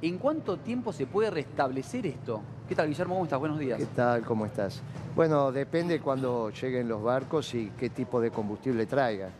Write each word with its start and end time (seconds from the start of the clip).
¿En 0.00 0.18
cuánto 0.18 0.58
tiempo 0.58 0.92
se 0.92 1.06
puede 1.06 1.28
restablecer 1.30 2.06
esto? 2.06 2.40
¿Qué 2.68 2.74
tal, 2.76 2.86
Guillermo? 2.86 3.14
¿Cómo 3.14 3.24
estás? 3.24 3.40
Buenos 3.40 3.58
días. 3.58 3.78
¿Qué 3.78 3.86
tal? 3.86 4.24
¿Cómo 4.24 4.46
estás? 4.46 4.80
Bueno, 5.16 5.50
depende 5.50 6.00
cuando 6.00 6.50
lleguen 6.50 6.88
los 6.88 7.02
barcos 7.02 7.52
y 7.54 7.70
qué 7.70 7.90
tipo 7.90 8.20
de 8.20 8.30
combustible 8.30 8.86
traigan. 8.86 9.30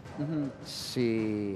Si 0.65 1.55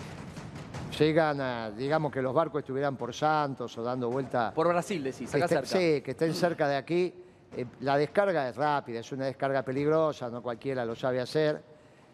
llegan 0.96 1.40
a, 1.40 1.70
digamos 1.72 2.12
que 2.12 2.22
los 2.22 2.32
barcos 2.32 2.60
estuvieran 2.60 2.96
por 2.96 3.12
Santos 3.12 3.76
o 3.76 3.82
dando 3.82 4.08
vuelta... 4.08 4.52
Por 4.54 4.68
Brasil, 4.68 5.02
decís, 5.02 5.34
acá 5.34 5.48
cerca. 5.48 5.66
Sí, 5.66 6.00
que 6.00 6.12
estén 6.12 6.32
cerca 6.32 6.68
de 6.68 6.76
aquí. 6.76 7.12
eh, 7.56 7.66
la 7.80 7.96
descarga 7.96 8.48
es 8.48 8.54
rápida, 8.54 9.00
es 9.00 9.10
una 9.10 9.24
descarga 9.24 9.64
peligrosa, 9.64 10.30
no 10.30 10.42
cualquiera 10.42 10.84
lo 10.84 10.94
sabe 10.94 11.20
hacer. 11.20 11.60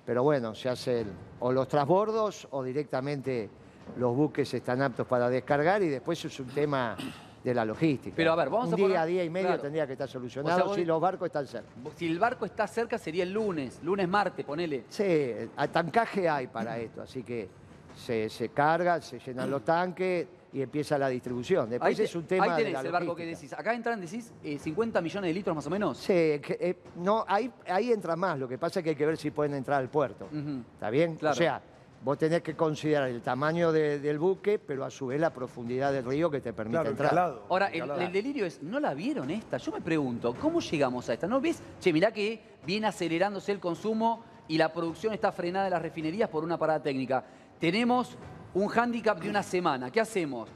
Pero 0.06 0.23
bueno, 0.23 0.55
se 0.55 0.70
hacen 0.70 1.06
o 1.41 1.52
los 1.52 1.68
transbordos 1.68 2.48
o 2.52 2.62
directamente 2.62 3.50
los 3.97 4.15
buques 4.16 4.52
están 4.55 4.83
aptos 4.83 5.06
para 5.06 5.28
descargar 5.30 5.83
y 5.83 5.88
después 5.88 6.23
es 6.24 6.38
un 6.41 6.48
tema 6.48 6.96
de 7.42 7.55
la 7.55 7.65
logística. 7.65 8.15
Pero, 8.16 8.33
a 8.33 8.37
ver, 8.37 8.51
vamos 8.51 8.69
un 8.69 8.74
a 8.74 8.77
día, 8.77 8.87
poner- 8.88 9.06
día 9.06 9.24
y 9.24 9.30
medio 9.30 9.46
claro. 9.48 9.62
tendría 9.62 9.87
que 9.87 9.92
estar 9.92 10.09
O 10.09 10.10
solucionado 10.10 10.56
sea, 10.56 10.65
vos- 10.66 10.77
si 10.77 10.84
los 10.84 11.01
barcos 11.01 11.27
están 11.27 11.46
cerca. 11.46 11.69
Si 11.96 12.06
el 12.06 12.19
barco 12.19 12.45
está 12.45 12.66
cerca 12.66 12.98
sería 12.98 13.23
el 13.23 13.32
lunes, 13.32 13.80
lunes, 13.82 14.09
martes, 14.09 14.45
ponele. 14.45 14.84
Sí, 14.88 15.32
tancaje 15.73 16.29
hay 16.29 16.48
para 16.48 16.79
esto, 16.79 17.02
así 17.02 17.23
que 17.23 17.48
se, 17.96 18.29
se 18.29 18.48
carga, 18.51 19.01
se 19.01 19.19
llenan 19.20 19.51
los 19.51 19.65
tanques 19.65 20.27
y 20.52 20.62
empieza 20.62 20.96
la 20.98 21.09
distribución. 21.09 21.68
Después 21.70 21.96
te- 21.96 22.05
es 22.05 22.15
un 22.16 22.24
tema 22.24 22.45
ahí 22.45 22.51
de 22.51 22.57
tenés 22.57 22.73
la 22.73 22.80
el 22.80 22.93
barco 22.93 23.15
que 23.15 23.23
logística. 23.24 23.57
decís. 23.57 23.66
Acá 23.66 23.74
entran, 23.74 24.01
decís, 24.01 24.32
eh, 24.43 24.59
50 24.59 25.01
millones 25.01 25.29
de 25.29 25.34
litros 25.34 25.55
más 25.55 25.66
o 25.66 25.70
menos. 25.70 25.98
Sí, 25.98 26.12
que, 26.12 26.57
eh, 26.60 26.77
no, 26.96 27.24
ahí, 27.29 27.51
ahí 27.68 27.93
entra 27.93 28.16
más, 28.16 28.38
lo 28.38 28.48
que 28.48 28.59
pasa 28.59 28.80
es 28.80 28.84
que 28.84 28.91
hay 28.91 28.96
que 28.96 29.07
ver 29.07 29.16
si 29.16 29.30
pueden 29.30 29.55
entrar 29.55 29.79
al 29.80 29.88
puerto. 29.88 30.29
¿Está 30.74 30.91
bien? 30.91 31.16
Claro. 31.16 31.34
O 31.34 31.37
sea, 31.37 31.60
vos 32.04 32.16
tenés 32.16 32.43
que 32.43 32.54
considerar 32.54 33.09
el 33.09 33.21
tamaño 33.23 33.73
de- 33.73 33.99
del 33.99 34.18
buque, 34.18 34.59
pero 34.59 34.85
a 34.85 34.91
su 34.91 35.09
vez 35.09 35.21
la 35.21 35.30
profundidad 35.32 35.93
del 35.93 36.05
río 36.05 36.30
que 36.30 36.40
te 36.40 36.52
permite 36.52 36.77
Claro, 36.79 36.90
entrar. 36.90 37.09
calado. 37.10 37.43
Ahora, 37.49 37.66
el 37.68 37.74
el, 37.74 37.80
calado. 37.80 38.01
el 38.01 38.13
delirio 38.13 38.46
es, 38.46 38.63
¿no 38.63 38.79
la 38.80 38.95
vieron 38.95 39.30
esta? 39.30 39.57
Yo 39.59 39.73
me 39.73 39.80
pregunto, 39.80 40.35
¿cómo 40.40 40.60
llegamos 40.60 41.09
a 41.09 41.15
esta? 41.15 41.27
¿No 41.27 41.40
ves? 41.40 41.60
Che, 41.80 41.93
mirá 41.93 42.13
que 42.13 42.40
viene 42.65 42.87
acelerándose 42.87 43.52
el 43.52 43.60
consumo 43.60 44.23
y 44.46 44.57
la 44.59 44.73
producción 44.73 45.13
está 45.13 45.32
frenada 45.32 45.66
en 45.66 45.73
las 45.73 45.82
refinerías 45.82 46.29
por 46.30 46.45
una 46.45 46.57
parada 46.57 46.82
técnica. 46.82 47.24
Tenemos 47.59 48.16
un 48.55 48.68
hándicap 48.68 49.21
de 49.21 49.29
una 49.29 49.43
semana. 49.43 49.90
¿Qué 49.90 50.01
hacemos? 50.01 50.49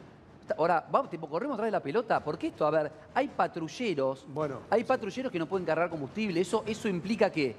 Ahora, 0.56 0.86
vamos, 0.90 1.08
tipo, 1.10 1.28
corremos 1.28 1.54
atrás 1.54 1.66
de 1.68 1.72
la 1.72 1.80
pelota. 1.80 2.22
Porque 2.22 2.48
esto, 2.48 2.66
a 2.66 2.70
ver, 2.70 2.90
hay 3.14 3.28
patrulleros. 3.28 4.26
Bueno, 4.28 4.60
Hay 4.70 4.84
patrulleros 4.84 5.30
que 5.32 5.38
no 5.38 5.46
pueden 5.46 5.64
cargar 5.66 5.88
combustible. 5.88 6.40
¿Eso, 6.40 6.62
eso 6.66 6.88
implica 6.88 7.30
qué? 7.30 7.54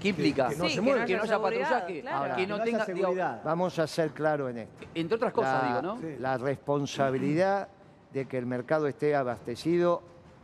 ¿Qué 0.00 0.08
implica? 0.08 0.48
que 0.48 0.56
no 0.56 0.64
Sí, 0.64 0.70
se 0.70 0.82
no 0.82 1.06
que 1.06 1.16
no 1.16 1.22
haya 1.22 1.38
patrullaje, 1.40 2.00
claro. 2.00 2.16
Ahora, 2.16 2.36
que 2.36 2.46
no 2.46 2.60
tenga, 2.62 2.84
digo, 2.86 3.00
seguridad. 3.00 3.40
Vamos 3.44 3.78
a 3.78 3.86
ser 3.86 4.10
claros 4.10 4.50
en 4.50 4.58
esto. 4.58 4.86
entre 4.94 5.16
otras 5.16 5.32
cosas, 5.32 5.62
la, 5.62 5.68
digo, 5.68 5.82
¿no? 5.82 6.00
Sí. 6.00 6.16
la 6.18 6.38
responsabilidad 6.38 7.68
de 8.12 8.26
que 8.26 8.38
el 8.38 8.46
mercado 8.46 8.86
esté 8.86 9.14
abastecido. 9.14 10.02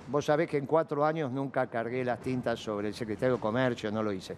Vos 0.08 0.26
sabés 0.26 0.48
que 0.48 0.56
en 0.56 0.66
cuatro 0.66 1.04
años 1.04 1.32
nunca 1.32 1.66
cargué 1.66 2.04
las 2.04 2.20
tintas 2.20 2.60
sobre 2.60 2.88
el 2.88 2.94
secretario 2.94 3.36
de 3.36 3.40
Comercio, 3.40 3.90
no 3.90 4.04
lo 4.04 4.12
hice. 4.12 4.36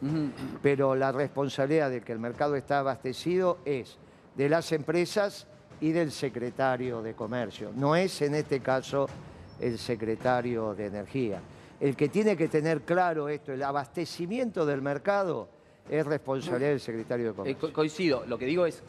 Pero 0.62 0.94
la 0.94 1.12
responsabilidad 1.12 1.90
de 1.90 2.00
que 2.00 2.12
el 2.12 2.18
mercado 2.18 2.56
está 2.56 2.78
abastecido 2.78 3.58
es 3.66 3.98
de 4.34 4.48
las 4.48 4.72
empresas 4.72 5.46
y 5.80 5.92
del 5.92 6.10
secretario 6.10 7.02
de 7.02 7.12
Comercio. 7.12 7.70
No 7.74 7.94
es 7.94 8.22
en 8.22 8.34
este 8.34 8.60
caso 8.60 9.08
el 9.60 9.78
secretario 9.78 10.74
de 10.74 10.86
Energía. 10.86 11.40
El 11.80 11.94
que 11.96 12.08
tiene 12.08 12.36
que 12.36 12.48
tener 12.48 12.82
claro 12.82 13.28
esto, 13.28 13.52
el 13.52 13.62
abastecimiento 13.62 14.66
del 14.66 14.82
mercado, 14.82 15.48
es 15.88 16.04
responsabilidad 16.04 16.70
del 16.70 16.80
secretario 16.80 17.26
de 17.26 17.30
Eh, 17.30 17.34
Comercio. 17.34 17.60
co- 17.68 17.72
coincido. 17.72 18.24
Lo 18.26 18.36
que 18.36 18.46
digo 18.46 18.66
es, 18.66 18.82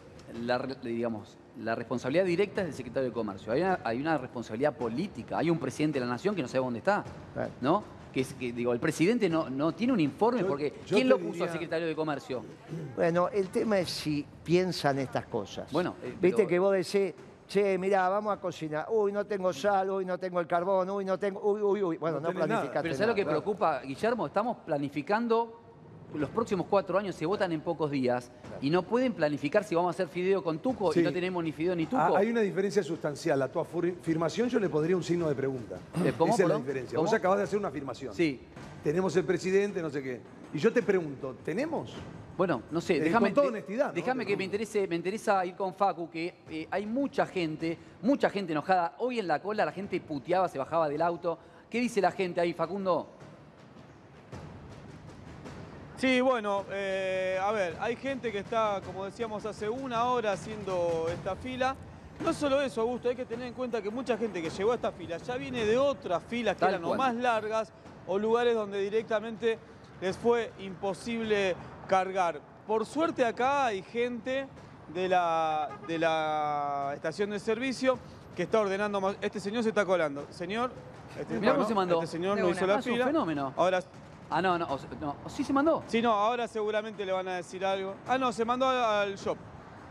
la, 0.44 0.58
digamos, 0.84 1.38
la 1.60 1.76
responsabilidad 1.76 2.26
directa 2.26 2.62
es 2.62 2.68
del 2.68 2.76
secretario 2.76 3.10
de 3.10 3.14
Comercio. 3.14 3.54
Hay 3.54 3.62
una, 3.62 3.80
hay 3.84 4.02
una 4.02 4.18
responsabilidad 4.18 4.76
política. 4.76 5.38
Hay 5.38 5.50
un 5.50 5.60
presidente 5.60 6.00
de 6.00 6.06
la 6.06 6.12
nación 6.12 6.36
que 6.36 6.42
no 6.42 6.48
sabe 6.48 6.64
dónde 6.64 6.80
está, 6.80 7.04
Claro. 7.34 7.52
¿no? 7.62 7.84
Que, 8.12 8.22
es, 8.22 8.34
que 8.34 8.52
digo, 8.52 8.74
el 8.74 8.80
presidente 8.80 9.30
no, 9.30 9.52
no 9.52 9.72
tiene 9.74 9.94
un 9.94 10.00
informe 10.00 10.42
Yo- 10.42 10.48
porque 10.48 10.74
yo 10.88 10.96
¿quién 10.96 11.08
lo 11.08 11.18
puso 11.20 11.30
diría- 11.34 11.46
al 11.46 11.52
secretario 11.52 11.88
de 11.88 11.96
Comercio? 11.96 12.44
Bueno, 12.96 13.30
el 13.30 13.50
tema 13.50 13.78
es 13.80 13.90
si 13.92 14.26
piensan 14.44 14.98
estas 14.98 15.26
cosas. 15.28 15.72
Bueno, 15.72 15.96
eh, 16.04 16.16
Viste 16.20 16.38
pero- 16.38 16.48
que 16.50 16.60
vos 16.60 16.74
decís, 16.74 17.14
che, 17.50 17.78
mirá, 17.78 18.08
vamos 18.08 18.32
a 18.32 18.38
cocinar. 18.40 18.86
Uy, 18.90 19.12
no 19.12 19.26
tengo 19.26 19.52
sal, 19.52 19.90
uy, 19.90 20.06
no 20.06 20.18
tengo 20.18 20.40
el 20.40 20.48
carbón, 20.48 20.90
uy, 20.92 21.04
no 21.04 21.18
tengo. 21.18 21.42
Uy, 21.42 21.62
uy, 21.62 21.84
uy. 21.84 21.98
Bueno, 21.98 22.20
No 22.20 22.30
no, 22.32 22.36
planificaste 22.36 22.82
Pero 22.84 22.94
¿sabes 22.94 23.08
lo 23.10 23.16
que 23.16 23.26
preocupa, 23.26 23.82
Guillermo? 23.82 24.28
Estamos 24.28 24.58
planificando, 24.66 25.60
los 26.14 26.30
próximos 26.30 26.68
cuatro 26.70 26.98
años 26.98 27.16
se 27.16 27.26
votan 27.26 27.52
en 27.52 27.62
pocos 27.62 27.90
días 27.92 28.32
y 28.62 28.70
no 28.70 28.84
pueden 28.84 29.14
planificar 29.14 29.64
si 29.64 29.76
vamos 29.76 29.90
a 29.90 29.92
hacer 29.92 30.08
fideo 30.08 30.44
con 30.44 30.60
tuco 30.60 30.94
Sí. 30.94 31.00
y 31.00 31.04
no 31.04 31.12
tenemos 31.12 31.44
ni 31.44 31.52
fideo 31.52 31.76
ni 31.76 31.86
tuco. 31.88 32.02
Ah, 32.02 32.20
hay 32.20 32.30
una 32.30 32.42
diferencia 32.42 32.84
sustancial. 32.84 33.42
A 33.42 33.52
tu 33.52 33.60
afirmación 33.60 34.48
yo 34.48 34.60
le 34.60 34.70
pondría 34.70 34.96
un 34.96 35.04
signo 35.04 35.28
de 35.28 35.36
pregunta. 35.36 35.78
Eh, 36.06 36.14
¿cómo, 36.18 36.34
Esa 36.34 36.44
es 36.44 36.50
la 36.50 36.58
diferencia. 36.58 36.96
¿Cómo? 36.96 37.08
Vos 37.08 37.14
acabás 37.14 37.40
de 37.40 37.44
hacer 37.46 37.58
una 37.58 37.70
afirmación. 37.70 38.14
Sí. 38.14 38.40
Tenemos 38.84 39.16
el 39.16 39.26
presidente, 39.26 39.82
no 39.82 39.90
sé 39.90 40.04
qué. 40.04 40.22
Y 40.54 40.60
yo 40.60 40.72
te 40.72 40.82
pregunto, 40.84 41.36
¿tenemos? 41.44 41.94
Bueno, 42.40 42.64
no 42.72 42.80
sé, 42.80 42.96
Eh, 42.96 43.00
déjame, 43.02 43.28
con 43.28 43.34
toda 43.34 43.46
de- 43.48 43.50
honestidad, 43.50 43.88
¿no? 43.88 43.92
déjame 43.92 44.26
que 44.26 44.38
me 44.38 44.46
interese, 44.46 44.88
me 44.88 44.96
interesa 44.96 45.46
ir 45.46 45.56
con 45.58 45.74
Facu, 45.74 46.10
que 46.10 46.36
eh, 46.50 46.70
hay 46.72 46.86
mucha 46.86 47.26
gente, 47.26 47.78
mucha 48.02 48.30
gente 48.30 48.54
enojada. 48.54 48.96
Hoy 49.00 49.20
en 49.20 49.28
la 49.28 49.42
cola 49.42 49.66
la 49.66 49.74
gente 49.74 50.00
puteaba, 50.00 50.48
se 50.48 50.58
bajaba 50.58 50.88
del 50.88 51.02
auto. 51.02 51.38
¿Qué 51.70 51.82
dice 51.82 52.00
la 52.00 52.12
gente 52.12 52.40
ahí, 52.40 52.54
Facundo? 52.54 53.10
Sí, 55.98 56.22
bueno, 56.22 56.64
eh, 56.72 57.38
a 57.44 57.52
ver, 57.52 57.76
hay 57.82 57.98
gente 57.98 58.32
que 58.32 58.38
está, 58.40 58.80
como 58.86 59.04
decíamos, 59.04 59.46
hace 59.46 59.68
una 59.68 60.06
hora 60.06 60.32
haciendo 60.32 61.08
esta 61.12 61.36
fila. 61.36 61.76
No 62.24 62.32
solo 62.32 62.62
eso, 62.62 62.80
Augusto, 62.80 63.10
hay 63.10 63.18
que 63.18 63.26
tener 63.26 63.48
en 63.50 63.54
cuenta 63.54 63.82
que 63.82 63.90
mucha 63.90 64.18
gente 64.18 64.42
que 64.42 64.50
llegó 64.50 64.72
a 64.72 64.76
esta 64.76 64.94
fila 64.94 65.18
ya 65.18 65.36
viene 65.36 65.66
de 65.66 65.78
otras 65.78 66.24
filas 66.24 66.56
que 66.56 66.62
Tal 66.62 66.70
eran 66.76 66.86
o 66.86 66.96
más 66.96 67.14
largas 67.16 67.74
o 68.08 68.18
lugares 68.18 68.56
donde 68.56 68.80
directamente 68.80 69.60
les 70.02 70.18
fue 70.18 70.52
imposible 70.60 71.56
cargar. 71.88 72.40
Por 72.68 72.86
suerte 72.86 73.26
acá 73.26 73.66
hay 73.66 73.82
gente 73.82 74.48
de 74.94 75.08
la, 75.10 75.70
de 75.88 75.98
la 76.00 76.92
estación 76.96 77.30
de 77.32 77.40
servicio 77.40 77.98
que 78.36 78.44
está 78.44 78.60
ordenando 78.60 79.02
más. 79.02 79.16
Este 79.22 79.40
señor 79.40 79.64
se 79.64 79.70
está 79.70 79.86
colando. 79.86 80.26
Señor, 80.30 80.72
este, 81.20 81.40
Mirá 81.40 81.54
cómo 81.56 81.68
se 81.68 81.76
mandó. 81.76 81.96
Este 81.96 82.08
señor 82.18 82.36
De 82.38 82.44
no 82.44 82.50
hizo 82.50 82.66
la 82.68 82.74
Ah, 82.76 82.78
un 82.78 82.84
fila. 82.84 83.06
fenómeno. 83.06 83.54
Ahora 83.58 83.80
Ah, 84.32 84.44
no, 84.44 84.60
no, 84.60 84.66
o 84.66 84.78
no. 85.02 85.16
¿Sí 85.28 85.44
se 85.44 85.52
mandó? 85.52 85.82
Sí, 85.88 86.04
no, 86.04 86.12
ahora 86.14 86.48
seguramente 86.48 87.04
le 87.04 87.12
van 87.12 87.28
a 87.28 87.34
decir 87.38 87.66
algo. 87.66 87.96
Ah, 88.08 88.18
no, 88.20 88.32
se 88.32 88.46
mandó 88.46 88.68
al, 88.70 88.78
al 89.10 89.16
shop. 89.16 89.36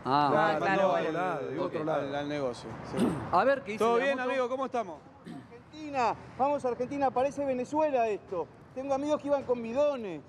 Ah, 0.05 0.29
Ah, 0.31 0.55
claro, 0.57 0.65
mandó 0.65 0.89
bueno. 0.91 1.07
al, 1.09 1.13
lado, 1.13 1.47
de 1.49 1.59
otro 1.59 1.83
lado. 1.83 2.01
al- 2.07 2.15
al 2.15 2.29
negocio. 2.29 2.69
sí. 2.97 3.05
a 3.33 3.43
ver, 3.43 3.61
¿qué 3.63 3.73
dice 3.73 3.83
¿Todo 3.83 3.97
bien, 3.97 4.17
moto? 4.17 4.29
amigo? 4.29 4.47
¿Cómo 4.47 4.65
estamos? 4.65 4.95
Argentina, 5.69 6.15
vamos 6.37 6.65
a 6.65 6.69
Argentina, 6.69 7.11
parece 7.11 7.45
Venezuela 7.45 8.07
esto. 8.07 8.47
Tengo 8.73 8.95
amigos 8.95 9.21
que 9.21 9.27
iban 9.27 9.43
con 9.43 9.61
bidones. 9.61 10.21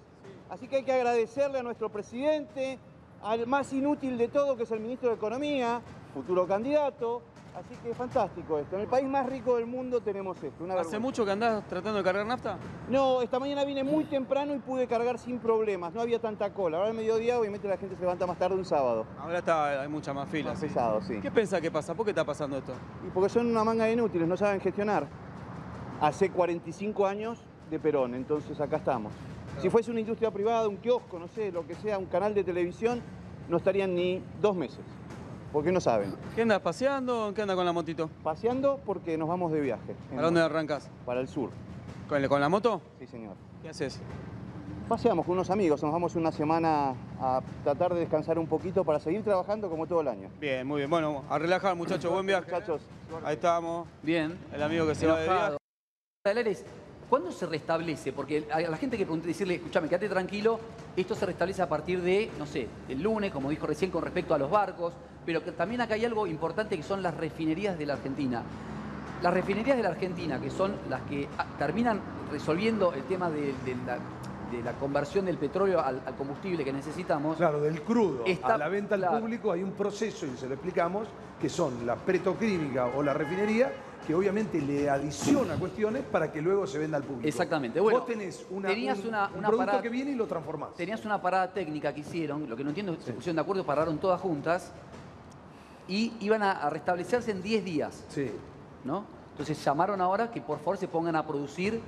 Así 0.51 0.69
que 0.69 0.77
hay 0.77 0.83
que 0.83 0.93
agradecerle 0.93 1.59
a 1.59 1.63
nuestro 1.63 1.89
presidente, 1.89 2.79
al 3.23 3.47
más 3.47 3.73
inútil 3.73 4.19
de 4.19 4.29
todo, 4.29 4.55
que 4.57 4.65
es 4.65 4.71
el 4.71 4.81
ministro 4.81 5.09
de 5.09 5.15
Economía, 5.15 5.81
futuro 6.13 6.47
candidato. 6.47 7.23
Así 7.57 7.75
que 7.83 7.95
fantástico 7.95 8.59
esto. 8.59 8.77
En 8.77 8.83
el 8.83 8.87
país 8.87 9.09
más 9.09 9.27
rico 9.27 9.57
del 9.57 9.67
mundo 9.67 10.01
tenemos 10.01 10.41
esto. 10.43 10.63
Una 10.63 10.75
¿Hace 10.75 10.99
mucho 10.99 11.25
que 11.25 11.33
andás 11.33 11.67
tratando 11.67 11.99
de 11.99 12.05
cargar 12.05 12.27
nafta? 12.27 12.59
No, 12.89 13.23
esta 13.23 13.41
mañana 13.41 13.65
vine 13.65 13.83
muy 13.83 14.05
temprano 14.05 14.55
y 14.55 14.59
pude 14.59 14.87
cargar 14.87 15.19
sin 15.19 15.39
problemas. 15.39 15.95
No 15.95 16.03
había 16.03 16.21
tanta 16.21 16.53
cola. 16.53 16.77
Ahora 16.77 16.91
al 16.91 16.95
mediodía, 16.95 17.41
obviamente, 17.41 17.67
la 17.67 17.79
gente 17.79 17.97
se 17.97 18.03
levanta 18.03 18.27
más 18.27 18.39
tarde 18.39 18.57
un 18.57 18.65
sábado. 18.65 19.07
Ahora 19.19 19.39
está, 19.39 19.81
hay 19.81 19.89
mucha 19.89 20.13
más 20.13 20.29
fila. 20.29 20.51
Más 20.51 20.61
sí. 20.61 20.67
pesado, 20.67 21.01
sí. 21.01 21.19
¿Qué 21.21 21.31
pensás 21.31 21.61
que 21.61 21.71
pasa? 21.71 21.95
¿Por 21.95 22.05
qué 22.05 22.11
está 22.11 22.25
pasando 22.25 22.59
esto? 22.59 22.73
Y 23.07 23.11
porque 23.11 23.31
son 23.31 23.47
una 23.47 23.65
manga 23.65 23.87
de 23.87 23.95
inútiles, 23.95 24.29
no 24.29 24.37
saben 24.37 24.61
gestionar. 24.61 25.09
Hace 26.01 26.31
45 26.31 27.07
años 27.07 27.39
de 27.71 27.79
Perón, 27.79 28.15
entonces 28.15 28.59
acá 28.61 28.77
estamos. 28.77 29.13
Si 29.61 29.69
fuese 29.69 29.91
una 29.91 30.01
industria 30.01 30.31
privada, 30.31 30.67
un 30.69 30.77
kiosco, 30.77 31.19
no 31.19 31.29
sé, 31.29 31.53
lo 31.53 31.67
que 31.67 31.75
sea, 31.75 31.99
un 31.99 32.07
canal 32.07 32.35
de 32.35 32.43
televisión, 32.43 33.03
no 33.49 33.59
estarían 33.59 33.95
ni 33.95 34.23
dos 34.41 34.57
meses. 34.57 34.81
Porque 35.53 35.73
no 35.73 35.81
saben. 35.81 36.15
¿Qué 36.35 36.43
andas 36.43 36.61
paseando 36.61 37.29
o 37.29 37.35
qué 37.35 37.43
andas 37.43 37.57
con 37.57 37.67
la 37.67 37.73
motito? 37.73 38.09
Paseando 38.23 38.79
porque 38.87 39.19
nos 39.19 39.29
vamos 39.29 39.53
de 39.53 39.61
viaje. 39.61 39.95
¿Para 40.09 40.23
dónde 40.23 40.41
arrancas? 40.41 40.89
Para 41.05 41.21
el 41.21 41.29
sur, 41.29 41.51
¿Con, 42.09 42.27
con 42.29 42.41
la 42.41 42.49
moto? 42.49 42.81
sí 42.99 43.07
señor. 43.07 43.35
¿Qué 43.63 43.69
haces? 43.69 44.01
Paseamos 44.89 45.25
con 45.27 45.35
unos 45.35 45.51
amigos, 45.51 45.83
nos 45.83 45.93
vamos 45.93 46.17
una 46.17 46.33
semana 46.33 46.95
a 47.21 47.43
tratar 47.63 47.95
de 47.95 48.01
descansar 48.01 48.39
un 48.39 48.47
poquito 48.47 48.85
para 48.85 48.99
seguir 48.99 49.23
trabajando 49.23 49.69
como 49.69 49.87
todo 49.87 50.01
el 50.01 50.09
año. 50.09 50.31
Bien, 50.41 50.67
muy 50.67 50.79
bien. 50.79 50.91
Bueno, 50.91 51.25
a 51.29 51.39
relajar, 51.39 51.77
muchachos. 51.77 52.11
Buen 52.11 52.27
viaje. 52.27 52.51
Muchachos, 52.51 52.81
Ahí 53.25 53.35
estamos. 53.35 53.87
Bien. 54.03 54.37
El 54.53 54.63
amigo 54.63 54.87
que 54.87 54.95
se 54.95 55.07
va 55.07 55.19
de 55.19 55.29
viaje. 55.29 55.60
Aleres, 56.29 56.67
¿Cuándo 57.09 57.33
se 57.33 57.47
restablece? 57.47 58.13
Porque 58.13 58.45
a 58.53 58.61
la 58.61 58.77
gente 58.77 58.99
que 58.99 59.05
pregunté, 59.07 59.29
decirle, 59.29 59.55
escúchame, 59.55 59.89
quédate 59.89 60.07
tranquilo, 60.11 60.61
esto 60.95 61.15
se 61.15 61.25
restablece 61.25 61.63
a 61.63 61.69
partir 61.69 62.03
de, 62.03 62.31
no 62.39 62.45
sé, 62.45 62.69
el 62.91 63.03
lunes, 63.03 63.33
como 63.33 63.49
dijo 63.49 63.67
recién, 63.67 63.91
con 63.91 64.03
respecto 64.05 64.35
a 64.35 64.39
los 64.39 64.51
barcos, 64.51 64.93
pero 65.25 65.43
que 65.43 65.53
también 65.53 65.81
acá 65.81 65.95
hay 65.95 66.05
algo 66.05 66.27
importante 66.27 66.77
que 66.77 66.83
son 66.83 67.03
las 67.03 67.17
refinerías 67.17 67.79
de 67.79 67.87
la 67.87 67.95
Argentina. 67.95 68.43
Las 69.23 69.33
refinerías 69.33 69.79
de 69.79 69.83
la 69.83 69.89
Argentina, 69.89 70.39
que 70.39 70.51
son 70.51 70.77
las 70.91 71.01
que 71.05 71.27
ah, 71.39 71.47
terminan 71.59 72.01
resolviendo 72.31 72.93
el 72.93 73.03
tema 73.05 73.31
de, 73.31 73.55
de 73.65 73.75
la- 73.87 73.99
de 74.51 74.63
la 74.63 74.73
conversión 74.73 75.25
del 75.25 75.39
petróleo 75.39 75.81
al, 75.81 76.03
al 76.05 76.15
combustible 76.17 76.65
que 76.65 76.73
necesitamos, 76.73 77.37
Claro, 77.37 77.61
del 77.61 77.83
crudo 77.83 78.25
Está- 78.27 78.55
a 78.55 78.59
la 78.59 78.69
venta 78.69 78.95
al 78.97 79.03
claro. 79.03 79.21
público 79.21 79.53
hay 79.53 79.63
un 79.63 79.73
proceso, 79.73 80.27
y 80.27 80.37
se 80.37 80.47
lo 80.49 80.55
explicamos, 80.55 81.07
que 81.41 81.49
son 81.49 81.87
la 81.87 81.97
petroquímica 81.97 82.87
o 82.97 83.03
la 83.03 83.15
refinería, 83.15 83.73
que 84.07 84.15
obviamente 84.15 84.61
le 84.61 84.89
adiciona 84.91 85.55
cuestiones 85.57 86.03
para 86.03 86.33
que 86.33 86.41
luego 86.43 86.67
se 86.67 86.79
venda 86.79 86.97
al 86.97 87.05
público. 87.05 87.29
Exactamente. 87.29 87.79
Bueno, 87.81 87.99
Vos 88.01 88.09
tenés 88.09 88.45
una, 88.51 88.69
tenías 88.69 88.99
un, 89.01 89.09
una- 89.09 89.27
un 89.29 89.39
una 89.39 89.49
producto 89.49 89.67
parada- 89.67 89.83
que 89.83 89.89
viene 89.89 90.11
y 90.13 90.15
lo 90.15 90.27
transformás. 90.27 90.75
tenías 90.75 91.05
una 91.05 91.21
parada 91.21 91.53
técnica 91.53 91.93
que 91.95 92.01
hicieron, 92.01 92.49
lo 92.49 92.57
que 92.57 92.65
no 92.65 92.71
entiendo 92.71 92.93
es 92.93 92.99
que 92.99 93.05
se 93.05 93.13
pusieron 93.13 93.37
de 93.37 93.43
acuerdo, 93.43 93.65
pararon 93.65 93.99
todas 93.99 94.21
juntas 94.21 94.73
y 95.89 96.13
iban 96.21 96.43
a, 96.43 96.53
a 96.53 96.71
restablecerse 96.71 97.31
en 97.31 97.43
10 97.43 97.65
días, 97.65 98.05
Sí. 98.09 98.31
¿no? 98.85 99.05
Entonces 99.33 99.63
llamaron 99.65 100.01
ahora 100.01 100.31
que 100.31 100.41
por 100.41 100.59
favor 100.59 100.77
se 100.77 100.87
pongan 100.89 101.17
a 101.17 101.27
producir 101.27 101.81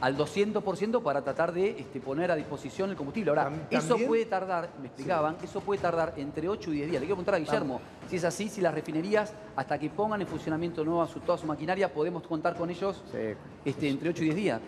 al 0.00 0.16
200% 0.16 1.02
para 1.02 1.22
tratar 1.22 1.52
de 1.52 1.70
este, 1.70 2.00
poner 2.00 2.30
a 2.30 2.36
disposición 2.36 2.90
el 2.90 2.96
combustible. 2.96 3.30
Ahora, 3.30 3.50
eso 3.70 3.96
puede 4.06 4.26
tardar, 4.26 4.70
me 4.80 4.86
explicaban, 4.86 5.36
eso 5.42 5.60
puede 5.60 5.80
tardar 5.80 6.14
entre 6.16 6.48
8 6.48 6.70
y 6.70 6.74
10 6.76 6.90
días. 6.90 7.00
Le 7.00 7.06
quiero 7.06 7.16
preguntar 7.16 7.34
a 7.34 7.38
Guillermo, 7.38 7.80
si 8.08 8.16
es 8.16 8.24
así, 8.24 8.48
si 8.48 8.60
las 8.60 8.72
refinerías, 8.72 9.32
hasta 9.56 9.78
que 9.78 9.90
pongan 9.90 10.20
en 10.20 10.28
funcionamiento 10.28 10.84
nueva 10.84 11.08
su, 11.08 11.20
toda 11.20 11.36
su 11.36 11.46
maquinaria, 11.46 11.92
podemos 11.92 12.22
contar 12.26 12.54
con 12.56 12.70
ellos 12.70 13.02
Sí. 13.10 13.18
este, 13.64 13.88
entre 13.88 14.10
8 14.10 14.22
y 14.22 14.26
10 14.26 14.36
días. 14.36 14.60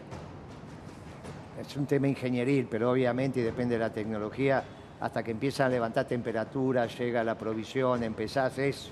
Es 1.61 1.77
un 1.77 1.87
tema 1.87 2.09
ingenieril, 2.09 2.67
pero 2.71 2.91
obviamente 2.91 3.41
y 3.41 3.43
depende 3.43 3.75
de 3.75 3.81
la 3.81 3.93
tecnología, 3.93 4.65
hasta 5.01 5.23
que 5.23 5.31
empiezan 5.31 5.67
a 5.67 5.71
levantar 5.71 6.07
temperatura, 6.07 6.87
llega 6.87 7.23
la 7.23 7.37
provisión, 7.37 8.03
empezás, 8.03 8.59
es, 8.59 8.91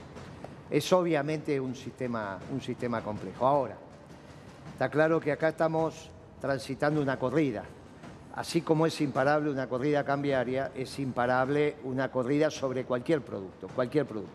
es 0.71 0.93
obviamente 0.93 1.59
un 1.59 1.75
sistema, 1.75 2.39
un 2.53 2.61
sistema 2.61 3.01
complejo. 3.03 3.47
Ahora, 3.47 3.77
está 4.73 4.89
claro 4.89 5.19
que 5.19 5.33
acá 5.33 5.49
estamos 5.49 6.11
transitando 6.41 7.01
una 7.01 7.19
corrida. 7.19 7.65
Así 8.35 8.61
como 8.61 8.87
es 8.87 9.01
imparable 9.01 9.51
una 9.51 9.69
corrida 9.69 10.05
cambiaria, 10.05 10.71
es 10.77 10.99
imparable 11.01 11.77
una 11.85 12.11
corrida 12.11 12.51
sobre 12.51 12.85
cualquier 12.85 13.21
producto, 13.23 13.67
cualquier 13.75 14.07
producto. 14.07 14.33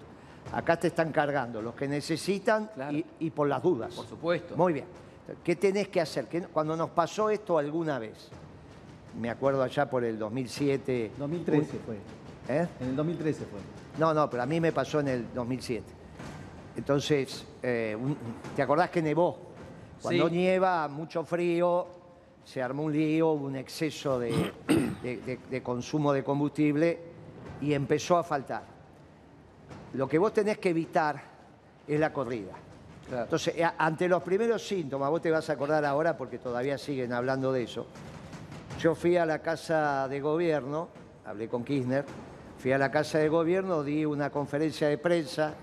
Acá 0.52 0.78
te 0.78 0.88
están 0.88 1.12
cargando 1.14 1.62
los 1.62 1.74
que 1.74 1.88
necesitan 1.88 2.70
Claro. 2.76 2.98
y, 2.98 3.06
y 3.20 3.30
por 3.30 3.48
las 3.48 3.64
dudas. 3.64 3.94
Por 3.94 4.06
supuesto. 4.06 4.58
Muy 4.58 4.74
bien. 4.74 4.86
¿Qué 5.42 5.56
tenés 5.56 5.88
que 5.88 6.02
hacer? 6.02 6.26
¿Qué- 6.28 6.42
Cuando 6.42 6.76
nos 6.76 6.90
pasó 6.90 7.30
esto 7.30 7.58
alguna 7.58 7.98
vez, 7.98 8.28
me 9.22 9.30
acuerdo 9.30 9.64
allá 9.64 9.90
por 9.90 10.04
el 10.04 10.20
2007. 10.20 11.12
2013 11.18 11.80
fue. 11.86 11.96
¿eh? 12.54 12.68
En 12.82 12.90
el 12.90 12.96
2013 12.98 13.46
fue. 13.46 13.60
No, 13.98 14.14
no, 14.14 14.30
pero 14.30 14.44
a 14.44 14.46
mí 14.46 14.60
me 14.60 14.74
pasó 14.74 15.00
en 15.00 15.08
el 15.08 15.26
2007. 15.34 15.86
Entonces, 16.76 17.46
eh, 17.62 17.96
un- 17.98 18.18
¿te 18.56 18.62
acordás 18.62 18.90
que 18.90 19.02
nevó? 19.02 19.53
Cuando 20.04 20.28
Sí. 20.30 20.36
nieva, 20.36 20.88
mucho 20.90 21.24
frío, 21.24 21.88
se 22.44 22.62
armó 22.62 22.84
un 22.84 22.92
lío, 22.94 23.30
hubo 23.30 23.46
un 23.48 23.56
exceso 23.56 24.20
de, 24.20 24.32
de- 25.02 25.18
de- 25.18 25.40
de 25.50 25.64
consumo 25.64 26.12
de 26.14 26.24
combustible 26.24 27.00
y 27.62 27.74
empezó 27.74 28.18
a 28.18 28.24
faltar. 28.24 28.64
Lo 29.94 30.08
que 30.08 30.18
vos 30.18 30.34
tenés 30.34 30.58
que 30.58 30.70
evitar 30.70 31.22
es 31.88 32.00
la 32.00 32.12
corrida. 32.12 32.52
Claro. 33.08 33.24
Entonces, 33.24 33.62
a- 33.64 33.76
ante 33.78 34.08
los 34.10 34.22
primeros 34.24 34.68
síntomas, 34.68 35.10
vos 35.10 35.22
te 35.22 35.32
vas 35.32 35.50
a 35.50 35.54
acordar 35.54 35.86
ahora 35.86 36.18
porque 36.18 36.38
todavía 36.38 36.78
siguen 36.78 37.14
hablando 37.14 37.52
de 37.54 37.64
eso. 37.64 37.86
Yo 38.80 38.96
fui 38.96 39.16
a 39.18 39.26
la 39.26 39.40
casa 39.40 40.08
de 40.10 40.20
gobierno, 40.20 40.90
hablé 41.26 41.48
con 41.48 41.64
Kirchner, 41.64 42.06
fui 42.58 42.72
a 42.74 42.78
la 42.78 42.92
casa 42.92 43.20
de 43.20 43.30
gobierno, 43.30 43.84
di 43.84 44.04
una 44.06 44.30
conferencia 44.30 44.88
de 44.90 44.98
prensa, 44.98 45.54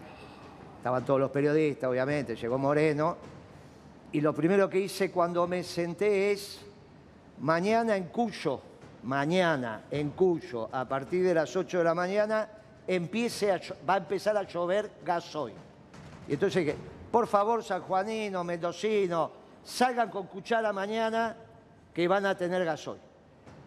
estaban 0.79 1.05
todos 1.05 1.21
los 1.21 1.31
periodistas, 1.31 1.91
obviamente, 1.91 2.37
llegó 2.37 2.57
Moreno, 2.57 3.17
y 4.13 4.21
lo 4.21 4.35
primero 4.35 4.69
que 4.69 4.81
hice 4.81 5.11
cuando 5.11 5.47
me 5.47 5.63
senté 5.63 6.33
es, 6.33 6.61
mañana 7.41 7.97
en 7.97 8.05
Cuyo, 8.09 8.61
mañana 9.05 9.85
en 9.91 10.11
Cuyo, 10.11 10.69
a 10.73 10.87
partir 10.89 11.25
de 11.25 11.35
las 11.35 11.55
8 11.55 11.79
de 11.79 11.85
la 11.85 11.95
mañana, 11.95 12.49
empiece 12.87 13.49
va 13.89 13.95
a 13.95 13.99
empezar 13.99 14.37
a 14.37 14.43
llover 14.43 14.91
gasoil. 15.05 15.55
Y 16.29 16.35
entonces 16.35 16.65
dije, 16.67 16.77
por 17.11 17.27
favor, 17.27 17.63
sanjuanino, 17.63 18.43
mendocino, 18.45 19.31
salgan 19.65 20.11
con 20.11 20.27
cuchara 20.27 20.73
mañana 20.73 21.37
que 21.95 22.07
van 22.09 22.27
a 22.27 22.37
tener 22.37 22.65
gasoil. 22.65 23.01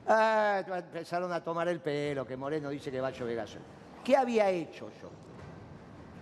Ah, 0.07 0.61
empezaron 0.67 1.31
a 1.31 1.41
tomar 1.41 1.67
el 1.69 1.79
pelo, 1.79 2.25
que 2.27 2.35
Moreno 2.35 2.69
dice 2.69 2.91
que 2.91 2.99
va 2.99 3.07
a 3.07 3.11
llover 3.11 3.37
gasoil. 3.37 3.63
¿Qué 4.03 4.17
había 4.17 4.49
hecho 4.49 4.89
yo? 5.01 5.09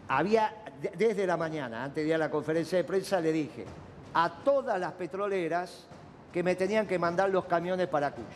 Había, 0.07 0.53
de- 0.81 0.91
desde 0.95 1.25
la 1.25 1.37
mañana, 1.37 1.83
antes 1.83 2.03
de 2.03 2.09
ir 2.09 2.15
a 2.15 2.19
la 2.19 2.29
conferencia 2.29 2.77
de 2.77 2.83
prensa, 2.83 3.19
le 3.19 3.31
dije 3.31 3.65
a 4.13 4.29
todas 4.43 4.79
las 4.79 4.93
petroleras 4.93 5.85
que 6.31 6.43
me 6.43 6.55
tenían 6.55 6.87
que 6.87 6.97
mandar 6.97 7.29
los 7.29 7.45
camiones 7.45 7.87
para 7.87 8.11
Cuyo. 8.11 8.27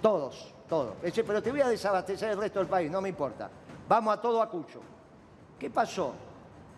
Todos, 0.00 0.54
todos. 0.68 0.94
Pero 1.02 1.42
te 1.42 1.50
voy 1.50 1.60
a 1.60 1.68
desabastecer 1.68 2.30
el 2.30 2.38
resto 2.38 2.58
del 2.58 2.68
país, 2.68 2.90
no 2.90 3.00
me 3.00 3.08
importa. 3.08 3.50
Vamos 3.88 4.14
a 4.14 4.20
todo 4.20 4.40
a 4.40 4.48
Cuyo. 4.48 4.80
¿Qué 5.58 5.70
pasó? 5.70 6.14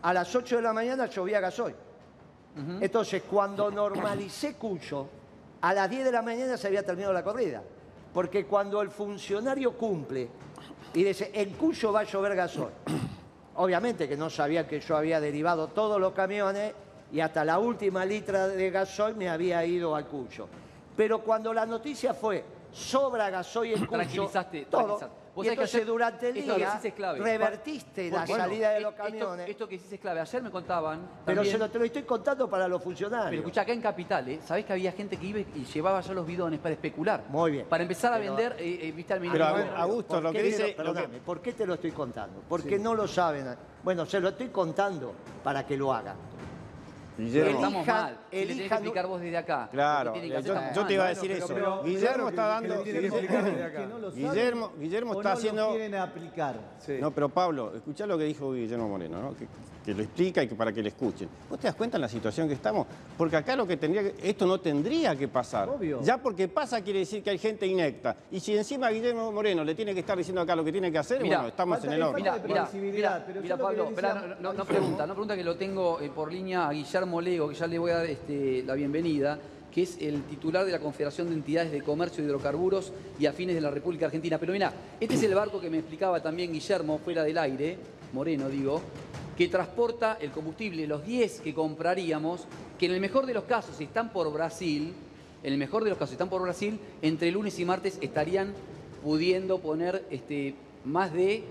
A 0.03 0.12
las 0.12 0.35
8 0.35 0.56
de 0.56 0.62
la 0.62 0.73
mañana 0.73 1.06
llovía 1.06 1.41
gasoil. 1.41 1.75
Entonces, 2.81 3.23
cuando 3.29 3.71
normalicé 3.71 4.55
Cuyo, 4.55 5.06
a 5.61 5.75
las 5.75 5.91
10 5.91 6.05
de 6.05 6.12
la 6.12 6.23
mañana 6.23 6.56
se 6.56 6.67
había 6.67 6.83
terminado 6.83 7.12
la 7.12 7.23
corrida. 7.23 7.62
Porque 8.15 8.47
cuando 8.47 8.81
el 8.81 8.91
funcionario 8.91 9.77
cumple 9.77 10.29
y 10.94 11.05
dice, 11.05 11.31
en 11.35 11.50
Cuyo 11.50 11.93
va 11.93 12.00
a 12.00 12.05
llover 12.05 12.35
gasoil, 12.35 12.71
obviamente 13.56 14.09
que 14.09 14.17
no 14.17 14.31
sabía 14.31 14.67
que 14.67 14.81
yo 14.81 14.97
había 14.97 15.21
derivado 15.21 15.69
todos 15.69 16.00
los 16.00 16.12
camiones 16.12 16.73
y 17.12 17.20
hasta 17.20 17.44
la 17.44 17.58
última 17.58 18.05
litra 18.05 18.49
de 18.49 18.70
gasoil 18.70 19.14
me 19.17 19.29
había 19.29 19.64
ido 19.64 19.94
al 19.94 20.06
Cuyo. 20.06 20.49
Pero 20.97 21.20
cuando 21.20 21.53
la 21.53 21.67
noticia 21.67 22.14
fue, 22.14 22.44
sobra 22.73 23.31
gasoil 23.31 23.73
en 23.75 23.87
Cuyo, 23.87 23.91
Tranquilizaste, 24.00 24.67
todo, 24.67 24.82
tranquilizaste. 24.99 25.26
Vos 25.37 25.44
y 25.44 25.49
entonces 25.50 25.75
ayer- 25.75 25.87
durante 25.87 26.29
el 26.31 26.35
día 26.47 26.81
revertiste 27.19 28.11
la 28.11 28.26
salida 28.26 28.70
de 28.70 28.79
eh, 28.79 28.81
los 28.81 28.94
camiones. 28.94 29.47
Esto, 29.50 29.69
que 29.69 29.76
decís 29.76 29.93
es 29.93 30.00
clave. 30.00 30.20
Ayer 30.20 30.43
me 30.43 30.50
contaban. 30.50 31.00
pero 31.26 31.37
también- 31.37 31.53
se 31.53 31.58
lo, 31.58 31.69
te 31.70 31.79
lo 31.79 31.85
estoy 31.85 32.03
contando 32.05 32.49
para 32.49 32.67
los 32.67 32.82
funcionarios. 32.82 33.29
Pero 33.29 33.43
escuchá, 33.43 33.61
acá 33.61 33.73
en 33.75 33.82
Capital, 33.82 34.26
¿eh? 34.31 34.41
¿sabés 34.43 34.64
que 34.64 34.73
había 34.73 34.93
gente 34.93 35.19
que 35.19 35.26
iba 35.26 35.41
y 35.41 35.64
llevaba 35.67 36.00
ya 36.00 36.14
los 36.14 36.26
bidones 36.26 36.59
para 36.59 36.73
especular? 36.73 37.25
Muy 37.29 37.50
bien. 37.50 37.67
Para 37.67 37.82
empezar 37.82 38.14
a 38.14 38.17
Pero- 38.17 38.35
vender, 38.35 38.56
eh, 38.59 38.79
eh, 38.88 38.93
viste 38.93 39.12
al 39.12 39.20
Pero, 39.20 39.31
ministro. 39.35 39.47
a 39.47 39.52
ver, 39.59 39.75
Augusto, 39.76 40.14
¿Por 40.14 40.23
lo 40.23 40.32
que 40.32 40.43
dice- 40.43 40.75
perdóname, 40.75 41.19
¿por 41.19 41.41
qué 41.43 41.52
te 41.52 41.67
lo 41.67 41.75
estoy 41.75 41.91
contando? 41.93 42.41
Porque 42.49 42.79
no 42.79 42.94
lo 42.94 43.06
saben. 43.06 43.55
Bueno, 43.85 44.06
se 44.06 44.19
lo 44.20 44.31
estoy 44.31 44.49
contando 44.49 45.12
para 45.44 45.67
que 45.67 45.76
lo 45.76 45.93
hagan. 45.93 46.17
Guillermo, 47.19 47.51
Estamos 47.51 47.87
Elijan- 47.87 48.03
mal. 48.03 48.19
Si 48.31 48.37
le 48.37 48.41
tenés 48.41 48.47
que 48.57 48.63
elijan- 48.65 48.73
explicar 48.77 49.07
vos 49.07 49.21
desde 49.21 49.37
acá. 49.39 49.69
Claro, 49.73 50.15
yo, 50.15 50.87
te 50.87 50.95
iba 50.95 51.05
a 51.07 51.09
decir 51.09 51.31
eso. 51.33 51.49
pero- 51.49 51.83
Guillermo 51.83 52.29
está 52.29 52.47
dando... 52.47 52.83
que 52.85 52.93
que. 52.93 53.01
Que 53.01 53.09
no 53.11 54.11
Guillermo- 54.11 54.73
Guillermo 54.79 55.12
está 55.14 55.29
no 55.31 55.35
haciendo- 55.35 55.71
quieren 55.71 55.95
aplicar. 55.95 56.55
Sí. 56.79 56.99
No, 57.00 57.11
pero 57.11 57.29
Pablo, 57.29 57.73
escuchá 57.75 58.07
lo 58.07 58.19
que 58.19 58.25
dijo 58.25 58.52
Guillermo 58.52 58.88
Moreno, 58.88 59.21
¿no? 59.23 59.35
Que, 59.87 59.95
lo 59.95 60.02
explica 60.02 60.43
y 60.43 60.49
que 60.49 60.55
para 60.57 60.73
que 60.73 60.83
le 60.83 60.88
escuchen. 60.88 61.28
¿Vos 61.49 61.61
te 61.61 61.69
das 61.69 61.76
cuenta 61.76 61.97
en 61.97 62.00
la 62.02 62.09
situación 62.09 62.49
que 62.49 62.55
estamos? 62.55 62.87
Porque 63.16 63.37
acá 63.37 63.55
lo 63.55 63.66
que 63.66 63.76
tendría 63.76 64.02
que, 64.02 64.28
esto 64.28 64.45
no 64.47 64.59
tendría 64.61 65.14
que 65.16 65.28
pasar. 65.28 65.69
Obvio. 65.69 66.02
Ya 66.02 66.19
porque 66.19 66.49
pasa 66.49 66.83
quiere 66.83 66.99
decir 67.00 67.23
que 67.23 67.31
hay 67.31 67.38
gente 67.38 67.66
inecta. 67.66 68.16
Y 68.33 68.40
si 68.40 68.57
encima 68.57 68.90
Guillermo 68.90 69.31
Moreno 69.31 69.62
le 69.62 69.75
tiene 69.76 69.95
que 69.95 70.00
estar 70.00 70.19
diciendo 70.19 70.40
acá 70.40 70.57
lo 70.57 70.64
que 70.64 70.73
tiene 70.73 70.90
que 70.90 70.99
hacer, 70.99 71.23
Mirá, 71.23 71.37
bueno, 71.38 71.49
estamos 71.50 71.85
en 71.85 71.93
el 71.93 72.02
horno. 72.02 72.19
Mira, 72.19 72.38
mira, 73.23 73.57
Pablo, 73.57 73.90
decía- 73.90 74.37
no, 74.40 74.52
no- 74.52 74.52
no 74.52 74.64
pregunta, 74.64 75.07
no 75.07 75.14
pregunta 75.14 75.37
que 75.37 75.45
lo 75.45 75.57
tengo 75.57 76.00
eh, 76.00 76.11
por 76.14 76.33
línea 76.33 76.66
a 76.69 76.73
Guillermo 76.73 77.21
Lego, 77.21 77.49
que 77.49 77.55
ya 77.55 77.66
le 77.69 77.78
voy 77.78 77.93
a 77.93 77.99
dar 77.99 78.07
este, 78.07 78.64
la 78.64 78.75
bienvenida, 78.75 79.38
que 79.73 79.83
es 79.83 79.99
el 80.00 80.23
titular 80.25 80.64
de 80.64 80.73
la 80.73 80.81
Confederación 80.81 81.28
de 81.28 81.35
Entidades 81.35 81.71
de 81.71 81.83
Comercio 81.83 82.25
de 82.25 82.31
Hidrocarburos 82.31 82.93
y 83.21 83.26
Afines 83.26 83.55
de 83.55 83.61
la 83.61 83.71
República 83.71 84.07
Argentina. 84.07 84.38
Pero 84.38 84.52
mira, 84.52 84.73
este 84.99 85.14
es 85.14 85.23
el 85.23 85.35
barco 85.35 85.61
que 85.61 85.71
me 85.71 85.78
explicaba 85.78 86.21
también 86.21 86.52
Guillermo, 86.52 86.99
fuera 86.99 87.23
del 87.23 87.38
aire, 87.38 87.76
Moreno 88.12 88.49
digo, 88.49 88.81
que 89.37 89.49
transporta 89.49 90.16
el 90.21 90.31
combustible, 90.31 90.87
los 90.87 91.05
10 91.05 91.40
que 91.40 91.55
compraríamos, 91.55 92.47
que 92.78 92.87
en 92.87 92.93
el 92.93 93.00
mejor 93.00 93.26
de 93.26 93.35
los 93.35 93.45
casos, 93.45 93.76
si 93.76 93.85
están 93.85 94.11
por 94.11 94.33
Brasil, 94.33 94.95
en 95.43 95.52
el 95.52 95.59
mejor 95.59 95.85
de 95.85 95.90
los 95.90 95.99
casos, 95.99 96.11
si 96.11 96.14
están 96.14 96.31
por 96.31 96.43
Brasil, 96.43 96.81
entre 97.02 97.31
lunes 97.31 97.59
y 97.59 97.64
martes 97.64 97.99
estarían 98.00 98.55
pudiendo 99.02 99.59
poner 99.59 100.05
este, 100.11 100.55
más 100.85 101.12
de 101.12 101.45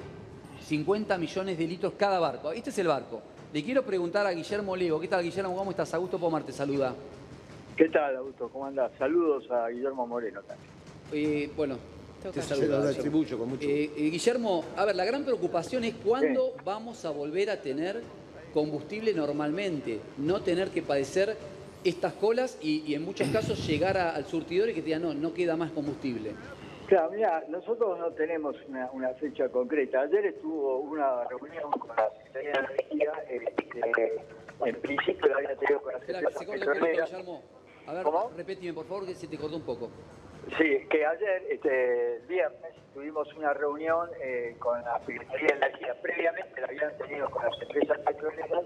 50 0.62 1.18
millones 1.18 1.58
de 1.58 1.68
litros 1.68 1.94
cada 1.98 2.20
barco. 2.20 2.52
Este 2.52 2.72
es 2.72 2.78
el 2.80 2.88
barco. 2.88 3.22
Le 3.54 3.64
quiero 3.64 3.84
preguntar 3.84 4.26
a 4.26 4.32
Guillermo 4.32 4.76
Lego. 4.76 5.00
¿Qué 5.00 5.08
tal, 5.08 5.24
Guillermo? 5.24 5.56
¿Cómo 5.56 5.72
estás? 5.72 5.94
Augusto 5.94 6.20
Pomar 6.20 6.44
te 6.44 6.52
saluda. 6.52 6.94
¿Qué 7.78 7.88
tal, 7.90 8.16
Augusto? 8.18 8.50
¿Cómo 8.50 8.66
andás? 8.66 8.92
Saludos 8.98 9.50
a 9.52 9.70
Guillermo 9.70 10.08
Moreno 10.08 10.42
también. 10.42 10.70
Eh, 11.14 11.52
bueno, 11.56 11.78
te 12.32 12.88
distribuyo 12.88 13.38
con 13.38 13.50
mucho 13.50 13.68
Eh, 13.68 13.86
eh, 13.96 14.10
Guillermo, 14.10 14.64
a 14.76 14.86
ver, 14.86 14.96
la 14.96 15.06
gran 15.06 15.24
preocupación 15.24 15.84
es 15.84 15.96
cuándo 15.96 16.54
vamos 16.64 17.04
a 17.06 17.10
volver 17.12 17.50
a 17.50 17.62
tener 17.62 18.02
combustible 18.54 19.14
normalmente, 19.14 20.00
no 20.18 20.42
tener 20.42 20.70
que 20.70 20.82
padecer 20.82 21.36
estas 21.84 22.14
colas 22.14 22.58
y, 22.62 22.84
y 22.90 22.96
en 22.96 23.04
muchos 23.04 23.28
casos 23.30 23.66
llegar 23.68 23.98
a- 23.98 24.12
al 24.16 24.26
surtidor 24.26 24.70
y 24.70 24.74
que 24.74 24.82
te 24.82 24.88
digan, 24.88 25.02
no, 25.04 25.14
no 25.14 25.34
queda 25.34 25.56
más 25.56 25.72
combustible. 25.72 26.32
Claro, 26.88 27.12
mira, 27.12 27.44
nosotros 27.50 27.98
no 28.00 28.12
tenemos 28.12 28.56
una, 28.68 28.90
una 28.92 29.10
fecha 29.16 29.50
concreta. 29.50 30.02
Ayer 30.02 30.28
estuvo 30.28 30.80
una 30.80 31.24
reunión 31.28 31.72
con 31.72 31.90
la 31.96 32.10
Secretaría 32.24 32.52
de 32.52 32.60
Energía. 32.60 33.12
este, 33.30 34.14
en 34.66 34.76
principio 34.82 35.28
la 35.28 35.36
había 35.38 35.56
tenido 35.56 35.82
con 35.82 35.94
la 35.94 36.00
Secretaría 36.00 36.30
Petrolera. 36.60 37.06
Guillermo. 37.06 37.42
A 37.88 37.94
ver, 37.94 38.04
¿Cómo? 38.04 38.32
repetime, 38.38 38.74
por 38.74 38.86
favor, 38.86 39.06
que 39.06 39.16
se 39.16 39.28
te 39.28 39.38
cortó 39.38 39.56
un 39.58 39.64
poco. 39.64 39.90
Sí, 40.58 40.88
que 40.90 41.06
ayer, 41.06 41.44
este, 41.50 42.18
el 42.18 42.22
viernes, 42.28 42.74
tuvimos 42.94 43.28
una 43.34 43.54
reunión 43.54 44.10
eh, 44.22 44.56
con 44.60 44.80
la 44.84 45.00
Secretaría 45.06 45.48
de 45.48 45.56
Energía. 45.56 45.96
Previamente 46.02 46.62
la 46.62 46.68
habían 46.68 46.98
tenido 46.98 47.30
con 47.30 47.44
las 47.46 47.62
empresas 47.62 47.98
petroleras 48.00 48.64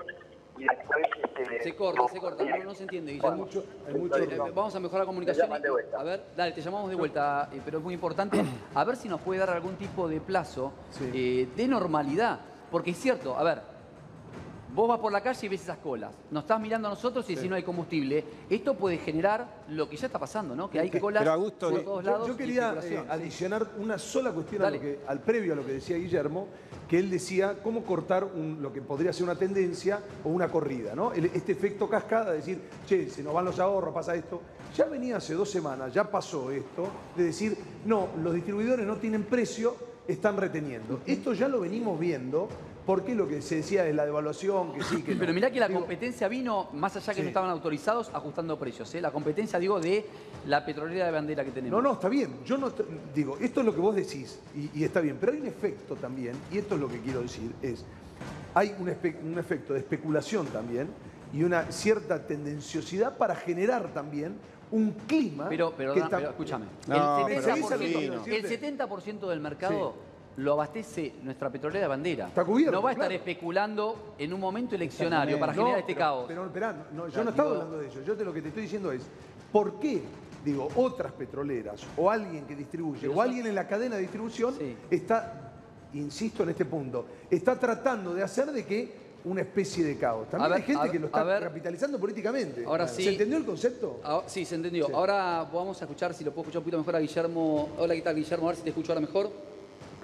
y 0.58 0.64
después... 0.66 1.08
Este, 1.40 1.64
Se 1.64 1.76
corta, 1.76 2.08
se 2.10 2.20
corta, 2.20 2.44
no, 2.44 2.64
no 2.66 2.74
se 2.76 2.84
entiende, 2.84 3.14
Guillermo. 3.14 3.32
Hay 3.34 3.40
mucho, 3.40 3.64
hay 3.88 3.94
mucho 3.94 4.16
Eh, 4.18 4.26
ruido. 4.26 4.54
Vamos 4.54 4.76
a 4.76 4.80
mejorar 4.82 5.02
la 5.02 5.06
comunicación. 5.06 5.48
llaman 5.48 5.62
de 5.62 5.70
vuelta. 5.72 6.00
A 6.00 6.04
ver, 6.04 6.22
dale, 6.36 6.52
te 6.52 6.62
llamamos 6.62 6.90
de 6.90 6.96
vuelta, 6.98 7.50
eh, 7.54 7.62
pero 7.64 7.78
es 7.78 7.84
muy 7.84 7.94
importante. 7.94 8.42
A 8.76 8.84
ver 8.84 8.96
si 8.98 9.08
nos 9.08 9.22
puede 9.22 9.40
dar 9.40 9.52
algún 9.52 9.76
tipo 9.78 10.08
de 10.10 10.20
plazo 10.20 10.74
Sí. 10.92 11.10
eh, 11.14 11.48
de 11.56 11.68
normalidad. 11.68 12.40
Porque 12.70 12.92
es 12.92 12.98
cierto, 12.98 13.36
a 13.36 13.44
ver, 13.44 13.60
vos 14.76 14.88
vas 14.88 15.00
por 15.00 15.12
la 15.12 15.22
calle 15.22 15.46
y 15.46 15.50
ves 15.50 15.62
esas 15.64 15.78
colas. 15.80 16.12
Nos 16.32 16.44
estás 16.44 16.60
mirando 16.62 16.88
a 16.88 16.92
nosotros 16.92 17.30
y 17.30 17.36
si 17.36 17.50
no 17.50 17.56
hay 17.56 17.64
combustible. 17.64 18.24
Esto 18.50 18.76
puede 18.76 18.98
generar 18.98 19.64
lo 19.70 19.90
que 19.90 19.98
ya 19.98 20.06
está 20.08 20.20
pasando, 20.20 20.56
¿no? 20.56 20.70
Que 20.70 20.80
hay 20.80 20.90
colas 20.92 21.22
Pero, 21.22 21.34
Augusto, 21.34 21.70
por 21.72 21.82
todos 21.84 22.06
Yo- 22.06 22.12
lados. 22.12 22.28
Yo, 22.28 22.38
quería 22.38 22.76
eh, 22.84 23.04
adicionar 23.10 23.68
una 23.80 23.98
sola 23.98 24.32
cuestión 24.32 24.62
a 24.62 24.66
Dale. 24.66 24.78
lo 24.78 24.82
que, 24.84 25.00
al 25.08 25.20
previo 25.22 25.54
a 25.54 25.56
lo 25.56 25.66
que 25.66 25.74
decía 25.74 25.98
Guillermo, 25.98 26.48
que 26.88 26.98
él 27.00 27.10
decía 27.10 27.58
cómo 27.62 27.84
cortar 27.84 28.24
un- 28.24 28.60
lo 28.62 28.72
que 28.74 28.82
podría 28.82 29.12
ser 29.14 29.24
una 29.24 29.36
tendencia 29.36 30.00
o 30.24 30.30
una 30.30 30.50
corrida, 30.50 30.96
¿no? 30.96 31.14
El- 31.14 31.26
este 31.26 31.52
efecto 31.52 31.90
cascada, 31.90 32.32
de 32.32 32.38
decir, 32.38 32.62
che, 32.88 33.10
se 33.10 33.24
nos 33.24 33.34
van 33.34 33.46
los 33.46 33.60
ahorros, 33.60 33.94
pasa 33.94 34.16
esto. 34.16 34.42
Ya 34.76 34.86
venía 34.86 35.18
hace 35.18 35.34
dos 35.34 35.50
semanas, 35.50 35.94
ya 35.94 36.10
pasó 36.10 36.52
esto, 36.52 36.88
de 37.16 37.24
decir, 37.24 37.58
no, 37.86 38.08
los 38.24 38.34
distribuidores 38.34 38.86
no 38.86 38.98
tienen 38.98 39.24
precio, 39.24 39.76
están 40.08 40.38
reteniendo. 40.38 41.02
Esto 41.06 41.34
ya 41.34 41.48
lo 41.48 41.60
venimos 41.60 42.00
viendo, 42.00 42.48
porque 42.90 43.14
lo 43.14 43.28
que 43.28 43.40
se 43.44 43.58
decía 43.58 43.84
de 43.84 43.94
la 43.94 44.04
devaluación, 44.04 44.74
que 44.74 44.82
sí, 44.84 45.04
que 45.04 45.14
no. 45.14 45.20
Pero 45.20 45.32
mirá 45.32 45.52
que 45.52 45.60
la 45.60 45.68
Digo, 45.68 45.82
competencia 45.82 46.28
vino, 46.28 46.70
más 46.74 46.96
allá 46.96 47.14
que 47.14 47.20
Sí. 47.20 47.22
no 47.22 47.28
estaban 47.28 47.52
autorizados, 47.52 48.10
ajustando 48.12 48.58
precios. 48.58 48.96
¿eh? 48.96 49.00
La 49.00 49.12
competencia, 49.12 49.60
digo, 49.60 49.80
de 49.80 50.08
la 50.48 50.66
petrolera 50.66 51.06
de 51.06 51.12
bandera 51.12 51.46
que 51.46 51.52
tenemos. 51.52 51.78
No, 51.84 51.88
no, 51.88 51.94
está 51.94 52.10
bien. 52.10 52.38
Yo 52.44 52.58
no 52.58 52.72
digo, 53.14 53.38
esto 53.40 53.60
es 53.60 53.66
lo 53.68 53.76
que 53.76 53.80
vos 53.80 53.96
decís 53.96 54.40
y, 54.56 54.80
y 54.80 54.84
está 54.84 55.02
bien, 55.02 55.18
pero 55.20 55.34
hay 55.34 55.40
un 55.40 55.46
efecto 55.46 55.98
también, 55.98 56.34
y 56.52 56.58
esto 56.58 56.74
es 56.74 56.82
lo 56.82 56.88
que 56.88 57.00
quiero 57.00 57.22
decir, 57.22 57.52
es, 57.62 57.86
hay 58.56 58.74
un, 58.80 58.90
efecto 59.38 59.74
de 59.74 59.80
especulación 59.82 60.48
también 60.48 60.88
y 61.32 61.44
una 61.44 61.72
cierta 61.72 62.26
tendenciosidad 62.26 63.18
para 63.18 63.36
generar 63.36 63.94
también 63.94 64.36
un 64.72 64.94
clima 65.06 65.48
Pero, 65.48 65.76
pero, 65.78 65.94
que 65.94 66.00
no, 66.00 66.06
está- 66.06 66.18
pero 66.18 66.30
escúchame. 66.32 66.66
No, 66.88 67.28
el, 67.28 67.36
pero 67.36 67.56
70%, 67.56 67.78
sí, 67.78 68.10
no. 68.10 68.26
el 68.26 68.50
70% 68.50 69.30
del 69.30 69.40
mercado 69.42 70.09
lo 70.40 70.54
abastece 70.54 71.14
nuestra 71.24 71.50
petrolera 71.52 71.82
de 71.82 71.88
bandera. 71.88 72.28
Está 72.28 72.46
cubierto, 72.46 72.72
No 72.72 72.82
va 72.82 72.90
a 72.90 72.94
estar 72.94 73.08
claro. 73.10 73.20
especulando 73.24 74.14
en 74.18 74.34
un 74.34 74.40
momento 74.40 74.76
eleccionario 74.76 75.40
para 75.40 75.54
No, 75.54 75.60
generar 75.64 75.80
este 75.80 75.94
pero- 75.94 76.06
caos. 76.06 76.26
Pero, 76.28 76.46
no, 76.94 77.08
yo 77.10 77.24
no 77.24 77.30
estaba 77.30 77.50
digo- 77.50 77.62
hablando 77.62 77.78
de 77.80 77.88
eso. 77.88 78.02
Yo 78.04 78.16
te, 78.16 78.24
lo 78.26 78.34
que 78.34 78.42
te 78.42 78.48
estoy 78.50 78.64
diciendo 78.64 78.92
es, 78.92 79.04
¿por 79.52 79.80
qué, 79.80 80.02
digo, 80.46 80.70
otras 80.76 81.12
petroleras 81.12 81.82
o 81.98 82.10
alguien 82.10 82.46
que 82.46 82.56
distribuye 82.56 83.02
Pero 83.02 83.14
o 83.16 83.22
alguien 83.22 83.48
en 83.48 83.56
la 83.56 83.68
cadena 83.68 83.96
de 83.96 84.02
distribución 84.02 84.56
Sí. 84.58 84.76
está, 84.90 85.52
insisto 85.94 86.44
en 86.44 86.50
este 86.50 86.66
punto, 86.66 87.06
está 87.30 87.60
tratando 87.60 88.14
de 88.14 88.24
hacer 88.24 88.48
de 88.52 88.66
que 88.66 89.10
una 89.26 89.42
especie 89.42 89.84
de 89.84 89.98
caos? 89.98 90.30
También 90.30 90.46
A 90.46 90.56
ver, 90.56 90.62
hay 90.62 90.74
gente 90.74 90.92
que 90.92 91.00
lo 91.00 91.08
está 91.08 91.24
ver. 91.24 91.44
capitalizando 91.44 92.00
políticamente. 92.00 92.64
Ahora 92.66 92.88
sí. 92.88 93.04
¿Se 93.04 93.10
entendió 93.10 93.38
el 93.38 93.44
concepto? 93.46 94.00
Ah, 94.06 94.22
sí, 94.26 94.46
se 94.46 94.56
entendió. 94.56 94.86
Sí. 94.88 94.94
Ahora 94.96 95.46
vamos 95.54 95.82
a 95.82 95.84
escuchar, 95.84 96.14
si 96.14 96.24
lo 96.24 96.32
puedo 96.32 96.44
escuchar 96.44 96.60
un 96.60 96.64
poquito 96.64 96.78
mejor 96.78 96.96
a 96.96 97.00
Guillermo. 97.00 97.70
Hola, 97.78 97.94
¿qué 97.96 98.02
tal, 98.02 98.16
Guillermo? 98.16 98.46
A 98.48 98.52
ver 98.52 98.56
si 98.58 98.64
te 98.64 98.70
escucho 98.70 98.94
ahora 98.94 99.02
mejor. 99.02 99.30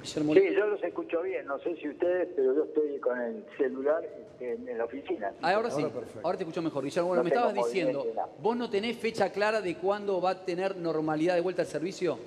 Guillermo. 0.06 0.34
Sí, 0.34 0.56
yo 0.56 0.66
los 0.68 0.84
escucho 0.84 1.22
bien, 1.22 1.46
no 1.48 1.60
sé 1.60 1.76
si 1.78 1.90
ustedes, 1.90 2.30
pero 2.36 2.54
yo 2.56 2.64
estoy 2.66 3.00
con 3.00 3.20
el 3.22 3.46
celular 3.58 4.04
este, 4.04 4.54
en 4.54 4.78
la 4.78 4.86
oficina. 4.86 5.34
Ah, 5.42 5.54
ahora 5.56 5.70
sí, 5.72 5.82
Ahora 5.82 5.94
perfecto. 5.94 6.20
ahora 6.24 6.38
te 6.38 6.44
escucho 6.44 6.62
mejor. 6.62 6.84
Guillermo, 6.84 7.08
bueno, 7.10 7.24
No 7.24 7.30
me 7.30 7.30
estabas 7.36 7.54
diciendo, 7.54 8.06
nada. 8.16 8.30
¿vos 8.40 8.56
no 8.58 8.70
tenés 8.70 8.98
fecha 8.98 9.32
clara 9.32 9.62
de 9.62 9.76
cuándo 9.78 10.22
va 10.22 10.32
a 10.32 10.46
tener 10.46 10.76
normalidad 10.78 11.36
de 11.36 11.42
vuelta 11.42 11.62
al 11.64 11.68
servicio? 11.68 12.18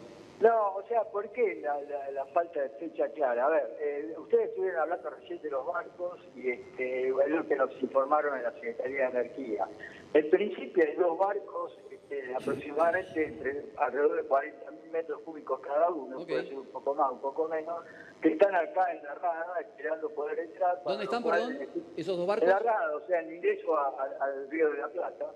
No, 0.40 0.76
o 0.76 0.84
sea, 0.86 1.02
¿por 1.02 1.28
qué 1.30 1.60
la, 1.60 1.80
la- 1.82 2.10
la 2.12 2.24
falta 2.26 2.60
de 2.62 2.68
fecha 2.68 3.08
clara? 3.08 3.46
A 3.46 3.48
ver, 3.48 3.76
eh, 3.80 4.14
ustedes 4.18 4.50
estuvieron 4.50 4.80
hablando 4.82 5.10
recién 5.10 5.42
de 5.42 5.50
los 5.50 5.66
barcos 5.66 6.20
y 6.36 6.50
este, 6.50 7.08
es 7.08 7.28
lo 7.28 7.44
que 7.44 7.56
nos 7.56 7.70
informaron 7.82 8.36
en 8.38 8.44
la 8.44 8.52
Secretaría 8.52 9.10
de 9.10 9.18
Energía. 9.18 9.66
En 10.14 10.30
principio 10.30 10.84
hay 10.84 10.94
dos 10.94 11.18
barcos, 11.18 11.76
este, 11.90 12.32
aproximadamente 12.36 13.24
entre 13.26 13.64
alrededor 13.78 14.16
de 14.16 14.28
40 14.28 14.70
metros 14.90 15.20
cúbicos 15.22 15.60
cada 15.60 15.90
uno, 15.90 16.16
puede 16.26 16.44
ser 16.48 16.58
un 16.58 16.66
poco 16.66 16.94
más, 16.94 17.12
un 17.12 17.20
poco 17.20 17.48
menos, 17.48 17.84
que 18.22 18.28
están 18.30 18.54
acá 18.54 18.92
en 18.92 19.02
la 19.04 19.14
rada 19.14 19.60
esperando 19.60 20.08
poder 20.10 20.38
entrar. 20.40 20.82
¿Dónde 20.84 21.04
están, 21.04 21.22
perdón, 21.22 21.52
necesitan- 21.58 21.92
esos 21.96 22.16
dos 22.16 22.24
En 22.24 22.28
barcos? 22.28 22.48
la 22.48 22.58
rada, 22.58 22.96
o 22.96 23.06
sea, 23.06 23.20
en 23.20 23.28
el 23.28 23.34
ingreso 23.36 23.76
a- 23.76 23.88
a- 23.88 24.24
al 24.24 24.50
Río 24.50 24.70
de 24.72 24.78
la 24.78 24.88
Plata 24.88 25.32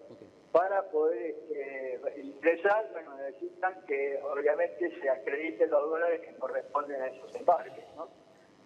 para 0.53 0.83
poder 0.91 1.31
este, 1.31 2.21
ingresar, 2.23 2.89
bueno, 2.93 3.17
necesitan 3.17 3.85
que 3.87 4.21
obviamente 4.23 5.01
se 5.01 5.09
acrediten 5.09 5.71
los 5.71 5.91
dólares 5.91 6.21
que 6.21 6.35
corresponden 6.37 7.01
a 7.03 7.07
esos 7.09 7.35
embarques, 7.35 7.85
¿no? 7.97 8.09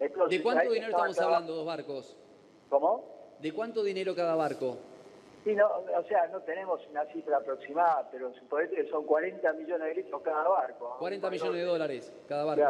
Entonces, 0.00 0.38
¿De 0.38 0.42
cuánto 0.42 0.70
dinero 0.70 0.90
estamos 0.92 1.16
acá- 1.16 1.24
hablando, 1.26 1.54
dos 1.54 1.66
barcos? 1.66 2.16
¿Cómo? 2.68 3.36
¿De 3.40 3.52
cuánto 3.52 3.82
dinero 3.82 4.14
cada 4.14 4.34
barco? 4.34 4.78
Sí, 5.46 5.54
no, 5.54 5.68
o 5.68 6.02
sea, 6.08 6.26
no 6.26 6.40
tenemos 6.40 6.84
una 6.90 7.04
cifra 7.12 7.36
aproximada, 7.36 8.08
pero 8.10 8.34
suponete 8.34 8.74
que 8.74 8.88
son 8.90 9.04
40 9.06 9.52
millones 9.52 9.86
de 9.86 9.94
litros 10.02 10.20
cada 10.22 10.42
barco. 10.48 10.96
40 10.98 11.28
Un 11.28 11.32
millones 11.32 11.60
de 11.60 11.62
dólares 11.66 12.12
cada 12.26 12.44
barco. 12.46 12.60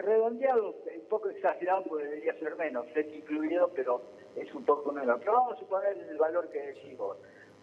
Redondeado, 0.00 0.68
un 0.70 1.04
poco 1.10 1.28
exagerado, 1.28 1.82
porque 1.84 2.04
debería 2.06 2.32
ser 2.38 2.56
menos, 2.56 2.86
flete 2.94 3.16
incluido, 3.16 3.68
pero 3.74 4.00
es 4.34 4.50
un 4.54 4.64
poco 4.64 4.92
menos. 4.92 5.18
Pero 5.18 5.32
vamos 5.34 5.52
a 5.52 5.60
suponer 5.60 5.94
el 5.98 6.16
valor 6.16 6.48
que 6.48 6.58
decís 6.68 6.96
vos. 6.96 7.18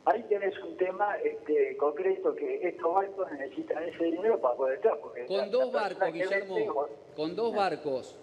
Ahí 0.06 0.22
tenés 0.30 0.56
un 0.60 0.78
tema 0.78 1.18
este, 1.18 1.76
concreto 1.76 2.36
que 2.36 2.68
estos 2.68 2.94
barcos 2.94 3.32
necesitan 3.32 3.82
ese 3.82 4.04
dinero 4.04 4.40
para 4.40 4.56
poder 4.56 4.80
porque 5.02 5.22
la- 5.22 5.28
Con 5.28 5.38
la 5.38 5.46
dos 5.48 5.72
barcos, 5.74 6.04
que 6.04 6.12
Guillermo, 6.12 6.88
con 7.16 7.36
dos 7.36 7.56
barcos. 7.56 8.20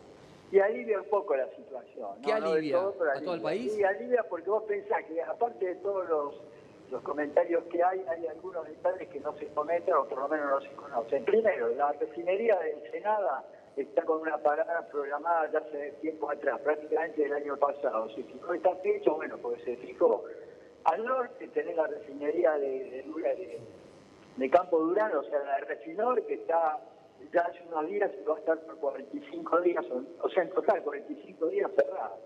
Y 0.52 0.58
alivia 0.60 1.00
un 1.00 1.08
poco 1.08 1.34
la 1.36 1.48
situación. 1.50 2.08
¿Qué 2.24 2.32
¿no? 2.32 2.40
No 2.40 2.46
de 2.52 2.58
alivia? 2.58 2.78
¿A 2.78 3.20
todo 3.22 3.34
el 3.34 3.42
país? 3.42 3.72
Sí, 3.74 3.82
alivia 3.84 4.22
porque 4.28 4.48
vos 4.50 4.62
pensás 4.64 5.04
que 5.04 5.20
aparte 5.22 5.66
de 5.66 5.74
todos 5.76 6.08
los, 6.08 6.34
los 6.90 7.02
comentarios 7.02 7.64
que 7.64 7.82
hay, 7.82 8.04
hay 8.08 8.26
algunos 8.28 8.66
detalles 8.66 9.08
que 9.08 9.20
no 9.20 9.36
se 9.36 9.46
cometen 9.48 9.94
o 9.94 10.04
por 10.06 10.18
lo 10.18 10.28
menos 10.28 10.46
no 10.48 10.60
se 10.60 10.74
conocen. 10.76 11.24
Primero, 11.24 11.68
la 11.70 11.92
refinería 11.92 12.58
de 12.60 12.72
Ensenada 12.72 13.44
está 13.76 14.02
con 14.02 14.20
una 14.20 14.38
parada 14.38 14.86
programada 14.88 15.50
ya 15.52 15.58
hace 15.58 15.90
tiempo 16.00 16.30
atrás, 16.30 16.60
prácticamente 16.60 17.22
del 17.22 17.32
año 17.34 17.56
pasado. 17.56 18.08
Se 18.10 18.22
fijó 18.22 18.54
esta 18.54 18.74
fecha, 18.76 19.10
bueno, 19.10 19.36
porque 19.38 19.62
se 19.64 19.76
fijó. 19.76 20.24
Al 20.84 21.04
norte 21.04 21.48
tenés 21.48 21.74
la 21.76 21.86
refinería 21.88 22.52
de, 22.52 22.68
de, 22.68 23.02
de- 23.02 23.60
de 24.36 24.50
Campo 24.50 24.78
Durán, 24.78 25.16
o 25.16 25.22
sea, 25.24 25.38
la 25.44 25.56
de 25.56 25.64
Refinor, 25.64 26.22
que 26.26 26.34
está 26.34 26.78
ya 27.32 27.42
hace 27.42 27.62
unos 27.68 27.86
días 27.88 28.10
y 28.20 28.24
va 28.24 28.36
a 28.36 28.38
estar 28.38 28.60
por 28.60 28.76
45 28.76 29.60
días, 29.60 29.84
o, 30.22 30.28
sea, 30.28 30.42
en 30.42 30.50
total 30.50 30.82
45 30.82 31.46
días 31.48 31.70
cerrada. 31.76 32.16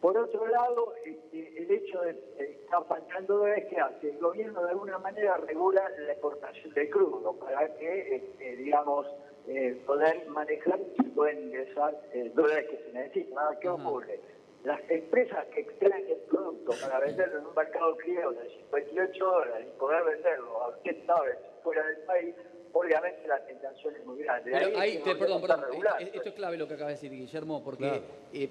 Por 0.00 0.16
otro 0.16 0.46
lado, 0.46 0.94
este, 1.04 1.58
el 1.58 1.70
hecho 1.70 2.00
de 2.02 2.14
que 2.36 2.44
está 2.62 2.80
faltando 2.82 3.46
es 3.48 3.64
que 3.66 3.80
hace 3.80 4.10
el 4.10 4.18
gobierno 4.18 4.62
de 4.62 4.70
alguna 4.70 4.98
manera 4.98 5.36
regula 5.38 5.82
la 5.98 6.12
exportación 6.12 6.72
de 6.72 6.88
crudo 6.88 7.32
para 7.34 7.74
que, 7.76 8.16
este, 8.16 8.56
digamos, 8.56 9.06
eh, 9.48 9.82
poder 9.86 10.28
manejar 10.28 10.78
y 10.98 11.02
pueden 11.04 11.44
ingresar 11.44 11.94
eh, 12.12 12.30
dólares 12.34 12.66
que 12.70 12.76
se 12.76 12.92
necesitan. 12.92 13.38
Ahora, 13.38 13.58
¿Qué 13.58 13.68
ocurre? 13.68 14.20
Las 14.62 14.80
empresas 14.90 15.46
que 15.46 15.60
extraen 15.60 16.06
el 16.08 16.18
producto 16.28 16.72
para 16.82 17.00
venderlo 17.00 17.38
en 17.38 17.46
un 17.46 17.54
mercado 17.54 17.96
criollo 17.96 18.40
de 18.40 18.50
58 18.50 19.24
dólares 19.24 19.66
y 19.68 19.78
poder 19.78 20.04
venderlo 20.04 20.62
a 20.62 20.68
80 20.68 21.12
dólares 21.12 21.38
fuera 21.62 21.86
del 21.86 21.98
país, 22.04 22.34
obviamente 22.72 23.26
la 23.26 23.38
tentación 23.44 23.94
es 23.96 24.04
muy 24.06 24.22
grande. 24.22 24.50
Pero 24.52 24.66
Ahí 24.66 24.72
es 24.72 24.78
ahí, 24.80 24.96
que 24.98 25.04
te- 25.04 25.10
el 25.10 25.18
perdón, 25.18 25.40
perdón. 25.42 25.64
eh, 26.00 26.10
Esto 26.14 26.28
es 26.28 26.34
clave 26.34 26.56
lo 26.56 26.68
que 26.68 26.74
acaba 26.74 26.88
de 26.90 26.94
decir 26.94 27.10
Guillermo, 27.12 27.62
porque 27.64 27.84
Claro. 27.84 28.02
eh, 28.32 28.48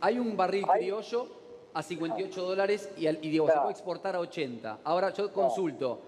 hay 0.00 0.18
un 0.18 0.36
barril 0.36 0.64
Hay- 0.68 0.80
criollo 0.82 1.26
a 1.74 1.82
58 1.82 2.42
dólares 2.42 2.92
y, 2.96 3.06
al- 3.06 3.18
y 3.22 3.30
digo, 3.30 3.46
se 3.48 3.56
puede 3.58 3.70
exportar 3.72 4.16
a 4.16 4.20
80. 4.20 4.78
Ahora 4.84 5.10
yo 5.10 5.32
consulto, 5.32 6.00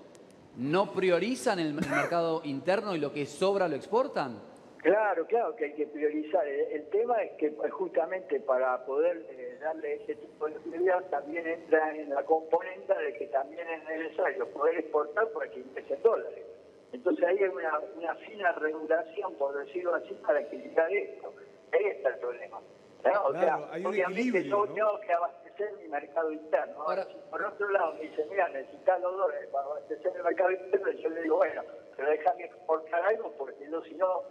¿no 0.56 0.92
priorizan 0.92 1.58
el, 1.58 1.68
el 1.68 1.74
mercado 1.74 2.40
interno 2.44 2.94
y 2.94 2.98
lo 2.98 3.12
que 3.12 3.26
sobra 3.26 3.68
lo 3.68 3.76
exportan? 3.76 4.50
Claro, 4.78 5.24
claro 5.26 5.54
que 5.54 5.66
hay 5.66 5.72
que 5.74 5.86
priorizar. 5.86 6.44
El, 6.48 6.60
el 6.72 6.84
tema 6.88 7.22
es 7.22 7.30
que 7.38 7.50
pues, 7.50 7.70
justamente 7.72 8.40
para 8.40 8.84
poder 8.84 9.24
eh, 9.30 9.56
darle 9.62 9.94
ese 10.02 10.16
tipo 10.16 10.46
de 10.48 10.54
prioridad 10.58 11.04
también 11.08 11.46
entra 11.46 11.94
en 11.96 12.10
la 12.10 12.24
componente 12.24 12.92
de 12.92 13.12
que 13.12 13.26
también 13.26 13.64
es 13.68 13.84
necesario 13.84 14.48
poder 14.48 14.78
exportar 14.78 15.28
para 15.28 15.48
que 15.48 15.60
ingresen 15.60 16.02
dólares. 16.02 16.44
Entonces 16.92 17.24
ahí 17.24 17.38
hay 17.38 17.48
una, 17.48 17.78
una 17.96 18.14
fina 18.16 18.52
regulación, 18.52 19.34
por 19.34 19.56
decirlo 19.64 19.94
así, 19.94 20.14
para 20.26 20.40
equilibrar 20.40 20.92
esto. 20.92 21.32
Ahí 21.72 21.84
está 21.86 22.10
el 22.10 22.18
problema. 22.18 22.60
¿no? 23.04 23.10
O 23.24 23.30
Claro, 23.30 23.40
sea, 23.40 23.68
hay 23.72 23.80
un 23.80 23.86
obviamente 23.88 24.20
equilibrio, 24.20 24.50
yo 24.50 24.66
¿no? 24.66 24.74
tengo 24.74 25.00
que 25.00 25.12
abastecer 25.12 25.72
mi 25.82 25.88
mercado 25.88 26.30
interno. 26.32 26.82
Ahora, 26.82 27.04
si 27.04 27.14
por 27.30 27.42
otro 27.42 27.68
lado 27.70 27.94
me 27.94 28.00
dice, 28.02 28.24
mira, 28.30 28.48
necesitas 28.50 29.00
los 29.00 29.16
dólares 29.16 29.48
para 29.50 29.64
abastecer 29.64 30.12
el 30.16 30.22
mercado 30.22 30.50
interno, 30.52 30.90
yo 30.92 31.08
le 31.10 31.22
digo, 31.22 31.36
bueno, 31.36 31.62
pero 31.96 32.10
déjame 32.10 32.44
exportar 32.44 33.02
algo 33.06 33.32
porque 33.38 33.68
yo 33.70 33.82
si 33.82 33.94
no, 33.94 34.22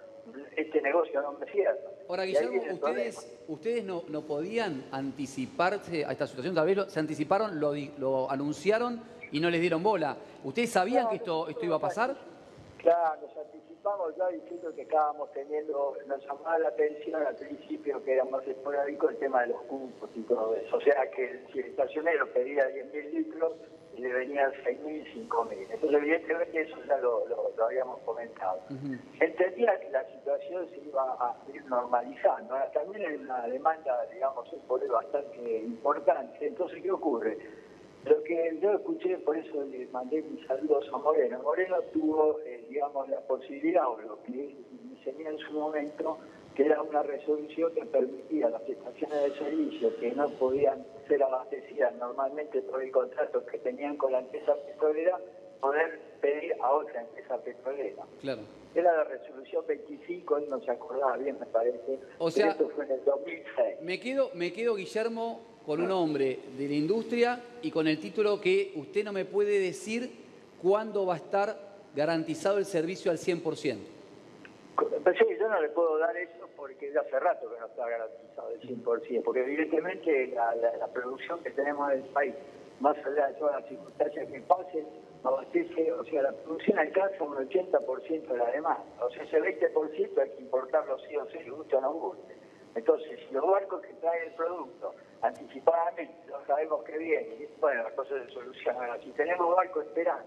este 0.56 0.82
negocio 0.82 1.22
no 1.22 1.34
me 1.34 1.46
cierra. 1.51 1.75
Ahora, 2.08 2.25
Y 2.25 2.30
Guillermo, 2.30 2.62
ustedes, 2.74 3.39
ustedes 3.48 3.84
no, 3.84 4.03
no 4.08 4.22
podían 4.22 4.86
anticiparse 4.91 6.06
a 6.06 6.12
esta 6.12 6.27
situación, 6.27 6.53
tal 6.56 6.65
vez 6.68 6.77
lo- 6.77 6.89
se 6.89 7.00
anticiparon, 7.00 7.60
lo, 7.60 7.72
di- 7.74 7.91
lo 7.98 8.30
anunciaron 8.30 9.01
y 9.32 9.39
no 9.39 9.50
les 9.50 9.62
dieron 9.62 9.82
bola. 9.84 10.15
¿Ustedes 10.44 10.70
sabían 10.72 11.10
que 11.10 11.15
esto, 11.18 11.48
esto 11.50 11.65
iba 11.65 11.75
a 11.77 11.80
pasar? 11.80 12.15
Claro, 12.81 13.21
nos 13.21 13.38
anticipamos 13.38 14.15
ya 14.15 14.27
diciendo 14.29 14.73
que 14.73 14.81
estábamos 14.81 15.31
teniendo, 15.33 15.95
nos 16.07 16.25
llamaba 16.25 16.57
la 16.57 16.69
atención 16.69 17.23
al 17.25 17.35
principio 17.35 18.03
que 18.03 18.13
era 18.13 18.25
más 18.25 18.45
esporádico 18.47 19.09
el 19.09 19.17
tema 19.17 19.41
de 19.41 19.47
los 19.50 19.61
cupos 19.63 20.09
y 20.15 20.21
todo 20.23 20.55
eso. 20.55 20.77
O 20.77 20.81
sea 20.81 21.09
que 21.11 21.43
si 21.51 21.59
el 21.59 21.65
estacionero 21.67 22.27
pedía 22.33 22.67
10.000 22.69 23.11
litros, 23.13 23.53
le 23.97 24.11
venían 24.11 24.51
6.000, 24.63 25.05
5.000. 25.13 25.67
Entonces, 25.69 25.91
evidentemente, 26.01 26.61
eso 26.61 26.77
ya 26.88 26.97
lo, 26.97 27.27
lo- 27.27 27.51
lo 27.55 27.65
habíamos 27.65 28.00
comentado. 28.00 28.59
Entendía 29.19 29.79
que 29.79 29.89
la 29.91 30.03
situación 30.05 30.67
se 30.69 30.77
iba 30.79 31.03
a 31.19 31.35
ir 31.53 31.63
normalizando. 31.65 32.53
Ahora, 32.53 32.71
también 32.71 33.05
hay 33.05 33.15
una 33.17 33.45
demanda, 33.47 34.05
digamos, 34.11 34.50
por 34.67 34.88
bastante 34.88 35.59
importante. 35.59 36.47
Entonces, 36.47 36.81
¿qué 36.81 36.91
ocurre? 36.91 37.38
Lo 38.05 38.24
que 38.24 38.58
yo 38.60 38.72
escuché, 38.74 39.17
por 39.20 39.38
eso 39.38 39.63
le 39.65 39.86
mandé 39.88 40.24
mis 40.24 40.46
saludos 40.48 40.89
a 40.91 40.98
Moreno. 40.98 41.39
Moreno 41.43 41.77
tuvo, 41.93 42.39
eh, 42.46 42.65
digamos, 42.67 43.08
la 43.10 43.20
posibilidad, 43.22 43.88
o 43.88 44.01
lo 44.01 44.22
que 44.24 44.55
diseñé 44.84 45.29
en 45.29 45.38
su 45.38 45.53
momento, 45.53 46.17
que 46.55 46.65
era 46.65 46.81
una 46.81 47.03
resolución 47.03 47.72
que 47.74 47.86
permitía 47.86 48.48
a 48.48 48.50
las 48.50 48.67
estaciones 48.67 49.22
de 49.22 49.31
servicio 49.38 49.96
que 50.00 50.12
no 50.13 50.27
podían 50.31 50.84
ser 51.08 51.22
abastecidas 51.24 51.96
normalmente 51.98 52.62
por 52.63 52.81
el 52.81 52.91
contrato 52.91 53.46
que 53.46 53.60
tenían 53.60 53.98
con 53.98 54.12
la 54.12 54.20
empresa 54.20 54.55
petrolera, 54.65 55.20
poder 55.62 56.00
pedir 56.20 56.53
a 56.62 56.72
otra 56.72 57.01
empresa 57.01 57.38
petrolera. 57.38 58.03
Claro. 58.22 58.41
Era 58.74 58.96
la 58.98 59.03
resolución 59.03 59.63
25, 59.68 60.38
él 60.38 60.46
no 60.50 60.60
se 60.62 60.72
acordaba 60.72 61.18
bien, 61.18 61.38
me 61.39 61.46
parece. 61.46 62.00
O 62.18 62.32
sea- 62.32 62.51
esto 62.51 62.70
fue 62.75 62.86
en 62.86 62.91
el 62.91 63.06
2006. 63.06 63.82
Me 63.82 64.00
quedo, 64.00 64.32
me 64.34 64.51
quedo, 64.53 64.75
Guillermo, 64.75 65.41
con 65.65 65.82
un 65.82 65.91
hombre 65.91 66.39
de 66.58 66.68
la 66.68 66.74
industria 66.74 67.39
y 67.62 67.70
con 67.70 67.88
el 67.88 68.00
título 68.00 68.39
que 68.41 68.74
usted 68.75 69.03
no 69.03 69.13
me 69.13 69.25
puede 69.25 69.60
decir 69.60 70.10
cuándo 70.62 71.06
va 71.06 71.13
a 71.15 71.18
estar 71.18 71.56
garantizado 71.96 72.58
el 72.58 72.65
servicio 72.65 73.12
al 73.12 73.18
100%. 73.18 73.77
Pero 75.03 75.18
sí, 75.18 75.25
yo 75.39 75.48
no 75.50 75.62
le 75.62 75.70
puedo 75.70 75.98
dar 75.98 76.15
eso 76.18 76.48
porque 76.56 76.91
ya 76.94 77.01
hace 77.01 77.20
rato 77.20 77.51
que 77.53 77.60
no 77.60 77.65
está 77.68 77.88
garantizado 77.88 78.50
el 78.50 78.62
100%, 78.62 79.22
porque 79.24 79.41
evidentemente 79.41 80.27
la, 80.27 80.56
la- 80.56 80.77
la 80.77 80.88
producción 80.88 81.44
que 81.44 81.51
tenemos 81.51 81.91
en 81.91 82.00
el 82.00 82.06
país, 82.06 82.34
más 82.81 82.97
allá 83.05 83.27
de 83.27 83.33
todas 83.35 83.61
las 83.61 83.69
circunstancias 83.69 84.27
que 84.27 84.41
pasen, 84.41 84.88
abastece, 85.23 85.91
o 85.93 86.03
sea, 86.05 86.23
la 86.23 86.31
producción 86.31 86.79
alcanza 86.79 87.23
un 87.23 87.35
80% 87.35 88.27
de 88.27 88.38
la 88.38 88.51
demanda. 88.51 88.83
O 89.00 89.09
sea, 89.11 89.23
ese 89.23 89.39
20% 89.39 90.21
hay 90.21 90.29
que 90.31 90.41
importarlo 90.41 90.97
sí 91.00 91.15
o 91.15 91.25
sí, 91.27 91.50
guste 91.50 91.75
o 91.75 91.81
no 91.81 91.93
guste. 91.93 92.35
Entonces, 92.73 93.19
si 93.27 93.33
los 93.33 93.45
barcos 93.45 93.81
que 93.81 93.93
traen 93.93 94.29
el 94.29 94.33
producto 94.33 94.95
anticipadamente, 95.21 96.15
no 96.27 96.43
sabemos 96.47 96.83
que 96.83 96.97
viene, 96.97 97.50
bueno, 97.59 97.83
la 97.83 97.91
cosa 97.91 98.15
se 98.25 98.31
soluciona. 98.31 98.79
Ahora, 98.79 99.00
si 99.03 99.11
tenemos 99.11 99.55
barcos 99.55 99.85
esperando 99.85 100.25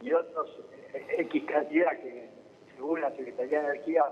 y 0.00 0.12
otros 0.12 0.50
eh, 0.94 1.06
X 1.18 1.44
cantidad 1.44 1.92
que 2.00 2.28
según 2.74 3.00
la 3.00 3.10
Secretaría 3.12 3.60
de 3.60 3.66
Energía 3.66 4.04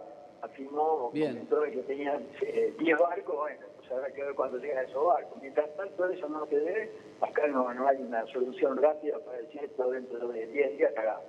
afirmó 0.42 0.82
o 0.82 1.10
comentó 1.10 1.62
que 1.62 1.82
tenían 1.82 2.26
eh, 2.42 2.74
10 2.78 2.98
barcos, 2.98 3.36
bueno, 3.36 3.66
habrá 3.92 4.12
que 4.12 4.22
ver 4.22 4.34
cuándo 4.34 4.58
llegan 4.58 4.84
esos 4.84 5.04
barcos. 5.06 5.38
Mientras 5.40 5.74
tanto 5.76 6.08
eso 6.08 6.28
no 6.28 6.46
debe, 6.46 6.90
acá 7.20 7.46
no, 7.48 7.72
no 7.74 7.86
hay 7.88 7.98
una 7.98 8.26
solución 8.26 8.76
rápida 8.76 9.18
para 9.24 9.38
decir 9.38 9.62
esto 9.64 9.90
dentro 9.90 10.28
de 10.28 10.46
10 10.46 10.76
días 10.78 10.92
cagamos. 10.94 11.24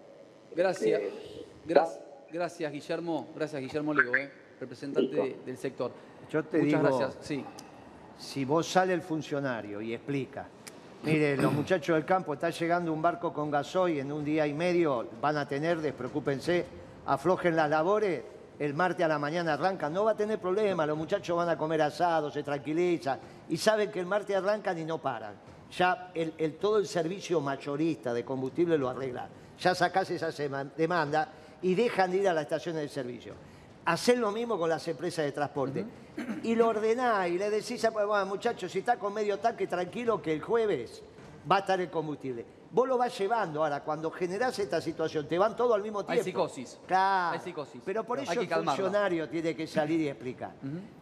Gracias. 0.55 1.01
Eh, 1.01 1.45
Gra- 1.67 1.87
gracias, 2.31 2.71
Guillermo. 2.71 3.27
Gracias, 3.35 3.61
Guillermo 3.61 3.93
Lego, 3.93 4.15
eh, 4.15 4.29
representante 4.59 5.15
de- 5.15 5.35
del 5.45 5.57
sector. 5.57 5.91
Yo 6.29 6.43
te 6.43 6.57
Muchas 6.59 6.81
digo- 6.81 6.97
gracias. 6.97 7.17
Sí. 7.25 7.45
Si 8.17 8.45
vos 8.45 8.67
sale 8.67 8.93
el 8.93 9.01
funcionario 9.01 9.81
y 9.81 9.93
explica, 9.93 10.47
mire, 11.03 11.35
los 11.35 11.51
muchachos 11.51 11.95
del 11.95 12.05
campo, 12.05 12.33
está 12.33 12.49
llegando 12.51 12.93
un 12.93 13.01
barco 13.01 13.33
con 13.33 13.49
gasoil 13.49 13.99
en 13.99 14.11
un 14.11 14.23
día 14.23 14.45
y 14.47 14.53
medio, 14.53 15.07
van 15.19 15.37
a 15.37 15.47
tener, 15.47 15.79
despreocúpense, 15.79 16.65
aflojen 17.05 17.55
las 17.55 17.69
labores, 17.69 18.21
el 18.59 18.73
martes 18.73 19.03
a 19.05 19.07
la 19.07 19.19
mañana 19.19 19.53
arrancan, 19.53 19.91
no 19.93 20.03
va 20.05 20.11
a 20.11 20.15
tener 20.15 20.39
problema, 20.39 20.85
los 20.85 20.97
muchachos 20.97 21.35
van 21.35 21.49
a 21.49 21.57
comer 21.57 21.81
asado, 21.81 22.29
se 22.31 22.43
tranquilizan 22.43 23.19
y 23.49 23.57
saben 23.57 23.91
que 23.91 23.99
el 23.99 24.05
martes 24.05 24.35
arrancan 24.35 24.77
y 24.77 24.85
no 24.85 24.99
paran. 24.99 25.33
Ya 25.77 26.11
el, 26.13 26.33
el- 26.37 26.55
todo 26.57 26.77
el 26.77 26.87
servicio 26.87 27.41
mayorista 27.41 28.13
de 28.13 28.23
combustible 28.23 28.77
lo 28.77 28.89
arregla. 28.89 29.27
Ya 29.59 29.73
sacás 29.73 30.09
esa 30.11 30.29
demanda 30.77 31.29
y 31.61 31.73
dejan 31.75 32.11
de 32.11 32.17
ir 32.17 32.29
a 32.29 32.33
las 32.33 32.43
estaciones 32.43 32.81
de 32.83 32.89
servicio. 32.89 33.33
Hacen 33.85 34.21
lo 34.21 34.31
mismo 34.31 34.57
con 34.57 34.69
las 34.69 34.87
empresas 34.87 35.25
de 35.25 35.31
transporte. 35.31 35.85
Y 36.43 36.55
lo 36.55 36.67
ordenás 36.69 37.27
y 37.29 37.37
le 37.39 37.49
decís, 37.49 37.83
a, 37.85 37.89
bueno, 37.89 38.25
muchachos, 38.27 38.71
si 38.71 38.79
está 38.79 38.97
con 38.97 39.13
medio 39.13 39.39
tanque, 39.39 39.65
tranquilo 39.67 40.21
que 40.21 40.31
el 40.33 40.41
jueves 40.41 41.01
va 41.49 41.57
a 41.57 41.59
estar 41.59 41.79
el 41.81 41.89
combustible. 41.89 42.45
Vos 42.71 42.87
lo 42.87 42.97
vas 42.97 43.15
llevando 43.17 43.63
ahora, 43.63 43.81
cuando 43.83 44.09
generás 44.09 44.57
esta 44.57 44.81
situación, 44.81 45.27
te 45.27 45.37
van 45.37 45.55
todo 45.55 45.75
al 45.75 45.83
mismo 45.83 45.99
Hay 45.99 46.21
tiempo. 46.21 46.47
psicosis. 46.49 46.79
Claro. 46.87 47.33
Hay 47.33 47.39
psicosis. 47.39 47.81
Pero 47.85 48.03
por 48.03 48.17
Hay 48.17 48.23
eso 48.25 48.41
el 48.41 48.47
calmarla. 48.49 48.71
funcionario 48.83 49.29
tiene 49.29 49.55
que 49.55 49.67
salir 49.67 49.99
y 50.01 50.07
explicar. 50.09 50.53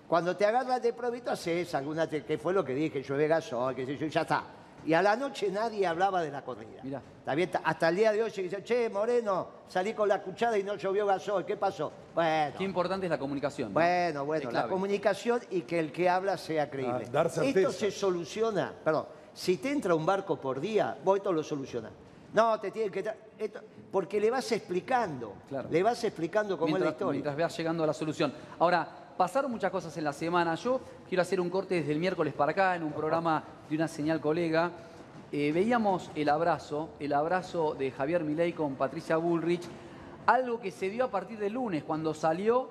Cuando 0.07 0.35
te 0.35 0.45
agarras 0.45 0.81
de 0.81 0.91
provito, 0.91 1.31
haces 1.31 1.73
alguna, 1.73 2.09
que 2.09 2.37
fue 2.37 2.51
lo 2.53 2.65
que 2.65 2.73
dije, 2.75 3.01
llueve 3.01 3.27
gasoil, 3.27 3.73
que 3.75 3.85
sé 3.85 3.97
yo, 3.97 4.05
y 4.05 4.09
ya 4.09 4.21
está. 4.21 4.43
Y 4.83 4.93
a 4.93 5.01
la 5.01 5.15
noche 5.15 5.49
nadie 5.49 5.85
hablaba 5.87 6.21
de 6.23 6.31
la 6.31 6.43
corrida. 6.43 6.81
Mirá. 6.83 7.01
Está 7.19 7.35
bien, 7.35 7.51
ta- 7.51 7.61
hasta 7.63 7.87
el 7.89 7.95
día 7.95 8.11
de 8.11 8.23
hoy 8.23 8.31
se 8.31 8.41
dice, 8.41 8.63
che, 8.63 8.89
Moreno, 8.89 9.47
salí 9.67 9.93
con 9.93 10.09
la 10.09 10.21
cuchara 10.23 10.57
y 10.57 10.63
no 10.63 10.75
llovió 10.75 11.05
gasoil, 11.05 11.45
¿qué 11.45 11.55
pasó? 11.55 11.91
Bueno, 12.15 12.55
Qué 12.57 12.63
importante 12.63 13.05
es 13.05 13.09
la 13.11 13.19
comunicación. 13.19 13.69
¿no? 13.69 13.73
bueno, 13.75 14.25
bueno, 14.25 14.49
la 14.51 14.67
comunicación 14.67 15.39
y 15.51 15.61
que 15.61 15.79
el 15.79 15.91
que 15.93 16.09
habla 16.09 16.35
sea 16.35 16.69
creíble. 16.69 17.05
Ah, 17.07 17.11
dar 17.11 17.29
certeza. 17.29 17.59
Esto 17.59 17.71
se 17.71 17.91
soluciona, 17.91 18.73
perdón, 18.83 19.05
si 19.33 19.57
te 19.57 19.71
entra 19.71 19.95
un 19.95 20.05
barco 20.05 20.35
por 20.37 20.59
día, 20.59 20.97
vos 21.03 21.17
esto 21.17 21.31
lo 21.31 21.43
solucionás. 21.43 21.91
No, 22.33 22.59
te 22.59 22.71
tiene 22.71 22.89
que... 22.91 23.03
esto- 23.37 23.59
porque 23.91 24.19
le 24.21 24.31
vas 24.31 24.49
explicando, 24.53 25.33
Claro. 25.49 25.67
le 25.69 25.83
vas 25.83 26.01
explicando 26.03 26.57
cómo 26.57 26.67
mientras, 26.67 26.81
es 26.81 26.85
la 26.85 26.91
historia. 26.95 27.11
mientras 27.11 27.35
veas 27.35 27.57
llegando 27.57 27.83
a 27.83 27.87
la 27.87 27.93
solución. 27.93 28.31
Ahora, 28.59 28.87
pasaron 29.17 29.51
muchas 29.51 29.69
cosas 29.69 29.95
en 29.97 30.05
la 30.05 30.13
semana. 30.13 30.55
Yo 30.55 30.79
quiero 31.09 31.21
hacer 31.23 31.41
un 31.41 31.49
corte 31.49 31.75
desde 31.75 31.91
el 31.91 31.99
miércoles 31.99 32.33
para 32.33 32.51
acá 32.53 32.75
en 32.77 32.83
un 32.83 32.93
programa 32.93 33.43
de 33.69 33.75
una 33.75 33.89
señal 33.89 34.21
colega. 34.21 34.71
Eh, 35.33 35.51
veíamos 35.51 36.09
el 36.15 36.29
abrazo, 36.29 36.89
el 37.01 37.11
abrazo 37.13 37.73
de 37.77 37.91
Javier 37.91 38.23
Milei 38.23 38.53
con 38.53 38.75
Patricia 38.75 39.17
Bullrich, 39.17 39.63
algo 40.25 40.59
que 40.61 40.71
se 40.71 40.89
dio 40.89 41.03
a 41.05 41.11
partir 41.11 41.37
del 41.37 41.53
lunes, 41.53 41.83
cuando 41.83 42.13
salió 42.13 42.69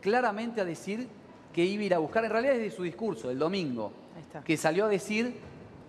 claramente 0.00 0.60
a 0.60 0.64
decir 0.64 1.08
que 1.52 1.64
iba 1.64 1.82
a 1.82 1.86
ir 1.86 1.94
a 1.94 1.98
buscar, 1.98 2.24
en 2.24 2.30
realidad 2.30 2.54
desde 2.54 2.70
su 2.70 2.82
discurso, 2.84 3.28
el 3.30 3.38
domingo, 3.38 3.90
Ahí 4.16 4.22
está. 4.22 4.42
que 4.42 4.56
salió 4.56 4.84
a 4.86 4.88
decir 4.88 5.36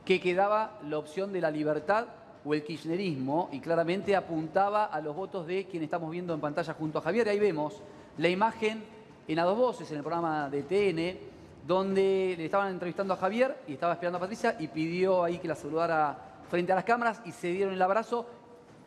que 0.06 0.20
quedaba 0.20 0.80
la 0.88 0.98
opción 0.98 1.32
de 1.32 1.42
la 1.42 1.52
libertad 1.52 2.06
o 2.44 2.54
el 2.54 2.64
kirchnerismo 2.64 3.50
y 3.52 3.60
claramente 3.60 4.16
apuntaba 4.16 4.86
a 4.86 5.00
los 5.02 5.16
votos 5.16 5.46
de 5.46 5.66
quien 5.66 5.84
estamos 5.84 6.10
viendo 6.12 6.34
en 6.34 6.42
pantalla 6.42 6.74
junto 6.74 7.00
a 7.00 7.02
Javier. 7.02 7.30
Ahí 7.30 7.40
vemos 7.40 7.82
la 8.18 8.30
imagen 8.30 8.84
en 9.28 9.40
A 9.40 9.44
Dos 9.44 9.58
Voces, 9.58 9.92
en 9.92 9.98
el 9.98 10.04
programa 10.04 10.50
de 10.50 10.64
TN, 10.64 11.20
donde 11.68 12.34
le 12.38 12.46
estaban 12.46 12.72
entrevistando 12.72 13.14
a 13.14 13.18
Javier 13.18 13.58
y 13.68 13.74
estaba 13.74 13.94
esperando 13.94 14.18
a 14.18 14.22
Patricia 14.22 14.56
y 14.60 14.68
pidió 14.68 15.24
ahí 15.24 15.38
que 15.38 15.48
la 15.48 15.56
saludara 15.56 16.18
frente 16.50 16.72
a 16.72 16.76
las 16.76 16.84
cámaras 16.84 17.22
y 17.26 17.32
se 17.32 17.50
dieron 17.50 17.74
el 17.74 17.82
abrazo 17.82 18.26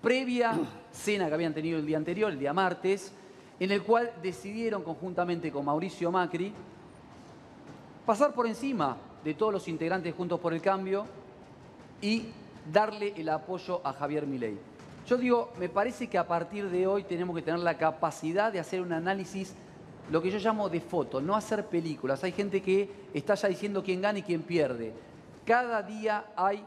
previa 0.03 0.53
cena 0.92 1.29
que 1.29 1.35
habían 1.35 1.55
tenido 1.55 1.79
el 1.79 1.87
día 1.87 1.96
anterior, 1.96 2.31
el 2.31 2.38
día 2.38 2.53
martes, 2.53 3.14
en 3.59 3.70
el 3.70 3.83
cual 3.83 4.12
decidieron 4.22 4.83
conjuntamente 4.83 5.50
con 5.50 5.64
Mauricio 5.64 6.11
Macri 6.11 6.53
pasar 8.05 8.35
por 8.35 8.46
encima 8.46 8.96
de 9.24 9.34
todos 9.34 9.52
los 9.52 9.68
integrantes 9.68 10.14
Juntos 10.14 10.38
por 10.38 10.52
el 10.52 10.60
Cambio 10.60 11.06
y 12.00 12.26
darle 12.70 13.14
el 13.16 13.28
apoyo 13.30 13.80
a 13.82 13.92
Javier 13.92 14.26
Milei. 14.26 14.58
Yo 15.06 15.16
digo, 15.16 15.52
me 15.58 15.68
parece 15.68 16.08
que 16.08 16.18
a 16.18 16.26
partir 16.26 16.70
de 16.70 16.87
hoy 16.87 17.04
tenemos 17.04 17.34
que 17.37 17.42
tener 17.42 17.60
la 17.60 17.76
capacidad 17.76 18.52
de 18.52 18.60
hacer 18.60 18.80
un 18.80 18.92
análisis, 18.92 19.54
lo 20.10 20.22
que 20.22 20.30
yo 20.30 20.38
llamo 20.38 20.68
de 20.68 20.80
foto, 20.80 21.20
no 21.20 21.34
hacer 21.34 21.66
películas. 21.66 22.24
Hay 22.24 22.32
gente 22.32 22.62
que 22.62 22.90
está 23.12 23.34
ya 23.34 23.48
diciendo 23.48 23.82
quién 23.82 24.00
gana 24.00 24.18
y 24.18 24.22
quién 24.22 24.42
pierde. 24.42 24.92
Cada 25.44 25.82
día 25.82 26.24
hay 26.37 26.64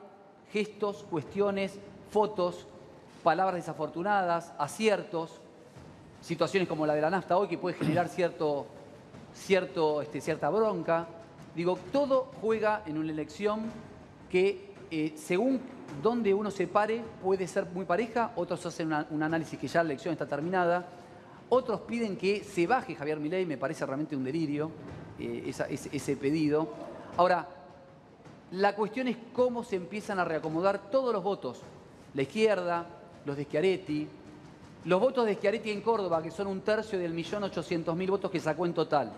gestos, 0.51 1.05
cuestiones, 1.09 1.79
fotos, 2.11 2.67
palabras 3.23 3.55
desafortunadas, 3.55 4.53
aciertos, 4.57 5.41
situaciones 6.21 6.69
como 6.69 6.85
la 6.85 6.93
de 6.93 7.01
la 7.01 7.09
nafta 7.09 7.37
hoy 7.37 7.47
que 7.47 7.57
puede 7.57 7.75
generar 7.75 8.07
cierto, 8.07 8.67
cierto, 9.33 10.01
este, 10.01 10.21
cierta 10.21 10.49
bronca. 10.49 11.07
Digo, 11.57 11.79
todo 11.91 12.31
juega 12.39 12.83
en 12.85 12.99
una 12.99 13.11
elección 13.11 13.61
que 14.29 14.75
eh, 14.91 15.15
según 15.17 15.59
donde 16.03 16.31
uno 16.31 16.51
se 16.51 16.67
pare 16.67 17.01
puede 17.23 17.47
ser 17.47 17.65
muy 17.65 17.83
pareja, 17.83 18.31
otros 18.35 18.63
hacen 18.67 18.93
un 19.09 19.23
análisis 19.23 19.57
que 19.57 19.67
ya 19.67 19.81
la 19.83 19.89
elección 19.89 20.11
está 20.11 20.27
terminada, 20.27 20.85
otros 21.49 21.81
piden 21.81 22.15
que 22.15 22.43
se 22.43 22.67
baje 22.67 22.93
Javier 22.93 23.19
Milei, 23.19 23.47
me 23.47 23.57
parece 23.57 23.87
realmente 23.87 24.15
un 24.15 24.23
delirio 24.23 24.69
eh, 25.17 25.45
ese, 25.47 25.89
ese 25.91 26.15
pedido. 26.15 26.69
Ahora, 27.17 27.47
la 28.51 28.75
cuestión 28.75 29.07
es 29.07 29.17
cómo 29.33 29.63
se 29.63 29.77
empiezan 29.77 30.19
a 30.19 30.25
reacomodar 30.25 30.91
todos 30.91 31.11
los 31.11 31.23
votos. 31.23 31.61
La 32.13 32.21
izquierda, 32.21 32.85
los 33.25 33.35
de 33.35 33.45
Schiaretti, 33.45 34.07
los 34.85 35.01
votos 35.01 35.25
de 35.25 35.33
Schiaretti 35.33 35.71
en 35.71 35.81
Córdoba, 35.81 36.21
que 36.21 36.29
son 36.29 36.45
un 36.45 36.61
tercio 36.61 36.99
del 36.99 37.15
millón 37.15 37.45
ochocientos 37.45 37.95
mil 37.95 38.11
votos 38.11 38.29
que 38.29 38.39
sacó 38.39 38.67
en 38.67 38.75
total. 38.75 39.11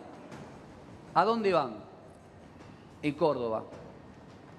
¿A 1.14 1.26
dónde 1.26 1.52
van? 1.52 1.89
En 3.02 3.14
Córdoba. 3.14 3.64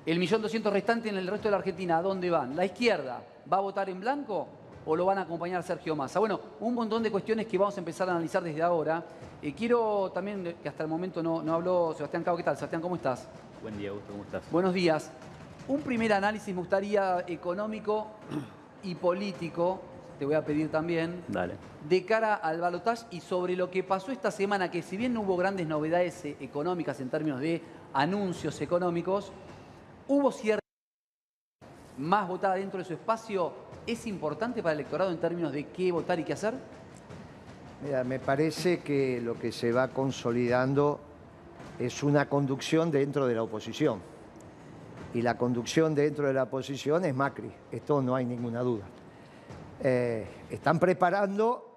El 0.07 0.19
millón 0.19 0.41
doscientos 0.41 0.73
restante 0.73 1.09
en 1.09 1.17
el 1.17 1.27
resto 1.27 1.49
de 1.49 1.53
la 1.53 1.59
Argentina, 1.59 1.99
¿a 1.99 2.03
dónde 2.03 2.31
van? 2.31 2.57
La 2.57 2.65
izquierda 2.65 3.23
va 3.53 3.59
a 3.59 3.61
votar 3.61 3.91
en 3.91 4.01
blanco 4.01 4.49
o 4.87 4.97
lo 4.97 5.05
van 5.05 5.19
a 5.19 5.23
acompañar 5.23 5.63
Sergio 5.63 5.95
Massa? 5.95 6.19
Bueno, 6.19 6.41
un 6.61 6.75
montón 6.75 7.03
de 7.03 7.11
cuestiones 7.11 7.47
que 7.47 7.59
vamos 7.59 7.77
a 7.77 7.81
empezar 7.81 8.09
a 8.09 8.13
analizar 8.13 8.43
desde 8.43 8.63
ahora. 8.63 9.05
Eh, 9.43 9.53
quiero 9.55 10.11
también, 10.13 10.57
que 10.63 10.69
hasta 10.69 10.83
el 10.83 10.89
momento 10.89 11.23
no, 11.23 11.43
no 11.43 11.55
habló 11.55 11.93
Sebastián 11.95 12.25
Cabo, 12.25 12.37
¿qué 12.37 12.43
tal? 12.43 12.57
Sebastián, 12.57 12.81
¿cómo 12.81 12.97
estás? 12.97 13.29
Buen 13.63 13.77
día, 13.77 13.91
Augusto, 13.91 14.13
¿cómo 14.13 14.25
estás? 14.25 14.43
Buenos 14.51 14.75
días. 14.75 15.11
Un 15.69 15.83
primer 15.83 16.13
análisis 16.13 16.55
me 16.55 16.61
gustaría 16.61 17.25
económico 17.27 18.09
y 18.83 18.95
político, 18.95 19.81
te 20.19 20.25
voy 20.25 20.35
a 20.35 20.45
pedir 20.45 20.71
también, 20.71 21.23
Dale. 21.29 21.55
de 21.89 22.05
cara 22.05 22.35
al 22.35 22.61
balotaje 22.61 23.05
y 23.11 23.21
sobre 23.21 23.57
lo 23.57 23.71
que 23.71 23.83
pasó 23.83 24.11
esta 24.13 24.31
semana, 24.31 24.71
que 24.71 24.83
si 24.83 24.97
bien 24.97 25.15
no 25.15 25.21
hubo 25.21 25.37
grandes 25.37 25.67
novedades 25.67 26.25
eh, 26.25 26.37
económicas 26.41 27.01
en 27.01 27.11
términos 27.11 27.41
de 27.41 27.63
anuncios 27.93 28.61
económicos, 28.61 29.33
hubo 30.09 30.33
cierta 30.33 30.61
más 31.99 32.29
votada 32.29 32.55
dentro 32.55 32.79
de 32.79 32.85
su 32.85 32.95
espacio. 32.95 33.53
¿Es 33.87 34.07
importante 34.07 34.63
para 34.63 34.73
el 34.73 34.81
electorado 34.81 35.11
en 35.11 35.19
términos 35.19 35.53
de 35.53 35.67
qué 35.69 35.93
votar 35.93 36.19
y 36.19 36.25
qué 36.25 36.33
hacer? 36.33 36.55
Mira, 37.83 38.05
me 38.05 38.19
parece 38.19 38.81
que 38.81 39.21
lo 39.21 39.39
que 39.39 39.53
se 39.53 39.73
va 39.73 39.89
consolidando 39.89 41.01
es 41.79 42.03
una 42.03 42.29
conducción 42.29 42.91
dentro 42.91 43.27
de 43.27 43.35
la 43.35 43.43
oposición. 43.43 44.01
Y 45.15 45.23
la 45.23 45.37
conducción 45.37 45.95
dentro 45.95 46.27
de 46.27 46.35
la 46.35 46.45
oposición 46.45 47.05
es 47.05 47.15
Macri, 47.15 47.51
esto 47.73 48.01
no 48.01 48.15
hay 48.15 48.25
ninguna 48.25 48.61
duda. 48.61 48.85
Eh, 49.83 50.27
están 50.51 50.79
preparando 50.79 51.70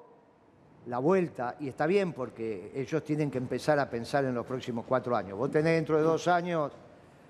la 0.88 1.00
vuelta 1.00 1.56
y 1.60 1.70
está 1.70 1.86
bien 1.86 2.14
porque 2.14 2.72
ellos 2.76 3.04
tienen 3.04 3.32
que 3.32 3.38
empezar 3.38 3.80
a 3.80 3.90
pensar 3.90 4.26
en 4.26 4.36
los 4.36 4.46
próximos 4.46 4.86
cuatro 4.88 5.16
años. 5.16 5.38
Vos 5.38 5.50
tenés 5.52 5.76
dentro 5.76 5.98
de 5.98 6.04
dos 6.04 6.28
años 6.28 6.72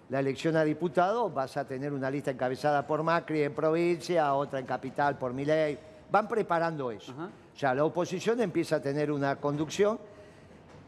la 0.10 0.20
elección 0.20 0.56
a 0.56 0.64
diputados, 0.64 1.34
vas 1.34 1.56
a 1.58 1.66
tener 1.66 1.94
una 1.94 2.10
lista 2.10 2.32
encabezada 2.32 2.86
por 2.86 3.04
Macri 3.04 3.44
en 3.44 3.54
provincia, 3.54 4.34
otra 4.34 4.60
en 4.60 4.66
capital 4.66 5.18
por 5.18 5.34
Milei. 5.34 5.78
Van 6.12 6.28
preparando 6.28 6.92
eso. 6.92 7.12
Ajá. 7.12 7.30
O 7.54 7.58
sea, 7.58 7.74
la 7.76 7.86
oposición 7.86 8.42
empieza 8.42 8.78
a 8.78 8.82
tener 8.82 9.12
una 9.12 9.36
conducción 9.38 10.00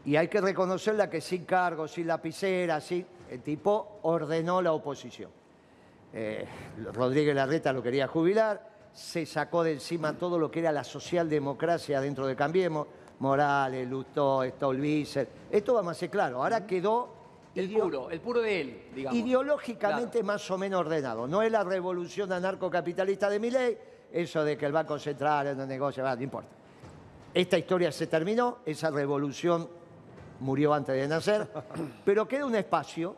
y 0.04 0.16
hay 0.16 0.28
que 0.28 0.40
reconocerla 0.40 1.08
que 1.08 1.20
sin 1.20 1.44
cargo, 1.44 1.88
sin 1.88 2.06
lapicera, 2.06 2.80
sin, 2.80 3.06
el 3.30 3.42
tipo 3.42 3.98
ordenó 4.02 4.62
la 4.62 4.72
oposición. 4.72 5.30
Eh, 6.12 6.46
Rodríguez 6.92 7.34
Larreta 7.34 7.72
lo 7.72 7.82
quería 7.82 8.06
jubilar, 8.06 8.75
se 8.96 9.26
sacó 9.26 9.62
de 9.62 9.74
encima 9.74 10.14
todo 10.14 10.38
lo 10.38 10.50
que 10.50 10.60
era 10.60 10.72
la 10.72 10.82
socialdemocracia 10.82 12.00
dentro 12.00 12.26
de 12.26 12.34
Cambiemos, 12.34 12.86
Morales, 13.18 13.86
Lustó, 13.86 14.42
Stolbizer, 14.42 15.28
esto 15.50 15.74
vamos 15.74 15.92
a 15.92 15.94
ser 15.94 16.08
claro, 16.08 16.42
ahora 16.42 16.66
quedó 16.66 17.10
El 17.54 17.70
puro, 17.70 18.10
el 18.10 18.20
puro 18.20 18.40
de 18.40 18.60
él, 18.60 18.82
digamos. 18.94 19.18
ideológicamente 19.18 20.22
más 20.22 20.50
o 20.50 20.56
menos 20.56 20.80
ordenado. 20.80 21.26
No 21.26 21.42
es 21.42 21.52
la 21.52 21.62
revolución 21.62 22.32
anarcocapitalista 22.32 23.28
de 23.28 23.38
Milei, 23.38 23.78
eso 24.10 24.42
de 24.42 24.56
que 24.56 24.64
el 24.64 24.72
Banco 24.72 24.98
Central 24.98 25.54
no 25.56 25.66
negocia, 25.66 26.02
no 26.02 26.22
importa. 26.22 26.48
Esta 27.34 27.58
historia 27.58 27.92
se 27.92 28.06
terminó, 28.06 28.58
esa 28.64 28.90
revolución 28.90 29.68
murió 30.40 30.72
antes 30.72 30.94
de 30.94 31.06
nacer, 31.06 31.46
pero 32.04 32.26
queda 32.26 32.46
un 32.46 32.54
espacio 32.54 33.14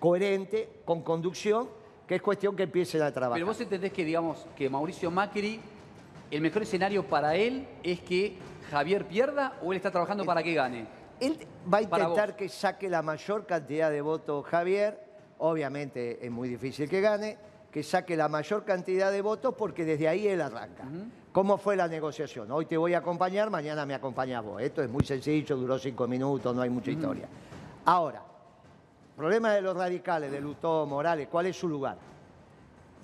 coherente, 0.00 0.80
con 0.84 1.02
conducción, 1.02 1.68
que 2.12 2.16
es 2.16 2.22
cuestión 2.22 2.54
que 2.54 2.64
empiecen 2.64 3.00
a 3.00 3.10
trabajar. 3.10 3.36
Pero 3.36 3.46
vos 3.46 3.58
entendés 3.58 3.90
que, 3.90 4.04
digamos, 4.04 4.46
que 4.54 4.68
Mauricio 4.68 5.10
Macri, 5.10 5.58
el 6.30 6.42
mejor 6.42 6.60
escenario 6.60 7.06
para 7.06 7.34
él 7.36 7.66
es 7.82 8.00
que 8.00 8.36
Javier 8.70 9.06
pierda 9.06 9.58
o 9.62 9.72
él 9.72 9.78
está 9.78 9.90
trabajando 9.90 10.22
para 10.26 10.42
que 10.42 10.52
gane. 10.52 10.86
Él 11.18 11.38
va 11.72 11.78
a 11.78 11.82
intentar 11.82 12.36
que 12.36 12.50
saque 12.50 12.90
la 12.90 13.00
mayor 13.00 13.46
cantidad 13.46 13.90
de 13.90 14.02
votos 14.02 14.44
Javier. 14.44 15.00
Obviamente 15.38 16.22
es 16.22 16.30
muy 16.30 16.50
difícil 16.50 16.86
que 16.86 17.00
gane. 17.00 17.38
Que 17.70 17.82
saque 17.82 18.14
la 18.14 18.28
mayor 18.28 18.66
cantidad 18.66 19.10
de 19.10 19.22
votos 19.22 19.54
porque 19.56 19.86
desde 19.86 20.06
ahí 20.06 20.28
él 20.28 20.42
arranca. 20.42 20.84
¿Cómo 21.32 21.56
fue 21.56 21.76
la 21.76 21.88
negociación? 21.88 22.52
Hoy 22.52 22.66
te 22.66 22.76
voy 22.76 22.92
a 22.92 22.98
acompañar, 22.98 23.48
mañana 23.48 23.86
me 23.86 23.94
acompañas 23.94 24.44
vos. 24.44 24.60
Esto 24.60 24.82
es 24.82 24.90
muy 24.90 25.06
sencillo, 25.06 25.56
duró 25.56 25.78
cinco 25.78 26.06
minutos, 26.06 26.54
no 26.54 26.60
hay 26.60 26.68
mucha 26.68 26.90
historia. 26.90 27.26
Ahora, 27.86 28.22
problema 29.22 29.52
de 29.52 29.62
los 29.62 29.76
radicales, 29.76 30.32
de 30.32 30.40
Lutó, 30.40 30.84
Morales, 30.84 31.28
¿cuál 31.30 31.46
es 31.46 31.56
su 31.56 31.68
lugar? 31.68 31.96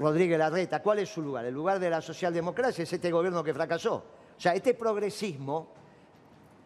Rodríguez 0.01 0.37
Larreta, 0.37 0.83
¿cuál 0.83 0.99
es 0.99 1.09
su 1.09 1.23
lugar? 1.23 1.45
El 1.45 1.55
lugar 1.55 1.79
de 1.79 1.89
la 1.89 2.01
socialdemocracia 2.01 2.83
es 2.83 2.93
este 2.93 3.13
gobierno 3.13 3.45
que 3.45 3.55
fracasó. 3.55 3.95
O 4.37 4.41
sea, 4.41 4.53
este 4.53 4.75
progresismo 4.75 5.69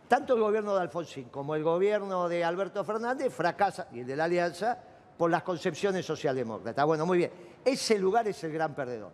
tanto 0.09 0.33
el 0.33 0.41
gobierno 0.41 0.75
de 0.75 0.81
Alfonsín 0.81 1.29
como 1.29 1.55
el 1.55 1.62
gobierno 1.62 2.31
de 2.31 2.43
Alberto 2.43 2.83
Fernández 2.83 3.31
fracasa, 3.31 3.88
y 3.93 4.01
el 4.01 4.07
de 4.07 4.17
la 4.17 4.25
Alianza, 4.25 4.79
por 5.19 5.31
las 5.31 5.43
concepciones 5.43 6.07
socialdemócratas. 6.07 6.87
Bueno, 6.87 7.05
muy 7.05 7.19
bien. 7.19 7.31
Ese 7.62 7.99
lugar 7.99 8.27
es 8.29 8.43
el 8.45 8.53
gran 8.53 8.75
perdedor. 8.75 9.12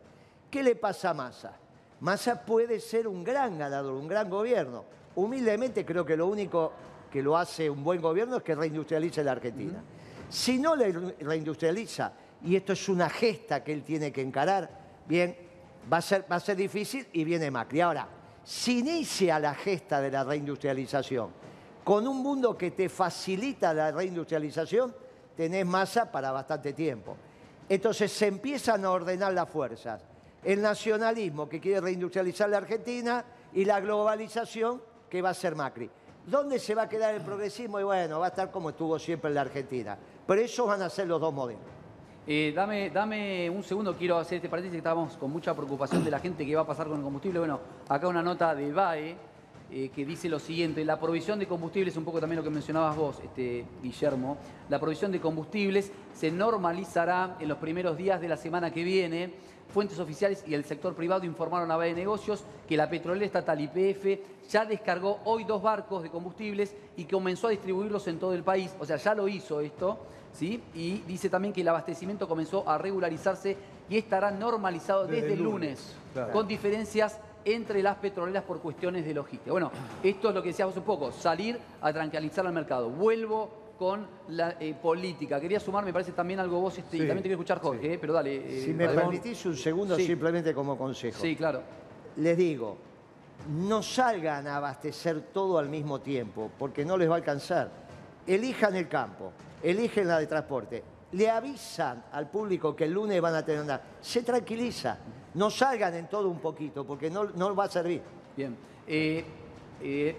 ¿Qué 0.48 0.62
le 0.62 0.77
pasa 0.77 1.11
a 1.11 1.14
Massa? 1.14 1.53
Massa 1.98 2.46
puede 2.46 2.79
ser 2.79 3.09
un 3.09 3.24
gran 3.24 3.59
ganador, 3.59 3.94
un 3.94 4.07
gran 4.07 4.31
gobierno. 4.31 4.85
Humildemente 5.16 5.85
creo 5.85 6.05
que 6.05 6.16
lo 6.16 6.29
único 6.29 6.72
que 7.11 7.24
lo 7.24 7.37
hace 7.37 7.68
un 7.68 7.83
buen 7.83 8.01
gobierno 8.01 8.37
es 8.37 8.44
que 8.44 8.55
reindustrialice 8.55 9.24
la 9.24 9.33
Argentina. 9.33 9.83
Si 10.29 10.59
no 10.59 10.77
le 10.77 10.93
reindustrializa, 11.21 12.12
y 12.45 12.57
esto 12.57 12.73
es 12.73 12.88
una 12.88 13.09
gesta 13.09 13.64
que 13.64 13.73
él 13.73 13.83
tiene 13.83 14.12
que 14.12 14.21
encarar, 14.21 14.71
bien, 15.07 15.37
va 15.91 15.99
a 15.99 16.03
ser, 16.03 16.25
va 16.31 16.37
a 16.37 16.41
ser 16.41 16.57
difícil 16.57 17.07
y 17.12 17.25
viene 17.25 17.51
Macri. 17.51 17.81
Ahora, 17.81 18.09
si 18.45 18.81
inicia 18.81 19.38
la 19.38 19.55
gesta 19.55 20.01
de 20.01 20.11
la 20.11 20.25
reindustrialización 20.25 21.31
con 21.85 22.07
un 22.07 22.23
mundo 22.23 22.57
que 22.57 22.71
te 22.71 22.88
facilita 22.88 23.73
la 23.73 23.91
reindustrialización, 23.91 24.95
tenés 25.37 25.67
masa 25.67 26.11
para 26.11 26.31
bastante 26.31 26.73
tiempo. 26.73 27.17
Entonces 27.69 28.12
se 28.12 28.27
empiezan 28.27 28.85
a 28.85 28.91
ordenar 28.91 29.33
las 29.33 29.49
fuerzas. 29.49 30.03
El 30.43 30.62
nacionalismo 30.62 31.49
que 31.49 31.61
quiere 31.61 31.81
reindustrializar 31.81 32.49
la 32.49 32.59
Argentina 32.59 33.25
y 33.53 33.64
la 33.64 33.81
globalización 33.81 34.83
que 35.09 35.23
va 35.23 35.31
a 35.31 35.35
ser 35.35 35.55
Macri. 35.55 35.91
¿Dónde 36.27 36.59
se 36.59 36.75
va 36.75 36.83
a 36.83 36.88
quedar 36.88 37.14
el 37.14 37.23
progresismo? 37.23 37.81
Y 37.81 37.85
bueno, 37.85 38.21
va 38.21 38.27
a 38.27 38.29
estar 38.29 38.51
como 38.51 38.71
estuvo 38.71 38.99
siempre 38.99 39.29
en 39.29 39.35
la 39.35 39.41
Argentina. 39.43 39.99
Pero 40.29 40.43
esos 40.43 40.67
van 40.67 40.83
a 40.83 40.91
ser 40.91 41.07
los 41.09 41.19
dos 41.19 41.33
modelos. 41.33 41.62
Eh, 42.27 42.53
dame, 42.55 42.91
dame 42.91 43.49
un 43.49 43.62
segundo, 43.62 43.97
quiero 43.97 44.19
hacer 44.19 44.37
este 44.37 44.51
paréntesis 44.51 44.73
que 44.73 44.77
estábamos 44.77 45.17
con 45.17 45.31
mucha 45.31 45.55
preocupación 45.55 46.05
de 46.05 46.11
la 46.11 46.19
gente 46.19 46.45
que 46.45 46.55
va 46.55 46.61
a 46.61 46.67
pasar 46.67 46.87
con 46.87 46.99
el 46.99 47.03
combustible. 47.03 47.38
Bueno, 47.38 47.59
acá 47.88 48.09
una 48.09 48.23
nota 48.23 48.55
de 48.55 48.71
BAE 48.71 49.17
eh, 49.71 49.88
que 49.88 50.05
dice 50.05 50.29
lo 50.29 50.38
siguiente, 50.38 50.85
la 50.85 51.01
provisión 51.01 51.38
de 51.38 51.47
combustibles, 51.47 51.97
un 51.97 52.05
poco 52.05 52.21
también 52.21 52.37
lo 52.37 52.45
que 52.45 52.51
mencionabas 52.51 52.95
vos, 52.95 53.21
este, 53.25 53.64
Guillermo, 53.83 54.37
la 54.69 54.79
provisión 54.79 55.11
de 55.12 55.19
combustibles 55.19 55.91
se 56.12 56.31
normalizará 56.31 57.38
en 57.41 57.49
los 57.49 57.57
primeros 57.57 57.97
días 57.97 58.21
de 58.21 58.29
la 58.29 58.37
semana 58.37 58.71
que 58.71 58.85
viene. 58.85 59.33
Fuentes 59.72 59.98
oficiales 59.98 60.42
y 60.46 60.54
el 60.54 60.64
sector 60.64 60.94
privado 60.94 61.24
informaron 61.24 61.70
a 61.70 61.76
BAE 61.76 61.94
Negocios 61.94 62.42
que 62.66 62.76
la 62.76 62.88
petrolera 62.88 63.26
estatal 63.26 63.61
YPF 63.61 64.48
ya 64.50 64.64
descargó 64.64 65.20
hoy 65.24 65.44
dos 65.44 65.62
barcos 65.62 66.02
de 66.02 66.11
combustibles 66.11 66.74
y 66.96 67.04
comenzó 67.04 67.48
a 67.48 67.50
distribuirlos 67.50 68.07
en 68.09 68.18
todo 68.18 68.33
el 68.33 68.42
país. 68.42 68.74
O 68.81 68.87
sea, 68.87 68.96
ya 68.96 69.14
lo 69.14 69.28
hizo 69.28 69.61
esto. 69.61 69.98
¿sí? 70.33 70.62
Y 70.74 70.98
dice 71.07 71.28
también 71.28 71.52
que 71.52 71.61
el 71.61 71.68
abastecimiento 71.68 72.26
comenzó 72.26 72.68
a 72.68 72.78
regularizarse 72.78 73.57
y 73.90 73.98
estará 73.98 74.31
normalizado 74.31 75.07
desde, 75.07 75.22
Desde 75.22 75.33
el 75.35 75.38
el 75.40 75.44
lunes, 75.44 75.70
lunes, 75.70 75.96
claro. 76.12 76.33
con 76.33 76.48
diferencias 76.48 77.18
entre 77.44 77.83
las 77.83 77.96
petroleras 77.96 78.44
por 78.44 78.61
cuestiones 78.61 79.04
de 79.04 79.14
logística. 79.14 79.50
Bueno, 79.50 79.70
esto 80.02 80.28
es 80.28 80.35
lo 80.35 80.42
que 80.42 80.48
decíamos 80.48 80.76
un 80.76 80.83
poco, 80.83 81.12
salir 81.12 81.59
a 81.81 81.92
tranquilizar 81.92 82.46
al 82.46 82.52
mercado. 82.52 82.90
Vuelvo 82.90 83.48
con 83.79 84.07
la 84.31 84.57
eh, 84.59 84.75
política. 84.75 85.41
Quería 85.41 85.61
sumar, 85.61 85.85
me 85.85 85.93
parece 85.93 86.12
también 86.12 86.41
algo 86.41 86.61
vos, 86.61 86.77
este, 86.77 86.97
y 86.97 87.01
también 87.01 87.19
te 87.19 87.23
quiero 87.29 87.37
escuchar 87.37 87.61
Jorge, 87.61 87.95
eh, 87.95 87.99
pero 87.99 88.12
dale. 88.12 88.35
eh, 88.37 88.62
Si 88.64 88.75
me 88.75 88.87
dale. 88.87 88.99
permitís 88.99 89.47
un 89.47 89.57
segundo 89.57 89.95
Sí. 89.97 90.05
simplemente 90.07 90.53
como 90.53 90.77
consejo. 90.77 91.21
Sí, 91.21 91.37
claro. 91.37 91.62
les 92.17 92.37
digo, 92.37 92.77
no 93.51 93.81
salgan 93.83 94.49
a 94.49 94.57
abastecer 94.57 95.21
todo 95.33 95.59
al 95.59 95.69
mismo 95.69 96.01
tiempo, 96.01 96.51
porque 96.59 96.85
no 96.85 96.97
les 96.97 97.09
va 97.09 97.14
a 97.14 97.17
alcanzar. 97.19 97.71
Elijan 98.27 98.75
el 98.75 98.88
campo, 98.88 99.31
eligen 99.62 100.09
la 100.09 100.19
de 100.19 100.27
transporte, 100.27 100.83
le 101.12 101.31
avisan 101.31 102.05
al 102.12 102.29
público 102.29 102.75
que 102.75 102.85
el 102.85 102.93
lunes 102.93 103.21
van 103.21 103.37
a 103.37 103.45
tener 103.45 103.62
una... 103.62 103.81
Se 104.01 104.23
tranquiliza, 104.25 104.99
no 105.35 105.49
salgan 105.51 105.95
en 105.95 106.09
todo 106.09 106.29
un 106.29 106.41
poquito, 106.41 106.85
porque 106.85 107.09
no, 107.09 107.25
no 107.27 107.55
va 107.55 107.64
a 107.64 107.69
servir. 107.71 108.03
Bien. 108.37 108.57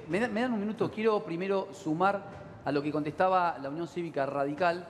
Me, 0.07 0.27
me 0.29 0.41
dan 0.41 0.53
un 0.53 0.59
minuto. 0.61 0.89
Quiero 0.89 1.21
primero 1.23 1.67
sumar 1.73 2.38
a 2.65 2.71
lo 2.71 2.81
que 2.81 2.91
contestaba 2.91 3.57
la 3.61 3.69
Unión 3.69 3.87
Cívica 3.87 4.25
Radical, 4.25 4.85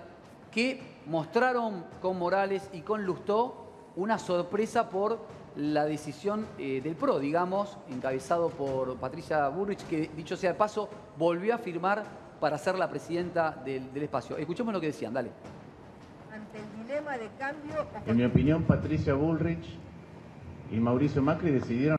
que 0.51 0.81
mostraron 1.05 1.85
con 2.01 2.17
Morales 2.17 2.69
y 2.73 2.81
con 2.81 3.05
Lustó 3.05 3.65
una 3.95 4.17
sorpresa 4.17 4.89
por 4.89 5.19
la 5.55 5.85
decisión 5.85 6.45
eh, 6.57 6.81
del 6.81 6.95
PRO, 6.95 7.19
digamos, 7.19 7.77
encabezado 7.89 8.49
por 8.49 8.95
Patricia 8.97 9.47
Burrich, 9.49 9.85
que 9.87 10.09
dicho 10.15 10.37
sea 10.37 10.53
de 10.53 10.57
paso, 10.57 10.89
volvió 11.17 11.55
a 11.55 11.57
firmar 11.57 12.03
para 12.39 12.57
ser 12.57 12.75
la 12.75 12.89
presidenta 12.89 13.51
del, 13.51 13.91
del 13.93 14.03
espacio. 14.03 14.37
Escuchemos 14.37 14.73
lo 14.73 14.79
que 14.79 14.87
decían, 14.87 15.13
dale. 15.13 15.31
Ante 16.31 16.59
el 16.59 16.85
dilema 16.85 17.17
de 17.17 17.29
cambio, 17.37 17.87
En 18.05 18.15
mi 18.15 18.23
opinión, 18.23 18.63
Patricia 18.63 19.13
Bullrich 19.13 19.77
y 20.71 20.79
Mauricio 20.79 21.21
Macri 21.21 21.51
decidieron 21.51 21.97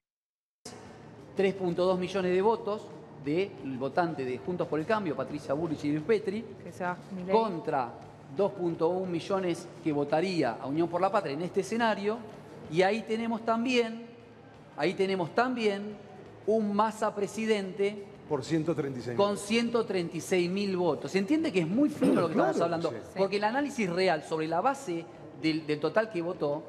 3.2 1.37 1.99
millones 1.99 2.33
de 2.33 2.43
votos 2.43 2.87
del 3.25 3.77
votante 3.79 4.25
de 4.25 4.39
Juntos 4.39 4.67
por 4.67 4.81
el 4.81 4.87
Cambio, 4.87 5.15
Patricia 5.15 5.55
Burrich 5.55 5.85
y 5.85 5.93
Luis 5.93 6.05
Petri, 6.05 6.45
que 6.63 6.73
sea 6.73 6.97
Milei. 7.15 7.35
contra 7.35 7.93
2.1 8.37 9.07
millones 9.07 9.69
que 9.83 9.93
votaría 9.93 10.53
a 10.61 10.67
Unión 10.67 10.89
por 10.89 11.01
la 11.01 11.11
Patria 11.11 11.35
en 11.35 11.43
este 11.43 11.61
escenario. 11.61 12.19
Y 12.71 12.83
ahí 12.83 13.03
tenemos 13.03 13.45
también 13.45 14.07
ahí 14.77 14.95
tenemos 14.95 15.35
también 15.35 15.97
un 16.47 16.75
Massa 16.75 17.15
presidente 17.15 18.07
Por 18.29 18.45
136 18.45 19.17
con 19.17 19.37
136 19.37 20.51
mil 20.51 20.77
votos. 20.77 21.11
Se 21.11 21.19
entiende 21.19 21.53
que 21.53 21.61
es 21.61 21.69
muy 21.69 21.91
fino 21.91 22.21
lo 22.21 22.29
que 22.29 22.33
estamos 22.33 22.61
hablando, 22.61 22.91
sí. 22.91 22.97
porque 23.17 23.37
el 23.37 23.45
análisis 23.45 23.91
real 23.91 24.23
sobre 24.23 24.49
la 24.49 24.61
base 24.61 25.05
del, 25.43 25.67
del 25.67 25.79
total 25.81 26.11
que 26.11 26.23
votó 26.23 26.63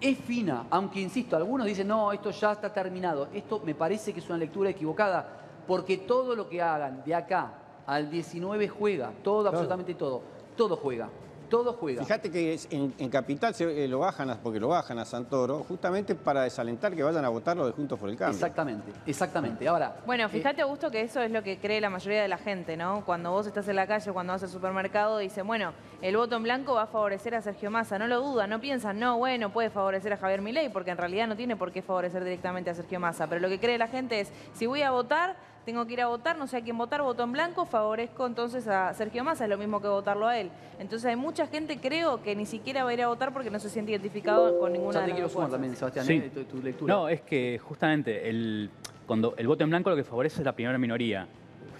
es 0.00 0.18
fina, 0.18 0.66
aunque 0.70 1.00
insisto, 1.00 1.36
algunos 1.36 1.66
dicen, 1.66 1.88
no, 1.88 2.12
esto 2.12 2.30
ya 2.30 2.52
está 2.52 2.72
terminado. 2.72 3.28
Esto 3.32 3.62
me 3.64 3.74
parece 3.74 4.12
que 4.12 4.20
es 4.20 4.28
una 4.28 4.38
lectura 4.38 4.68
equivocada, 4.70 5.45
porque 5.66 5.96
todo 5.98 6.34
lo 6.36 6.48
que 6.48 6.62
hagan 6.62 7.02
de 7.04 7.14
acá 7.14 7.52
al 7.86 8.10
19 8.10 8.68
juega, 8.68 9.12
todo, 9.22 9.48
absolutamente 9.48 9.94
todo, 9.94 10.22
todo 10.56 10.76
juega, 10.76 11.08
todo 11.48 11.74
juega. 11.74 12.02
Fíjate 12.02 12.28
que 12.32 12.54
es- 12.54 12.66
en, 12.72 12.92
en 12.98 13.08
Capital 13.08 13.54
se, 13.54 13.84
eh, 13.84 13.86
lo 13.86 14.00
bajan, 14.00 14.28
a- 14.30 14.34
porque 14.40 14.58
lo 14.58 14.66
bajan 14.66 14.98
a 14.98 15.04
Santoro, 15.04 15.60
justamente 15.68 16.16
para 16.16 16.42
desalentar 16.42 16.92
que 16.96 17.04
vayan 17.04 17.24
a 17.24 17.28
votar 17.28 17.56
los 17.56 17.66
de 17.68 17.72
Juntos 17.72 17.96
por 18.00 18.08
el 18.10 18.16
Cambio. 18.16 18.34
Exactamente, 18.34 18.90
exactamente. 19.06 19.68
Ahora, 19.68 19.94
Bueno, 20.04 20.24
eh, 20.24 20.28
fíjate, 20.28 20.62
Augusto, 20.62 20.90
que 20.90 21.02
eso 21.02 21.20
es 21.22 21.30
lo 21.30 21.44
que 21.44 21.60
cree 21.60 21.80
la 21.80 21.88
mayoría 21.88 22.20
de 22.20 22.26
la 22.26 22.38
gente, 22.38 22.76
¿no? 22.76 23.04
Cuando 23.04 23.30
vos 23.30 23.46
estás 23.46 23.68
en 23.68 23.76
la 23.76 23.86
calle, 23.86 24.10
cuando 24.12 24.32
vas 24.32 24.42
al 24.42 24.48
supermercado, 24.48 25.18
dicen, 25.18 25.46
bueno, 25.46 25.72
el 26.02 26.16
voto 26.16 26.34
en 26.34 26.42
blanco 26.42 26.74
va 26.74 26.82
a 26.82 26.86
favorecer 26.88 27.36
a 27.36 27.40
Sergio 27.42 27.70
Massa. 27.70 27.96
No 28.00 28.08
lo 28.08 28.20
dudan, 28.20 28.50
no 28.50 28.60
piensan, 28.60 28.98
no, 28.98 29.16
bueno, 29.18 29.52
puede 29.52 29.70
favorecer 29.70 30.12
a 30.14 30.16
Javier 30.16 30.42
Milei, 30.42 30.68
porque 30.70 30.90
en 30.90 30.98
realidad 30.98 31.28
no 31.28 31.36
tiene 31.36 31.54
por 31.54 31.70
qué 31.70 31.80
favorecer 31.80 32.24
directamente 32.24 32.70
a 32.70 32.74
Sergio 32.74 32.98
Massa. 32.98 33.28
Pero 33.28 33.40
lo 33.40 33.48
que 33.48 33.60
cree 33.60 33.78
la 33.78 33.86
gente 33.86 34.18
es, 34.18 34.32
si 34.52 34.66
voy 34.66 34.82
a 34.82 34.90
votar, 34.90 35.36
tengo 35.66 35.84
que 35.84 35.94
ir 35.94 36.00
a 36.00 36.06
votar, 36.06 36.38
no 36.38 36.46
sé 36.46 36.58
a 36.58 36.60
quién 36.62 36.78
votar, 36.78 37.02
voto 37.02 37.24
en 37.24 37.32
blanco, 37.32 37.66
favorezco 37.66 38.24
entonces 38.24 38.68
a 38.68 38.94
Sergio 38.94 39.24
Massa, 39.24 39.44
es 39.44 39.50
lo 39.50 39.58
mismo 39.58 39.82
que 39.82 39.88
votarlo 39.88 40.28
a 40.28 40.38
él. 40.38 40.48
Entonces 40.78 41.06
hay 41.06 41.16
mucha 41.16 41.48
gente, 41.48 41.78
creo, 41.78 42.22
que 42.22 42.36
ni 42.36 42.46
siquiera 42.46 42.84
va 42.84 42.90
a 42.90 42.94
ir 42.94 43.02
a 43.02 43.08
votar 43.08 43.32
porque 43.32 43.50
no 43.50 43.58
se 43.58 43.68
siente 43.68 43.90
identificado 43.90 44.60
con 44.60 44.72
ninguna 44.72 44.92
ya 44.94 45.00
de 45.00 45.04
te 45.06 45.08
las 45.10 45.16
quiero 45.16 45.26
dos 45.26 45.32
sumar 45.32 45.50
también, 45.50 45.74
Sebastián, 45.74 46.06
Sí. 46.06 46.12
eh, 46.24 46.30
tu, 46.32 46.44
tu 46.44 46.62
lectura. 46.62 46.94
No, 46.94 47.08
es 47.08 47.20
que 47.22 47.58
justamente 47.58 48.28
el, 48.28 48.70
cuando 49.08 49.34
el 49.36 49.48
voto 49.48 49.64
en 49.64 49.70
blanco 49.70 49.90
lo 49.90 49.96
que 49.96 50.04
favorece 50.04 50.40
es 50.40 50.44
la 50.46 50.52
primera 50.52 50.78
minoría. 50.78 51.26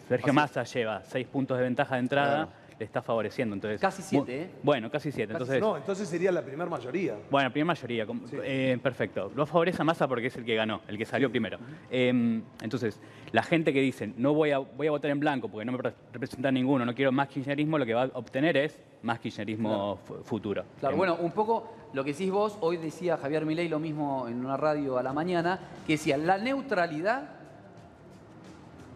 Sergio 0.09 0.33
Massa 0.33 0.64
lleva 0.64 1.03
seis 1.05 1.27
puntos 1.29 1.57
de 1.57 1.62
ventaja 1.62 1.94
de 1.94 2.01
entrada, 2.01 2.35
Claro. 2.46 2.65
Le 2.79 2.85
está 2.85 3.01
favoreciendo. 3.03 3.55
Entonces, 3.55 3.81
Casi 3.81 4.03
siete, 4.03 4.43
¿eh? 4.43 4.51
Bueno, 4.62 4.91
casi 4.91 5.11
siete. 5.11 5.33
Casi- 5.33 5.43
Entonces, 5.45 5.61
no, 5.62 5.77
entonces 5.77 6.09
sería 6.09 6.31
la 6.31 6.43
primera 6.43 6.69
mayoría. 6.69 7.17
bueno, 7.31 7.51
primera 7.51 7.69
mayoría. 7.69 8.07
eh, 8.43 8.79
perfecto. 8.83 9.33
Lo 9.35 9.47
favorece 9.47 9.81
a 9.81 9.85
Massa 9.85 10.07
porque 10.07 10.27
es 10.27 10.37
el 10.37 10.45
que 10.45 10.55
ganó, 10.55 10.83
el 10.89 10.99
que 10.99 11.05
salió 11.07 11.31
primero. 11.31 11.59
Eh, 11.91 12.43
entonces, 12.62 13.01
la 13.33 13.43
gente 13.43 13.73
que 13.73 13.81
dice, 13.81 14.12
no 14.17 14.35
voy 14.35 14.51
a, 14.51 14.59
voy 14.59 14.87
a 14.87 14.91
votar 14.91 15.11
en 15.11 15.21
blanco 15.21 15.49
porque 15.49 15.65
no 15.65 15.73
me 15.73 15.79
re- 15.79 15.95
representa 16.12 16.51
ninguno, 16.53 16.85
no 16.85 16.95
quiero 16.95 17.12
más 17.12 17.29
kirchnerismo, 17.29 17.79
lo 17.79 17.87
que 17.87 17.95
va 17.95 18.03
a 18.05 18.11
obtener 18.15 18.57
es 18.57 18.79
más 19.03 19.19
kirchnerismo 19.21 19.97
fu- 20.05 20.23
futuro. 20.23 20.65
Claro, 20.81 20.95
Em, 20.95 20.99
bueno, 20.99 21.17
un 21.21 21.33
poco 21.33 21.73
lo 21.93 22.05
que 22.05 22.12
decís 22.12 22.31
vos, 22.31 22.59
hoy 22.61 22.77
decía 22.77 23.17
Javier 23.17 23.47
Milei 23.47 23.69
lo 23.69 23.79
mismo 23.79 24.27
en 24.29 24.45
una 24.45 24.57
radio 24.57 24.99
a 24.99 25.03
la 25.03 25.12
mañana, 25.12 25.59
que 25.87 25.95
decía, 25.95 26.17
la 26.19 26.37
neutralidad 26.39 27.36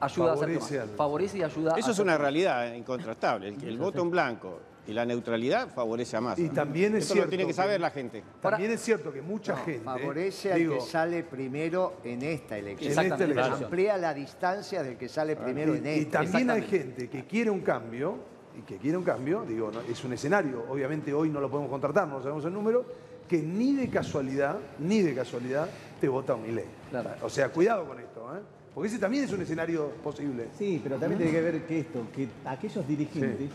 ayuda 0.01 0.35
Favorece 0.35 0.57
a 0.57 0.81
Massa. 0.81 0.83
al- 0.83 0.97
Favorece 0.97 1.39
y 1.39 1.43
ayuda 1.43 1.75
Eso 1.79 1.89
a 1.89 1.93
es 1.93 1.99
una 1.99 2.19
realidad 2.19 2.69
eh, 2.73 2.77
incontrastable. 2.77 3.49
El, 3.49 3.63
el 3.65 3.79
voto 3.79 4.03
en 4.03 4.11
blanco 4.11 4.61
y 4.87 4.93
la 4.93 5.05
neutralidad 5.05 5.69
favorece 5.69 6.17
a 6.17 6.21
Massa. 6.21 6.41
Y 6.41 6.49
también 6.49 6.97
es 6.97 7.05
Eso 7.05 7.13
cierto 7.15 7.27
lo 7.27 7.31
tiene 7.31 7.47
que 7.47 7.53
saber 7.53 7.81
la 7.81 7.91
gente. 7.91 8.23
También 8.41 8.71
es 8.73 8.81
cierto 8.81 9.13
que 9.13 9.23
mucha 9.23 9.57
gente. 9.59 9.85
Favorece 9.85 10.53
al 10.53 10.59
digo, 10.59 10.75
que 10.75 10.81
sale 10.81 11.23
primero 11.23 11.95
en 12.03 12.23
esta 12.23 12.57
elección. 12.59 12.93
En 12.99 13.13
esta 13.13 13.25
elección. 13.25 13.65
Amplía 13.65 13.97
la 13.99 14.15
distancia 14.15 14.83
del 14.83 14.97
que 14.97 15.09
sale 15.09 15.37
primero 15.37 15.75
en 15.75 15.87
y, 15.87 15.91
y 15.91 15.99
esta. 16.01 16.23
también 16.23 16.51
hay 16.51 16.63
gente 16.63 17.09
que 17.09 17.25
quiere 17.27 17.51
un 17.51 17.61
cambio, 17.61 18.17
y 18.59 18.63
que 18.63 18.79
quiere 18.79 18.97
un 18.97 19.05
cambio, 19.05 19.45
digo, 19.47 19.71
no, 19.71 19.81
es 19.83 20.03
un 20.03 20.13
escenario, 20.13 20.65
obviamente 20.69 21.13
hoy 21.15 21.29
no 21.31 21.41
lo 21.41 21.49
podemos 21.49 21.71
contratar, 21.71 22.09
no 22.09 22.21
sabemos 22.21 22.45
el 22.47 22.53
número, 22.53 22.85
que 23.29 23.39
ni 23.41 23.75
de 23.77 23.89
casualidad, 23.89 24.57
ni 24.81 25.03
de 25.03 25.15
casualidad 25.15 25.69
te 26.01 26.09
vota 26.09 26.35
un 26.35 26.53
ley. 26.53 26.65
Claro. 26.91 27.11
O 27.23 27.29
sea, 27.31 27.51
cuidado 27.51 27.85
con 27.87 28.01
esto, 28.01 28.37
¿eh? 28.37 28.41
Porque 28.75 28.89
ese 28.89 28.99
también 28.99 29.25
es 29.25 29.33
un 29.33 29.43
escenario 29.43 29.89
posible. 30.03 30.49
Sí, 30.57 30.81
pero 30.83 30.97
también 30.97 31.19
tiene 31.19 31.33
que 31.33 31.41
ver 31.43 31.67
que 31.67 31.81
esto, 31.81 32.07
que 32.15 32.29
aquellos 32.45 32.87
dirigentes, 32.87 33.51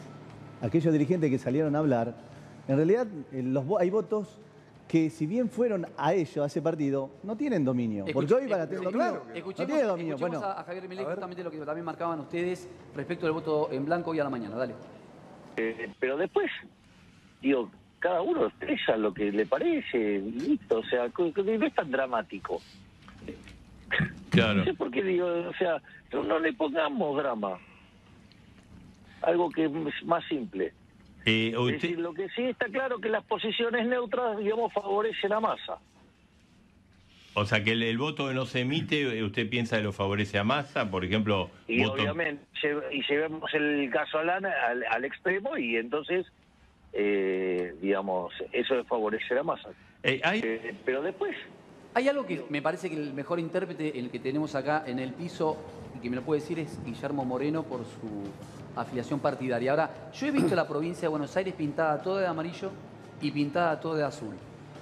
aquellos 0.61 0.91
dirigentes 0.93 1.29
que 1.29 1.37
salieron 1.39 1.75
a 1.75 1.79
hablar, 1.79 2.15
en 2.67 2.75
realidad 2.75 3.07
eh, 3.31 3.41
los, 3.43 3.63
hay 3.79 3.89
votos 3.89 4.39
que 4.87 5.09
si 5.09 5.25
bien 5.25 5.49
fueron 5.49 5.87
a 5.97 6.13
ellos, 6.13 6.37
a 6.37 6.45
ese 6.45 6.61
partido, 6.61 7.09
no 7.23 7.35
tienen 7.35 7.63
dominio. 7.65 8.05
porque 8.13 8.33
hoy 8.35 8.47
van 8.47 8.61
a 8.61 8.67
tener 8.67 8.83
escuche- 8.83 8.91
dominio. 8.91 8.91
claro. 8.91 9.23
no 9.27 9.33
Escuchemos, 9.35 9.67
tiene 9.71 9.83
dominio. 9.87 10.15
escuchemos 10.15 10.39
Bueno, 10.41 10.53
a, 10.55 10.59
a 10.61 10.63
Javier 10.63 10.87
Milei 10.89 11.05
justamente 11.05 11.43
lo 11.43 11.51
que 11.51 11.57
también 11.59 11.85
marcaban 11.85 12.19
ustedes 12.19 12.67
respecto 12.95 13.25
del 13.25 13.33
voto 13.33 13.69
en 13.71 13.83
blanco 13.85 14.11
hoy 14.11 14.19
a 14.19 14.23
la 14.23 14.29
mañana. 14.29 14.55
Dale. 14.55 14.75
Eh, 15.57 15.91
pero 15.99 16.17
después, 16.17 16.51
digo, 17.41 17.71
cada 17.99 18.21
uno 18.21 18.45
expresa 18.45 18.95
lo 18.97 19.11
que 19.13 19.31
le 19.31 19.45
parece, 19.47 20.19
listo, 20.19 20.79
o 20.79 20.83
sea, 20.83 21.07
no 21.17 21.65
es 21.65 21.73
tan 21.73 21.89
dramático. 21.89 22.61
Claro. 24.35 24.59
No 24.59 24.63
sé 24.65 24.73
por 24.73 24.91
qué 24.91 25.03
digo, 25.03 25.25
o 25.27 25.53
sea, 25.55 25.81
no, 26.13 26.23
no 26.23 26.39
le 26.39 26.53
pongamos 26.53 27.17
drama. 27.17 27.59
Algo 29.21 29.49
que 29.49 29.65
es 29.65 29.71
más 30.05 30.23
simple. 30.27 30.73
Eh, 31.25 31.53
Es 31.57 31.81
decir, 31.81 31.97
lo 31.99 32.13
que 32.13 32.29
sí 32.29 32.43
está 32.43 32.67
claro 32.67 32.99
que 32.99 33.09
las 33.09 33.23
posiciones 33.25 33.87
neutras, 33.87 34.37
digamos, 34.37 34.71
favorecen 34.73 35.33
a 35.33 35.39
masa. 35.39 35.79
o 37.33 37.45
sea, 37.45 37.63
que 37.63 37.71
el, 37.71 37.81
el 37.83 37.97
voto 37.97 38.27
que 38.27 38.33
no 38.35 38.45
se 38.45 38.61
emite, 38.61 39.01
eh, 39.01 39.23
¿usted 39.23 39.49
piensa 39.49 39.77
que 39.77 39.83
lo 39.83 39.91
favorece 39.91 40.37
a 40.37 40.43
Massa? 40.43 40.89
Por 40.91 41.03
ejemplo, 41.03 41.49
Y 41.67 41.83
voto... 41.83 41.93
obviamente, 42.03 42.43
y 42.91 43.01
llevemos 43.09 43.51
el 43.53 43.89
caso 43.91 44.19
al, 44.19 44.29
ana- 44.29 44.53
al, 44.67 44.83
al 44.89 45.03
extremo 45.03 45.57
y 45.57 45.75
entonces, 45.77 46.25
eh, 46.93 47.73
digamos, 47.81 48.31
eso 48.53 48.79
es 48.79 48.87
favorecer 48.87 49.37
a 49.39 49.43
masa. 49.43 49.69
Eh, 50.03 50.21
hay... 50.23 50.41
pero 50.85 51.01
después, 51.01 51.35
Hay 51.95 52.09
algo 52.09 52.25
que 52.25 52.45
me 52.49 52.61
parece 52.61 52.89
que 52.89 52.97
el 52.97 53.13
mejor 53.13 53.39
intérprete, 53.39 53.97
el 53.97 54.09
que 54.09 54.19
tenemos 54.19 54.53
acá 54.53 54.83
en 54.85 54.99
el 54.99 55.13
piso, 55.13 55.55
y 55.95 55.99
que 55.99 56.09
me 56.09 56.17
lo 56.17 56.23
puede 56.23 56.41
decir, 56.41 56.59
es 56.59 56.77
Guillermo 56.83 57.23
Moreno 57.23 57.63
por 57.63 57.85
su 57.85 58.77
afiliación 58.77 59.21
partidaria. 59.21 59.71
Ahora, 59.71 60.11
yo 60.13 60.27
he 60.27 60.31
visto 60.31 60.53
la 60.57 60.67
provincia 60.67 61.03
de 61.03 61.07
Buenos 61.07 61.33
Aires 61.37 61.53
pintada 61.53 62.01
toda 62.01 62.19
de 62.19 62.27
amarillo 62.27 62.69
y 63.21 63.31
pintada 63.31 63.79
toda 63.79 63.95
de 63.99 64.03
azul. 64.03 64.35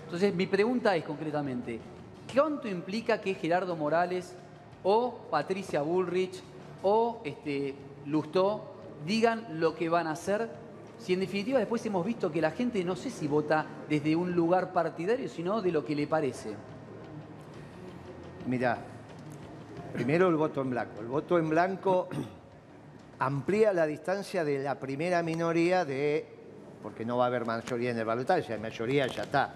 Entonces, 0.06 0.34
mi 0.34 0.48
pregunta 0.48 0.96
es 0.96 1.04
concretamente, 1.04 1.80
¿cuánto 2.34 2.68
implica 2.68 3.22
que 3.22 3.36
Gerardo 3.36 3.76
Morales 3.76 4.36
o 4.84 5.28
Patricia 5.30 5.84
Bullrich 5.84 6.42
o 6.82 7.22
este, 7.26 7.76
Lustó 8.08 8.74
digan 9.06 9.60
lo 9.60 9.76
que 9.76 9.88
van 9.88 10.08
a 10.08 10.14
hacer? 10.14 10.50
Si 10.98 11.14
en 11.14 11.20
definitiva 11.20 11.60
después 11.60 11.86
hemos 11.86 12.04
visto 12.04 12.32
que 12.32 12.42
la 12.42 12.50
gente 12.50 12.84
no 12.84 12.96
sé 12.96 13.12
si 13.12 13.28
vota 13.28 13.68
desde 13.88 14.16
un 14.16 14.32
lugar 14.32 14.74
partidario, 14.74 15.30
sino 15.30 15.62
de 15.62 15.72
lo 15.72 15.86
que 15.86 15.96
le 15.96 16.08
parece. 16.08 16.56
Mirá, 18.46 18.78
primero 19.94 20.28
el 20.28 20.36
voto 20.36 20.62
en 20.62 20.70
blanco. 20.72 21.00
El 21.00 21.08
voto 21.08 21.40
en 21.40 21.50
blanco 21.50 22.10
amplía 23.20 23.72
la 23.72 23.86
distancia 23.86 24.44
de 24.44 24.60
la 24.60 24.80
primera 24.80 25.24
minoría 25.24 25.86
de, 25.86 26.26
porque 26.82 27.06
no 27.06 27.18
va 27.18 27.26
a 27.26 27.28
haber 27.28 27.46
mayoría 27.46 27.92
en 27.92 28.00
el 28.00 28.06
balotaje, 28.06 28.54
la 28.54 28.58
mayoría 28.58 29.08
ya 29.08 29.24
está. 29.24 29.54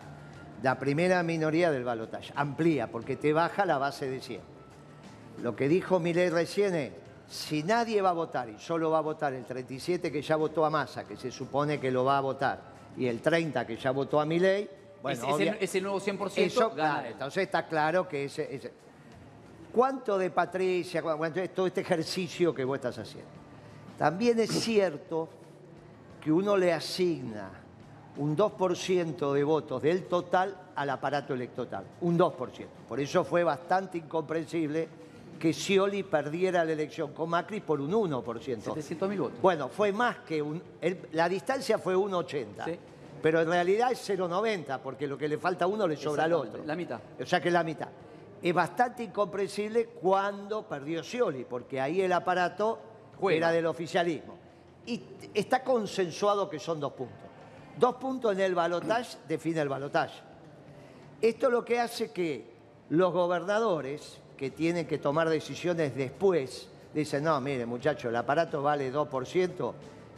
La 0.63 0.80
primera 0.80 1.21
minoría 1.21 1.69
del 1.69 1.84
balotaje. 1.84 2.32
Amplía, 2.36 2.88
porque 2.88 3.17
te 3.17 3.34
baja 3.34 3.65
la 3.65 3.78
base 3.78 4.10
de 4.10 4.21
100. 4.21 4.41
Lo 5.43 5.56
que 5.56 5.67
dijo 5.67 6.00
Milei 6.00 6.30
recién 6.30 6.73
es, 6.76 6.91
si 7.30 7.62
nadie 7.63 8.02
va 8.02 8.10
a 8.10 8.13
votar 8.13 8.50
y 8.50 8.58
solo 8.58 8.89
va 8.89 9.00
a 9.00 9.02
votar 9.02 9.34
el 9.34 9.45
37 9.45 10.12
que 10.12 10.21
ya 10.21 10.38
votó 10.38 10.65
a 10.65 10.69
Massa, 10.69 11.04
que 11.04 11.17
se 11.17 11.30
supone 11.30 11.80
que 11.80 11.91
lo 11.91 12.06
va 12.06 12.17
a 12.17 12.21
votar, 12.21 12.62
y 12.95 13.06
el 13.06 13.21
30 13.21 13.67
que 13.67 13.76
ya 13.76 13.91
votó 13.91 14.19
a 14.19 14.26
Milei, 14.26 14.67
bueno, 15.15 15.55
ese, 15.59 15.81
nuevo 15.81 15.99
100% 15.99 16.31
eso, 16.37 16.59
gana 16.69 16.73
claro, 16.75 17.05
él. 17.07 17.13
entonces 17.13 17.43
está 17.43 17.65
claro 17.67 18.07
que 18.07 18.25
ese, 18.25 18.55
ese- 18.55 18.71
¿Cuánto 19.71 20.17
de 20.17 20.29
Patricia, 20.31 21.01
cu- 21.01 21.17
cuánto 21.17 21.39
es 21.39 21.53
todo 21.53 21.67
este 21.67 21.81
ejercicio 21.81 22.53
que 22.53 22.63
vos 22.63 22.75
estás 22.77 22.97
haciendo? 22.97 23.29
También 23.97 24.39
es 24.39 24.49
cierto 24.51 25.29
que 26.21 26.31
uno 26.31 26.57
le 26.57 26.73
asigna 26.73 27.49
un 28.17 28.35
2% 28.35 29.33
de 29.33 29.43
votos 29.43 29.81
del 29.81 30.05
total 30.05 30.55
al 30.75 30.89
aparato 30.89 31.33
electoral, 31.35 31.83
un 32.01 32.17
2%. 32.17 32.65
Por 32.87 32.99
eso 32.99 33.23
fue 33.23 33.43
bastante 33.43 33.99
incomprensible 33.99 34.87
que 35.39 35.53
Scioli 35.53 36.01
perdiera 36.01 36.65
la 36.65 36.71
elección 36.71 37.13
con 37.13 37.29
Macri 37.29 37.59
por 37.59 37.79
un 37.79 37.91
1%. 37.91 38.61
700 38.61 39.09
mil 39.09 39.19
votos. 39.19 39.39
Bueno, 39.41 39.67
fue 39.69 39.91
más 39.91 40.17
que 40.19 40.41
un... 40.41 40.59
el- 40.81 41.07
la 41.11 41.29
distancia 41.29 41.77
fue 41.77 41.95
1,80. 41.95 42.77
Pero 43.21 43.41
en 43.41 43.49
realidad 43.49 43.91
es 43.91 44.10
0,90, 44.10 44.80
porque 44.80 45.08
lo 45.08 45.17
que 45.17 45.27
le 45.27 45.38
falta 45.38 45.65
a 45.65 45.67
uno 45.67 45.88
le 45.88 45.97
sobra 45.97 46.25
al 46.25 46.34
otro. 46.34 46.63
La 46.65 46.75
mitad. 46.75 46.99
O 47.19 47.25
sea 47.25 47.41
que 47.41 47.49
es 47.49 47.53
la 47.53 47.63
mitad. 47.63 47.89
Es 48.41 48.53
bastante 48.53 49.03
incomprensible 49.03 49.88
cuando 49.88 50.67
perdió 50.67 51.03
Scioli, 51.03 51.43
porque 51.43 51.82
ahí 51.82 52.01
el 52.01 52.13
aparato 52.13 52.80
Juega. 53.19 53.38
era 53.38 53.51
del 53.51 53.65
oficialismo. 53.65 54.38
Y 54.86 55.01
está 55.34 55.63
consensuado 55.63 56.49
que 56.49 56.60
son 56.60 56.80
dos 56.80 56.93
puntos. 56.93 57.17
Dos 57.77 57.95
puntos 57.95 58.34
en 58.34 58.41
el 58.41 58.56
balotaje 58.56 59.17
define 59.27 59.62
el 59.62 59.69
balotaje. 59.69 60.21
Esto 61.21 61.49
lo 61.49 61.65
que 61.65 61.80
hace 61.80 62.12
que 62.12 62.45
los 62.89 63.12
gobernadores, 63.12 64.19
que 64.38 64.51
tienen 64.51 64.88
que 64.88 64.99
tomar 64.99 65.30
decisiones 65.30 65.95
después, 65.95 66.69
dicen, 66.93 67.23
no, 67.23 67.41
mire 67.41 67.65
muchachos, 67.65 68.10
el 68.10 68.15
aparato 68.15 68.62
vale 68.62 68.93
2%, 68.93 69.73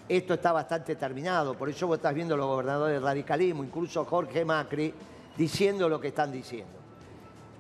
esto 0.10 0.34
está 0.34 0.52
bastante 0.52 0.96
terminado, 0.96 1.54
por 1.54 1.70
eso 1.70 1.86
vos 1.86 1.98
estás 1.98 2.16
viendo 2.16 2.36
los 2.36 2.48
gobernadores 2.48 2.96
del 2.96 3.04
radicalismo, 3.04 3.64
incluso 3.64 4.04
Jorge 4.06 4.44
Macri, 4.44 4.92
diciendo 5.38 5.88
lo 5.88 6.02
que 6.02 6.08
están 6.08 6.32
diciendo. 6.32 6.74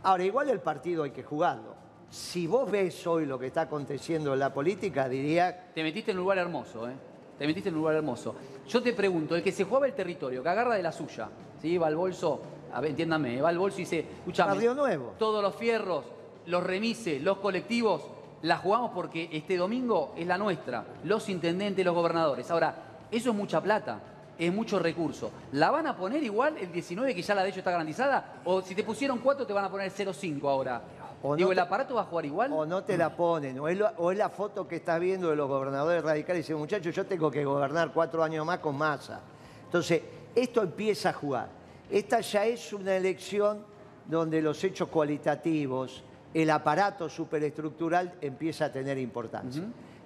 Ahora, 0.01 0.23
igual 0.23 0.49
el 0.49 0.59
partido 0.59 1.03
hay 1.03 1.11
que 1.11 1.23
jugarlo. 1.23 1.75
Si 2.09 2.47
vos 2.47 2.69
ves 2.71 3.05
hoy 3.05 3.27
lo 3.27 3.37
que 3.37 3.47
está 3.47 3.61
aconteciendo 3.61 4.33
en 4.33 4.39
la 4.39 4.51
política, 4.51 5.07
diría... 5.07 5.71
Te 5.75 5.83
metiste 5.83 6.09
en 6.09 6.17
un 6.17 6.23
lugar 6.23 6.39
hermoso, 6.39 6.89
¿eh? 6.89 6.93
Te 7.37 7.45
metiste 7.45 7.69
en 7.69 7.75
un 7.75 7.81
lugar 7.81 7.95
hermoso. 7.95 8.35
Yo 8.67 8.81
te 8.81 8.93
pregunto, 8.93 9.35
el 9.35 9.43
que 9.43 9.51
se 9.51 9.63
jugaba 9.63 9.85
el 9.85 9.93
territorio, 9.93 10.41
que 10.41 10.49
agarra 10.49 10.73
de 10.73 10.81
la 10.81 10.91
suya, 10.91 11.29
¿sí? 11.61 11.77
Va 11.77 11.85
al 11.85 11.95
bolso, 11.95 12.41
a 12.73 12.81
ver, 12.81 12.89
entiéndame, 12.91 13.39
va 13.41 13.49
al 13.49 13.59
bolso 13.59 13.77
y 13.77 13.81
dice, 13.81 13.99
escuchame, 13.99 14.73
Nuevo. 14.73 15.13
todos 15.19 15.43
los 15.43 15.53
fierros, 15.53 16.03
los 16.47 16.63
remises, 16.63 17.21
los 17.21 17.37
colectivos, 17.37 18.01
la 18.43 18.57
jugamos 18.57 18.91
porque 18.93 19.29
este 19.31 19.57
domingo 19.57 20.13
es 20.17 20.25
la 20.27 20.37
nuestra, 20.37 20.85
los 21.03 21.27
intendentes, 21.29 21.83
los 21.85 21.93
gobernadores. 21.95 22.49
Ahora, 22.51 22.73
eso 23.11 23.29
es 23.31 23.35
mucha 23.35 23.61
plata, 23.61 23.99
es 24.37 24.53
mucho 24.53 24.79
recurso. 24.79 25.31
¿La 25.53 25.71
van 25.71 25.87
a 25.87 25.95
poner 25.97 26.23
igual 26.23 26.55
el 26.57 26.71
19 26.71 27.13
que 27.15 27.21
ya 27.21 27.35
la 27.35 27.41
de 27.43 27.49
ellos 27.49 27.57
está 27.59 27.71
garantizada? 27.71 28.35
¿O 28.45 28.61
si 28.61 28.75
te 28.75 28.83
pusieron 28.83 29.19
4 29.19 29.45
te 29.45 29.53
van 29.53 29.65
a 29.65 29.69
poner 29.69 29.91
0,5 29.91 30.47
ahora? 30.49 30.81
O 31.21 31.31
no 31.31 31.35
Digo, 31.35 31.49
te- 31.49 31.53
¿el 31.53 31.59
aparato 31.59 31.95
va 31.95 32.01
a 32.01 32.05
jugar 32.05 32.25
igual? 32.25 32.53
O 32.53 32.65
no 32.65 32.81
te 32.83 32.97
la 32.97 33.13
ponen, 33.13 33.59
o 33.59 33.67
es, 33.67 33.77
lo- 33.77 33.89
o 33.97 34.11
es 34.11 34.17
la 34.17 34.29
foto 34.29 34.65
que 34.65 34.77
estás 34.77 34.99
viendo 35.01 35.29
de 35.29 35.35
los 35.35 35.49
gobernadores 35.49 36.01
radicales 36.01 36.39
y 36.39 36.43
dicen, 36.43 36.57
muchachos, 36.57 36.95
yo 36.95 37.05
tengo 37.05 37.29
que 37.29 37.43
gobernar 37.43 37.91
cuatro 37.93 38.23
años 38.23 38.45
más 38.45 38.59
con 38.59 38.77
masa. 38.77 39.19
Entonces, 39.65 40.01
esto 40.33 40.61
empieza 40.63 41.09
a 41.09 41.13
jugar. 41.13 41.49
Esta 41.91 42.21
ya 42.21 42.45
es 42.45 42.71
una 42.71 42.95
elección 42.95 43.65
donde 44.05 44.41
los 44.41 44.63
hechos 44.63 44.87
cualitativos, 44.87 46.03
el 46.33 46.49
aparato 46.49 47.09
superestructural 47.09 48.13
empieza 48.21 48.65
a 48.65 48.71
tener 48.71 48.97
importancia. 48.97 49.63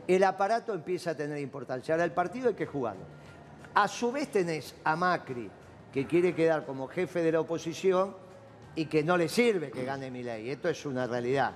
El 0.07 0.23
aparato 0.23 0.73
empieza 0.73 1.11
a 1.11 1.15
tener 1.15 1.37
importancia. 1.39 1.93
Ahora, 1.93 2.03
el 2.05 2.11
partido 2.11 2.49
hay 2.49 2.55
que 2.55 2.65
jugarlo. 2.65 3.03
A 3.73 3.87
su 3.87 4.11
vez 4.11 4.29
tenés 4.29 4.75
a 4.83 4.95
Macri, 4.95 5.49
que 5.93 6.05
quiere 6.05 6.33
quedar 6.35 6.65
como 6.65 6.87
jefe 6.87 7.21
de 7.21 7.31
la 7.31 7.39
oposición 7.39 8.15
y 8.75 8.85
que 8.85 9.03
no 9.03 9.17
le 9.17 9.29
sirve 9.29 9.69
que 9.71 9.83
gane 9.85 10.09
Milei. 10.11 10.49
Esto 10.49 10.67
es 10.69 10.85
una 10.85 11.05
realidad. 11.07 11.51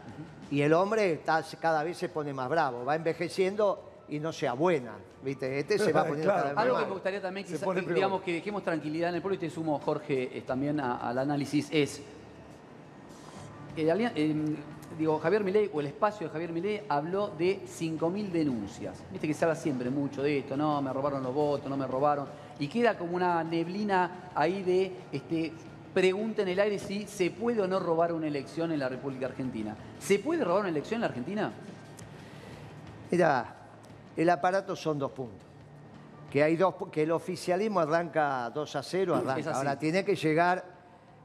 Y 0.51 0.61
el 0.61 0.73
hombre 0.73 1.13
está- 1.13 1.43
cada 1.59 1.83
vez 1.83 1.97
se 1.97 2.09
pone 2.09 2.33
más 2.33 2.47
bravo, 2.49 2.85
va 2.85 2.95
envejeciendo 2.95 3.83
y 4.09 4.19
no 4.19 4.31
se 4.31 4.47
abuena. 4.47 4.93
¿viste? 5.23 5.59
Este 5.59 5.77
se 5.79 5.91
va 5.91 6.05
poniendo 6.07 6.31
cada 6.31 6.43
vez 6.45 6.53
más 6.55 6.63
Algo 6.63 6.77
que 6.79 6.85
me 6.85 6.91
gustaría 6.91 7.21
también, 7.21 7.47
Se 7.47 7.53
quizá- 7.55 7.65
pone 7.65 7.79
que, 7.81 7.85
peor. 7.87 7.95
digamos, 7.95 8.21
que 8.21 8.33
dejemos 8.33 8.63
tranquilidad 8.63 9.09
en 9.09 9.15
el 9.15 9.21
pueblo 9.21 9.35
y 9.35 9.39
te 9.39 9.49
sumo, 9.49 9.79
Jorge, 9.79 10.43
también 10.45 10.79
a- 10.79 10.97
al 10.97 11.17
análisis, 11.17 11.67
es, 11.71 12.01
digo, 14.97 15.19
Javier 15.19 15.43
Milei 15.43 15.69
o 15.73 15.79
el 15.79 15.87
espacio 15.87 16.27
de 16.27 16.33
Javier 16.33 16.51
Milei 16.51 16.81
habló 16.89 17.29
de 17.29 17.61
5.000 17.65 18.31
denuncias. 18.31 19.03
Viste 19.11 19.27
que 19.27 19.33
se 19.33 19.45
habla 19.45 19.55
siempre 19.55 19.89
mucho 19.89 20.23
de 20.23 20.39
esto, 20.39 20.57
no, 20.57 20.81
me 20.81 20.91
robaron 20.91 21.23
los 21.23 21.33
votos, 21.33 21.69
no 21.69 21.77
me 21.77 21.87
robaron. 21.87 22.27
Y 22.59 22.67
queda 22.67 22.97
como 22.97 23.15
una 23.15 23.43
neblina 23.43 24.31
ahí 24.33 24.63
de 24.63 24.91
este, 25.11 25.53
pregunta 25.93 26.41
en 26.41 26.47
el 26.49 26.59
aire 26.59 26.79
si 26.79 27.07
se 27.07 27.31
puede 27.31 27.61
o 27.61 27.67
no 27.67 27.79
robar 27.79 28.13
una 28.13 28.27
elección 28.27 28.71
en 28.71 28.79
la 28.79 28.89
República 28.89 29.27
Argentina. 29.27 29.75
¿Se 29.99 30.19
puede 30.19 30.43
robar 30.43 30.61
una 30.61 30.69
elección 30.69 30.97
en 30.97 31.01
la 31.01 31.07
Argentina? 31.07 31.51
Mira, 33.11 33.55
el 34.15 34.29
aparato 34.29 34.75
son 34.75 34.99
dos 34.99 35.11
puntos. 35.11 35.47
Que 36.31 36.43
hay 36.43 36.55
dos, 36.55 36.75
que 36.91 37.03
el 37.03 37.11
oficialismo 37.11 37.79
arranca 37.79 38.49
2 38.49 38.75
a 38.75 38.83
0, 38.83 39.15
Es 39.15 39.27
arranca. 39.27 39.51
Ahora 39.51 39.79
tiene 39.79 40.03
que 40.03 40.15
llegar. 40.15 40.76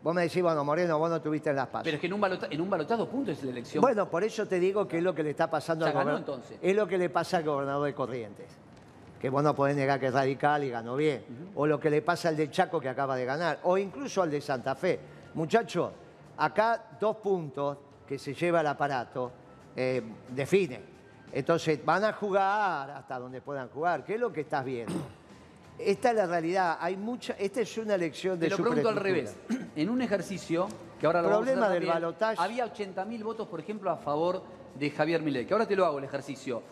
Vos 0.03 0.15
me 0.15 0.23
decís, 0.23 0.43
bueno, 0.43 0.65
Moreno, 0.65 0.99
vos 0.99 1.09
no 1.09 1.21
tuviste 1.21 1.51
en 1.51 1.57
las 1.57 1.69
pasos. 1.69 1.85
Pero 1.85 1.95
es 1.97 2.01
que 2.01 2.07
en 2.09 2.13
un, 2.13 2.21
balota- 2.21 2.49
en 2.51 2.61
un 2.61 2.69
puntos 3.09 3.39
es 3.39 3.45
la 3.45 3.51
elección. 3.51 3.81
Bueno, 3.81 4.09
por 4.11 4.25
eso 4.25 4.47
te 4.47 4.59
digo 4.59 4.89
que 4.89 4.99
es 4.99 5.03
lo 5.03 5.15
que 5.15 5.23
le 5.23 5.31
está 5.31 5.49
pasando 5.49 5.85
Ya 5.85 5.91
al 5.91 5.95
ganó, 5.99 6.11
gobernador. 6.13 6.37
entonces. 6.41 6.59
Es 6.61 6.75
lo 6.77 6.89
que 6.89 6.99
le 6.99 7.09
pasa 7.09 7.37
al 7.37 7.45
gobernador 7.45 7.87
de 7.87 7.95
Corrientes. 7.95 8.47
Que 9.21 9.31
vos 9.31 9.45
no 9.45 9.55
podés 9.55 9.77
negar 9.77 10.01
que 10.01 10.07
es 10.07 10.13
radical 10.13 10.65
y 10.65 10.71
ganó 10.71 10.97
bien. 10.97 11.25
O 11.55 11.67
lo 11.69 11.79
que 11.79 11.89
le 11.91 12.03
pasa 12.03 12.29
al 12.29 12.37
de 12.37 12.51
Chaco 12.51 12.81
que 12.81 12.89
acaba 12.89 13.15
de 13.15 13.25
ganar. 13.25 13.61
O 13.63 13.79
incluso 13.79 14.21
al 14.23 14.31
de 14.33 14.41
Santa 14.41 14.75
Fe. 14.75 14.99
Muchachos, 15.35 15.93
acá 16.37 16.83
dos 16.99 17.17
puntos 17.19 17.79
que 18.05 18.19
se 18.19 18.35
lleva 18.35 18.61
el 18.63 18.67
aparato 18.67 19.31
eh, 19.77 20.03
define. 20.31 20.81
Entonces 21.33 21.83
van 21.85 22.05
a 22.05 22.13
jugar 22.13 22.91
hasta 22.91 23.19
donde 23.21 23.41
puedan 23.41 23.69
jugar. 23.69 24.05
¿Qué 24.05 24.15
es 24.15 24.21
lo 24.21 24.33
que 24.33 24.41
estás 24.41 24.65
viendo? 24.65 24.93
Esta 25.87 26.11
es 26.11 26.17
la 26.17 26.27
realidad. 26.27 26.79
Hay 26.81 26.97
mucha. 26.97 27.35
Esta 27.39 27.61
es 27.61 27.79
una 27.79 27.95
elección 27.95 28.39
de 28.39 28.47
Te 28.49 28.51
lo 28.57 28.63
pregunto 28.63 28.89
al 28.89 28.97
revés. 28.97 29.35
En 29.77 29.89
un 29.89 30.03
ejercicio, 30.03 30.69
que 31.01 31.07
ahora 31.07 31.23
lo 31.23 31.29
vamos 31.29 31.43
a 31.43 31.45
Problema 31.47 31.69
del 31.71 31.79
también, 31.87 31.95
balotaje. 31.95 32.37
Había 32.39 32.67
80.000 32.73 33.23
votos, 33.25 33.49
por 33.49 33.59
ejemplo, 33.61 33.91
a 33.91 33.97
favor 33.97 34.43
de 34.79 34.91
Javier 34.91 35.23
Milei, 35.23 35.47
que 35.47 35.55
ahora 35.55 35.67
te 35.67 35.75
lo 35.75 35.87
hago 35.87 35.99
el 35.99 36.05
ejercicio. 36.05 36.63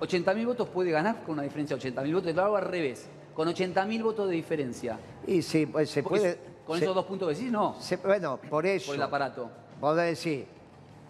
80.000 0.00 0.44
votos 0.46 0.68
puede 0.68 0.90
ganar 0.90 1.22
con 1.22 1.34
una 1.34 1.42
diferencia 1.42 1.74
de 1.76 1.82
80.000 1.94 2.12
votos, 2.14 2.24
te 2.26 2.34
lo 2.34 2.42
hago 2.44 2.56
al 2.56 2.64
revés. 2.66 3.08
Con 3.34 3.48
80.000 3.48 4.02
votos 4.02 4.28
de 4.28 4.34
diferencia. 4.34 4.98
Y 5.26 5.40
sí, 5.40 5.64
pues 5.66 5.88
se 5.90 6.02
Porque 6.02 6.18
puede. 6.20 6.38
Con 6.66 6.78
se- 6.78 6.84
esos 6.84 6.94
dos 6.94 7.04
puntos 7.06 7.28
decís, 7.28 7.50
no. 7.50 7.76
se- 7.80 7.96
bueno, 7.96 8.38
por 8.50 8.66
eso. 8.66 8.86
Por 8.88 8.96
el 8.96 9.02
aparato. 9.02 9.50
Vos 9.80 9.96
decís, 9.96 10.44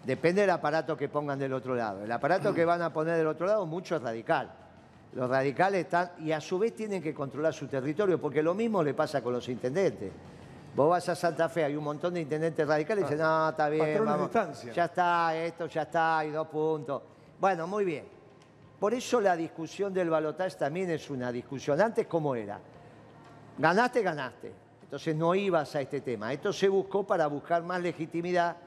depende 0.05 0.41
del 0.41 0.49
aparato 0.51 0.95
que 0.95 1.09
pongan 1.09 1.37
del 1.37 1.51
otro 1.53 1.75
lado. 1.75 2.03
El 2.03 2.11
aparato 2.11 2.53
que 2.53 2.63
van 2.65 2.81
a 2.81 2.93
poner 2.93 3.17
del 3.17 3.27
otro 3.27 3.45
lado, 3.45 3.65
mucho 3.65 3.97
es 3.97 4.01
radical. 4.01 4.51
Los 5.15 5.29
radicales 5.29 5.85
están, 5.85 6.11
y 6.19 6.33
a 6.33 6.41
su 6.41 6.59
vez 6.59 6.75
tienen 6.75 7.01
que 7.01 7.13
controlar 7.13 7.53
su 7.53 7.67
territorio, 7.67 8.19
porque 8.19 8.43
lo 8.43 8.53
mismo 8.53 8.83
le 8.83 8.93
pasa 8.93 9.23
con 9.23 9.31
los 9.33 9.47
intendentes. 9.47 10.11
Vos 10.75 10.89
vas 10.89 11.07
a 11.07 11.15
Santa 11.15 11.47
Fe, 11.47 11.63
hay 11.63 11.75
un 11.77 11.85
montón 11.85 12.13
de 12.13 12.19
intendentes 12.19 12.67
radicales 12.67 13.03
y 13.03 13.05
dicen, 13.05 13.19
no, 13.19 13.49
está 13.49 13.69
bien, 13.69 14.03
vamos, 14.03 14.29
ya 14.73 14.85
está, 14.85 15.33
esto 15.37 15.67
ya 15.67 15.83
está, 15.83 16.19
hay 16.19 16.31
dos 16.31 16.47
puntos. 16.47 17.01
Bueno, 17.39 17.65
muy 17.65 17.85
bien. 17.85 18.05
Por 18.77 18.93
eso 18.93 19.21
la 19.21 19.37
discusión 19.37 19.93
del 19.93 20.09
balotaje 20.09 20.57
también 20.57 20.89
es 20.89 21.09
una 21.09 21.31
discusión. 21.31 21.79
Antes, 21.79 22.07
¿cómo 22.07 22.35
era? 22.35 22.59
Ganaste, 23.57 24.01
ganaste. 24.01 24.51
Entonces 24.83 25.15
no 25.15 25.33
ibas 25.33 25.73
a 25.75 25.81
este 25.81 26.01
tema. 26.01 26.33
Esto 26.33 26.51
se 26.51 26.67
buscó 26.67 27.07
para 27.07 27.27
buscar 27.27 27.63
más 27.63 27.81
legitimidad 27.81 28.57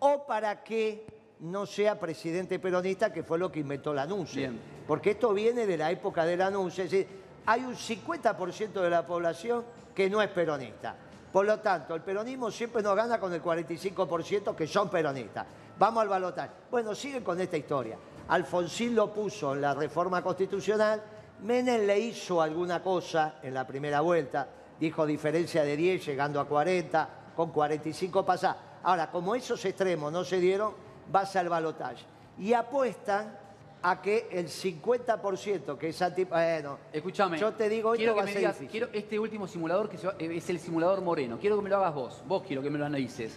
o 0.00 0.26
para 0.26 0.62
que 0.62 1.06
no 1.40 1.66
sea 1.66 1.98
presidente 1.98 2.58
peronista, 2.58 3.12
que 3.12 3.22
fue 3.22 3.38
lo 3.38 3.50
que 3.50 3.60
inventó 3.60 3.92
la 3.92 4.02
anuncio. 4.02 4.40
Bien. 4.40 4.60
Porque 4.86 5.12
esto 5.12 5.32
viene 5.32 5.66
de 5.66 5.76
la 5.76 5.90
época 5.90 6.24
del 6.24 6.40
anuncio. 6.40 6.84
Es 6.84 6.90
decir, 6.90 7.08
hay 7.46 7.64
un 7.64 7.74
50% 7.74 8.72
de 8.72 8.90
la 8.90 9.06
población 9.06 9.64
que 9.94 10.08
no 10.08 10.22
es 10.22 10.28
peronista. 10.30 10.96
Por 11.32 11.46
lo 11.46 11.58
tanto, 11.58 11.94
el 11.94 12.02
peronismo 12.02 12.50
siempre 12.50 12.82
nos 12.82 12.94
gana 12.94 13.18
con 13.18 13.32
el 13.32 13.42
45% 13.42 14.54
que 14.54 14.66
son 14.66 14.88
peronistas. 14.88 15.46
Vamos 15.78 16.02
al 16.02 16.08
balotaje. 16.08 16.50
Bueno, 16.70 16.94
siguen 16.94 17.24
con 17.24 17.40
esta 17.40 17.56
historia. 17.56 17.98
Alfonsín 18.28 18.94
lo 18.94 19.12
puso 19.12 19.54
en 19.54 19.60
la 19.60 19.74
reforma 19.74 20.22
constitucional, 20.22 21.02
Menem 21.42 21.86
le 21.86 21.98
hizo 21.98 22.40
alguna 22.40 22.82
cosa 22.82 23.34
en 23.42 23.52
la 23.52 23.66
primera 23.66 24.00
vuelta, 24.00 24.48
dijo 24.78 25.04
diferencia 25.04 25.64
de 25.64 25.76
10 25.76 26.06
llegando 26.06 26.40
a 26.40 26.46
40, 26.46 27.08
con 27.36 27.50
45 27.50 28.24
pasa. 28.24 28.56
Ahora, 28.82 29.10
como 29.10 29.34
esos 29.34 29.62
extremos 29.64 30.12
no 30.12 30.24
se 30.24 30.38
dieron, 30.38 30.72
vas 31.10 31.34
al 31.36 31.48
balotaje. 31.48 32.04
Y 32.38 32.52
apuestan 32.52 33.38
a 33.82 34.00
que 34.00 34.28
el 34.30 34.48
50% 34.48 35.76
que 35.76 35.88
es 35.90 36.02
anti... 36.02 36.24
Bueno, 36.24 36.78
Escúchame. 36.92 37.38
yo 37.38 37.52
te 37.52 37.68
digo, 37.68 37.92
quiero 37.92 38.12
esto 38.12 38.14
que 38.14 38.16
va 38.16 38.22
a 38.22 38.26
me 38.26 38.32
ser 38.32 38.40
digas, 38.40 38.54
difícil. 38.58 38.70
quiero 38.70 38.88
este 38.98 39.18
último 39.18 39.46
simulador 39.46 39.88
que 39.90 39.96
eh, 40.18 40.36
es 40.36 40.48
el 40.50 40.58
simulador 40.58 41.00
Moreno. 41.02 41.38
Quiero 41.38 41.56
que 41.56 41.62
me 41.62 41.70
lo 41.70 41.76
hagas 41.76 41.94
vos. 41.94 42.22
Vos 42.26 42.42
quiero 42.46 42.62
que 42.62 42.70
me 42.70 42.78
lo 42.78 42.86
analices. 42.86 43.36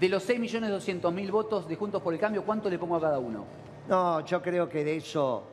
De 0.00 0.08
los 0.08 0.28
6.200.000 0.28 1.30
votos 1.30 1.68
de 1.68 1.76
Juntos 1.76 2.02
por 2.02 2.12
el 2.12 2.20
Cambio, 2.20 2.44
¿cuánto 2.44 2.68
le 2.68 2.78
pongo 2.78 2.96
a 2.96 3.00
cada 3.00 3.18
uno? 3.18 3.44
No, 3.88 4.20
yo 4.26 4.42
creo 4.42 4.68
que 4.68 4.84
de 4.84 4.96
eso 4.96 5.44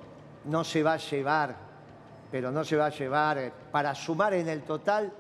no 0.46 0.64
se 0.64 0.82
va 0.84 0.94
a 0.94 0.98
llevar, 0.98 1.56
pero 2.32 2.52
no 2.52 2.64
se 2.66 2.76
va 2.76 2.88
a 2.88 2.90
llevar. 2.90 3.38
eh, 3.38 3.54
Para 3.72 3.94
sumar 3.96 4.34
en 4.34 4.50
el 4.50 4.64
total, 4.64 5.14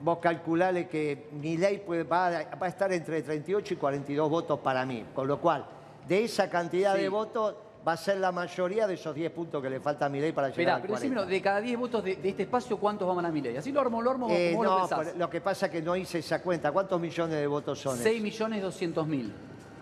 vos 0.00 0.18
calculale 0.18 0.88
que 0.88 1.28
mi 1.32 1.56
ley 1.56 1.82
va, 2.10 2.26
a- 2.28 2.54
va 2.56 2.66
a 2.66 2.68
estar 2.68 2.92
entre 2.92 3.22
38 3.22 3.74
y 3.74 3.76
42 3.76 4.28
votos 4.30 4.60
para 4.60 4.84
mí. 4.84 5.04
Con 5.14 5.26
lo 5.26 5.40
cual, 5.40 5.64
de 6.06 6.24
esa 6.24 6.48
cantidad 6.50 6.94
Sí. 6.94 7.02
de 7.02 7.08
votos 7.08 7.54
va 7.86 7.92
a 7.92 7.96
ser 7.96 8.18
la 8.18 8.32
mayoría 8.32 8.86
de 8.86 8.94
esos 8.94 9.14
10 9.14 9.30
puntos 9.30 9.62
que 9.62 9.70
le 9.70 9.78
falta 9.80 10.06
a 10.06 10.08
mi 10.08 10.20
ley 10.20 10.32
para 10.32 10.48
llegar 10.48 10.74
al 10.76 10.80
pero 10.82 10.94
40. 10.94 11.00
decímelo, 11.00 11.26
de 11.26 11.40
cada 11.40 11.60
10 11.60 11.78
votos 11.78 12.02
de, 12.04 12.16
de 12.16 12.28
este 12.30 12.42
espacio, 12.42 12.78
¿cuántos 12.78 13.14
van 13.14 13.24
a 13.24 13.30
Milei? 13.30 13.56
Así 13.56 13.70
lo 13.70 13.80
armo, 13.80 14.02
lo 14.02 14.10
armo 14.10 14.26
Eh, 14.28 14.50
como 14.52 14.64
lo 14.64 14.70
no, 14.70 14.78
pensás. 14.80 14.98
pero 15.04 15.18
lo 15.18 15.30
que 15.30 15.40
pasa 15.40 15.66
es 15.66 15.72
que 15.72 15.82
no 15.82 15.94
hice 15.94 16.18
esa 16.18 16.42
cuenta. 16.42 16.72
¿Cuántos 16.72 17.00
millones 17.00 17.36
de 17.38 17.46
votos 17.46 17.78
son? 17.80 17.96
6.200.000. 17.98 19.30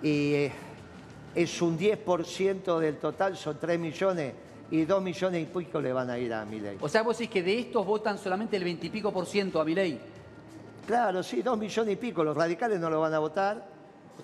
y 0.02 0.34
eh, 0.34 0.52
es 1.34 1.62
un 1.62 1.78
10% 1.78 2.78
del 2.78 2.98
total, 2.98 3.36
son 3.36 3.58
3 3.58 3.78
millones 3.78 4.34
y 4.70 4.84
2 4.84 5.02
millones 5.02 5.42
y 5.42 5.46
pico 5.46 5.80
le 5.80 5.92
van 5.92 6.10
a 6.10 6.18
ir 6.18 6.32
a 6.32 6.44
Milei. 6.44 6.78
O 6.80 6.88
sea, 6.88 7.02
vos 7.02 7.16
decís 7.18 7.32
que 7.32 7.42
de 7.42 7.58
estos 7.60 7.84
votan 7.86 8.18
solamente 8.18 8.56
el 8.56 8.64
20 8.64 8.86
y 8.86 8.90
pico 8.90 9.12
por 9.12 9.26
ciento 9.26 9.60
a 9.60 9.64
Milei. 9.64 9.98
Claro, 10.86 11.22
sí, 11.22 11.42
2 11.42 11.56
millones 11.58 11.94
y 11.94 11.96
pico, 11.96 12.22
los 12.24 12.36
radicales 12.36 12.78
no 12.80 12.90
lo 12.90 13.00
van 13.00 13.14
a 13.14 13.18
votar. 13.18 13.74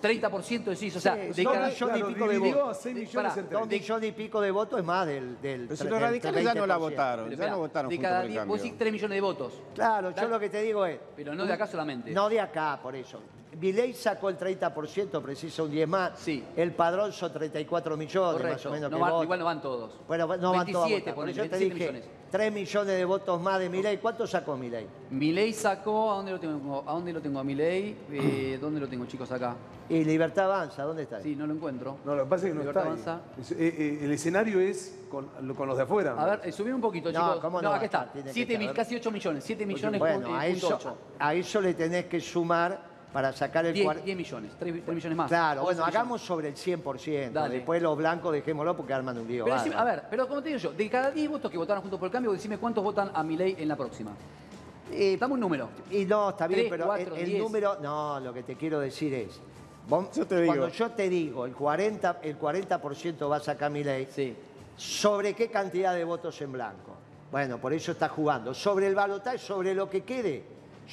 30% 0.01 0.64
decís, 0.64 0.95
o 0.97 1.01
sea, 1.01 1.14
Sí, 1.14 1.20
de 1.32 1.43
dos 1.43 1.53
cada... 1.53 1.68
millones 1.68 1.99
y 2.01 2.03
pico 2.14 2.28
de 2.28 2.38
votos. 2.38 2.68
a 2.70 2.74
6 2.80 2.84
De- 2.95 3.01
millones 3.01 3.14
pará, 3.32 3.41
entre 3.41 3.59
Dos 3.59 3.68
millones 3.68 4.09
y 4.09 4.12
pico 4.12 4.41
de 4.41 4.51
votos 4.51 4.78
es 4.78 4.84
más 4.84 5.07
del, 5.07 5.41
del 5.43 5.62
Pero 5.66 5.76
si 5.76 5.84
tre- 5.84 5.91
los 5.91 6.01
radicales 6.01 6.45
ya 6.45 6.55
no 6.55 6.66
la 6.66 6.76
20%. 6.76 6.80
votaron, 6.80 7.28
Pero 7.28 7.43
ya 7.43 7.51
no 7.51 7.59
votaron 7.59 7.88
de 7.91 7.97
junto 7.97 8.09
cada 8.09 8.16
por 8.20 8.26
el 8.26 8.32
10, 8.32 8.47
vos 8.47 8.62
decís 8.62 8.78
3 8.78 8.93
millones 8.93 9.16
de 9.16 9.20
votos. 9.20 9.53
Claro, 9.74 10.14
yo 10.14 10.28
lo 10.28 10.38
que 10.41 10.49
te 10.49 10.62
digo 10.62 10.86
es, 10.86 10.99
Pero 11.16 11.34
no 11.34 11.45
de 11.45 11.53
acá 11.53 11.66
solamente. 11.66 12.12
no 12.12 12.28
de 12.28 12.41
acá, 12.41 12.78
por 12.82 12.95
eso. 12.95 13.20
Milei 13.61 13.93
sacó 13.93 14.31
el 14.31 14.39
30%, 14.39 15.21
precisa 15.23 15.63
un 15.63 15.71
10 15.71 15.87
más. 15.89 16.19
Sí. 16.19 16.43
El 16.57 16.73
padrón 16.73 17.13
son 17.13 17.31
34 17.33 17.97
millones, 17.97 18.43
más 18.53 18.67
o 18.67 18.71
menos 18.71 18.91
No 18.91 18.97
que 18.97 19.03
van- 19.03 19.23
igual 19.23 19.39
no 19.39 19.45
van 19.45 19.61
todos. 19.61 19.93
Bueno, 20.09 20.27
no 20.39 20.53
van 20.53 20.67
todos 20.67 20.87
a 20.87 20.89
27, 20.89 21.01
votar. 21.01 21.15
Por 21.15 21.29
eso 21.29 21.43
te 21.43 21.49
27 21.49 21.75
dije, 21.75 21.93
millones. 21.93 22.11
3 22.31 22.53
millones 22.53 22.97
de 22.97 23.05
votos 23.05 23.41
más 23.43 23.59
de 23.59 23.69
Milei. 23.69 23.99
¿Cuánto 23.99 24.27
sacó 24.27 24.57
Milei? 24.57 24.87
Milei 25.11 25.53
sacó, 25.53 26.13
¿a 26.13 26.15
dónde 26.17 26.31
lo 26.33 26.41
tengo? 26.41 26.85
¿A 26.87 26.93
dónde 26.93 27.13
lo 27.13 27.21
tengo 27.21 27.39
a 27.41 27.45
Milei? 27.45 27.97
Eh, 28.11 28.57
¿Dónde 28.61 28.81
lo 28.81 28.89
tengo, 28.89 29.05
chicos, 29.07 29.31
acá? 29.31 29.57
Y 29.89 30.05
Libertad 30.05 30.45
Avanza, 30.45 30.85
¿dónde 30.85 31.03
está? 31.03 31.21
Sí, 31.21 31.35
no 31.35 31.47
lo 31.47 31.53
encuentro. 31.55 31.99
No, 32.05 32.15
lo 32.15 32.23
que 32.25 32.31
pasa 32.31 32.47
es 32.47 32.53
que 32.53 32.55
no 32.55 32.61
Libertad 32.61 32.95
está 32.95 33.13
ahí. 33.15 33.19
Avanza. 33.19 33.41
Es- 33.41 33.51
eh, 33.53 33.57
eh, 33.77 33.99
el 34.05 34.13
escenario 34.13 34.61
es 34.61 35.01
con, 35.11 35.27
con 35.55 35.67
los 35.69 35.77
de 35.77 35.83
afuera. 35.83 36.15
A 36.17 36.25
ver, 36.25 36.41
eh, 36.45 36.53
subí 36.53 36.71
un 36.71 36.81
poquito, 36.81 37.11
No, 37.13 37.19
chicos. 37.19 37.41
¿cómo 37.41 37.59
no, 37.59 37.63
no 37.65 37.71
va 37.71 37.77
acá 37.77 37.85
está. 37.85 38.13
Siete 38.33 38.55
estar. 38.55 38.75
casi 38.75 38.95
8 38.97 39.11
millones. 39.11 39.43
7 39.45 39.67
millones 39.67 39.99
Bueno, 39.99 40.29
con, 40.29 40.37
a 40.37 40.47
eso, 40.47 40.69
punto 40.71 40.77
ocho. 40.91 40.97
a 41.19 41.35
eso 41.35 41.61
le 41.61 41.75
tenés 41.75 42.07
que 42.07 42.21
sumar 42.21 42.89
para 43.13 43.33
sacar 43.33 43.67
el 43.67 43.73
10, 43.75 43.85
40. 43.85 44.05
10 44.05 44.17
millones, 44.17 44.53
3, 44.59 44.75
millones 44.87 45.17
más. 45.17 45.29
Claro, 45.29 45.63
11 45.63 45.65
bueno, 45.65 45.77
millones. 45.81 45.95
hagamos 45.97 46.21
sobre 46.23 46.49
el 46.49 46.55
100%. 46.55 47.33
Dale. 47.33 47.55
Después 47.57 47.83
los 47.83 47.97
blancos 47.97 48.33
dejémoslo 48.33 48.77
porque 48.77 48.93
arman 48.95 49.19
un 49.19 49.27
lío. 49.27 49.45
Pero 49.45 49.57
decime- 49.57 49.75
a 49.77 49.85
ver, 49.85 50.05
pero 50.09 50.29
como 50.29 50.43
te 50.43 50.49
digo 50.51 50.61
yo, 50.61 50.73
de 50.73 50.89
cada 50.89 51.11
10 51.11 51.29
votos 51.29 51.51
que 51.51 51.59
votaron 51.59 51.83
juntos 51.83 51.99
por 51.99 52.07
el 52.07 52.13
cambio, 52.13 52.33
decime 52.33 52.59
cuántos 52.59 52.85
votan 52.85 53.11
a 53.15 53.23
Milei 53.23 53.57
en 53.59 53.69
la 53.69 53.77
próxima. 53.77 54.13
Eh, 54.93 55.17
Dame 55.19 55.35
un 55.35 55.41
número. 55.41 55.69
Y 55.91 56.05
no, 56.05 56.31
está 56.31 56.47
bien, 56.47 56.67
pero 56.69 56.95
el, 56.97 57.39
número, 57.39 57.79
no, 57.81 58.19
lo 58.21 58.33
que 58.33 58.43
te 58.43 58.57
quiero 58.57 58.81
decir 58.81 59.13
es, 59.15 59.41
vos- 59.89 60.11
Yo 60.15 60.27
te 60.27 60.41
digo. 60.41 60.47
cuando 60.55 60.69
yo 60.69 60.91
te 60.91 61.09
digo 61.09 61.47
el 61.47 61.55
40%, 61.55 62.19
el 62.23 62.37
40 62.37 62.79
va 63.29 63.37
a 63.37 63.41
sacar 63.41 63.71
mi 63.71 63.85
ley, 63.85 64.09
¿sobre 64.77 65.35
qué 65.35 65.49
cantidad 65.51 65.95
de 65.95 66.05
votos 66.05 66.41
en 66.43 66.53
blanco? 66.53 66.95
Bueno, 67.31 67.59
por 67.59 67.73
eso 67.73 67.93
está 67.93 68.09
jugando. 68.09 68.53
Sobre 68.55 68.89
el 68.89 68.95
balotaje, 68.97 69.39
sobre 69.39 69.75
lo 69.75 69.89
que 69.89 70.03
quede, 70.03 70.43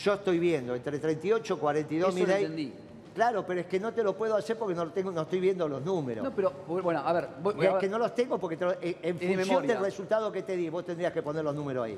yo 0.04 0.14
estoy 0.14 0.40
viendo 0.40 0.76
entre 0.76 1.00
38 1.00 1.54
y 1.54 1.58
42 1.58 2.16
Eso 2.16 2.26
lo 2.28 2.34
entendí. 2.34 2.74
Claro, 3.16 3.44
pero 3.48 3.62
es 3.62 3.66
que 3.66 3.80
no 3.80 3.92
te 3.94 4.04
lo 4.04 4.16
puedo 4.16 4.36
hacer 4.36 4.58
porque 4.60 4.76
no, 4.76 4.86
lo 4.86 4.92
tengo, 4.92 5.12
no 5.12 5.24
estoy 5.24 5.40
viendo 5.40 5.68
los 5.68 5.82
números. 5.84 6.24
No, 6.24 6.32
pero 6.36 6.52
bueno, 6.68 7.02
a 7.04 7.12
ver. 7.14 7.28
voy- 7.42 7.54
Y 7.56 7.58
voy 7.58 7.66
a 7.66 7.70
es 7.72 7.76
que 7.78 7.90
no 7.90 7.98
los 7.98 8.14
tengo 8.14 8.38
porque 8.38 8.58
te 8.58 8.66
lo- 8.66 8.74
en, 8.80 8.96
en 9.02 9.18
función 9.20 9.66
del 9.66 9.80
resultado 9.80 10.32
que 10.32 10.44
te 10.44 10.56
di, 10.56 10.70
vos 10.70 10.86
tendrías 10.86 11.12
que 11.12 11.24
poner 11.24 11.44
los 11.44 11.56
números 11.56 11.86
ahí. 11.86 11.98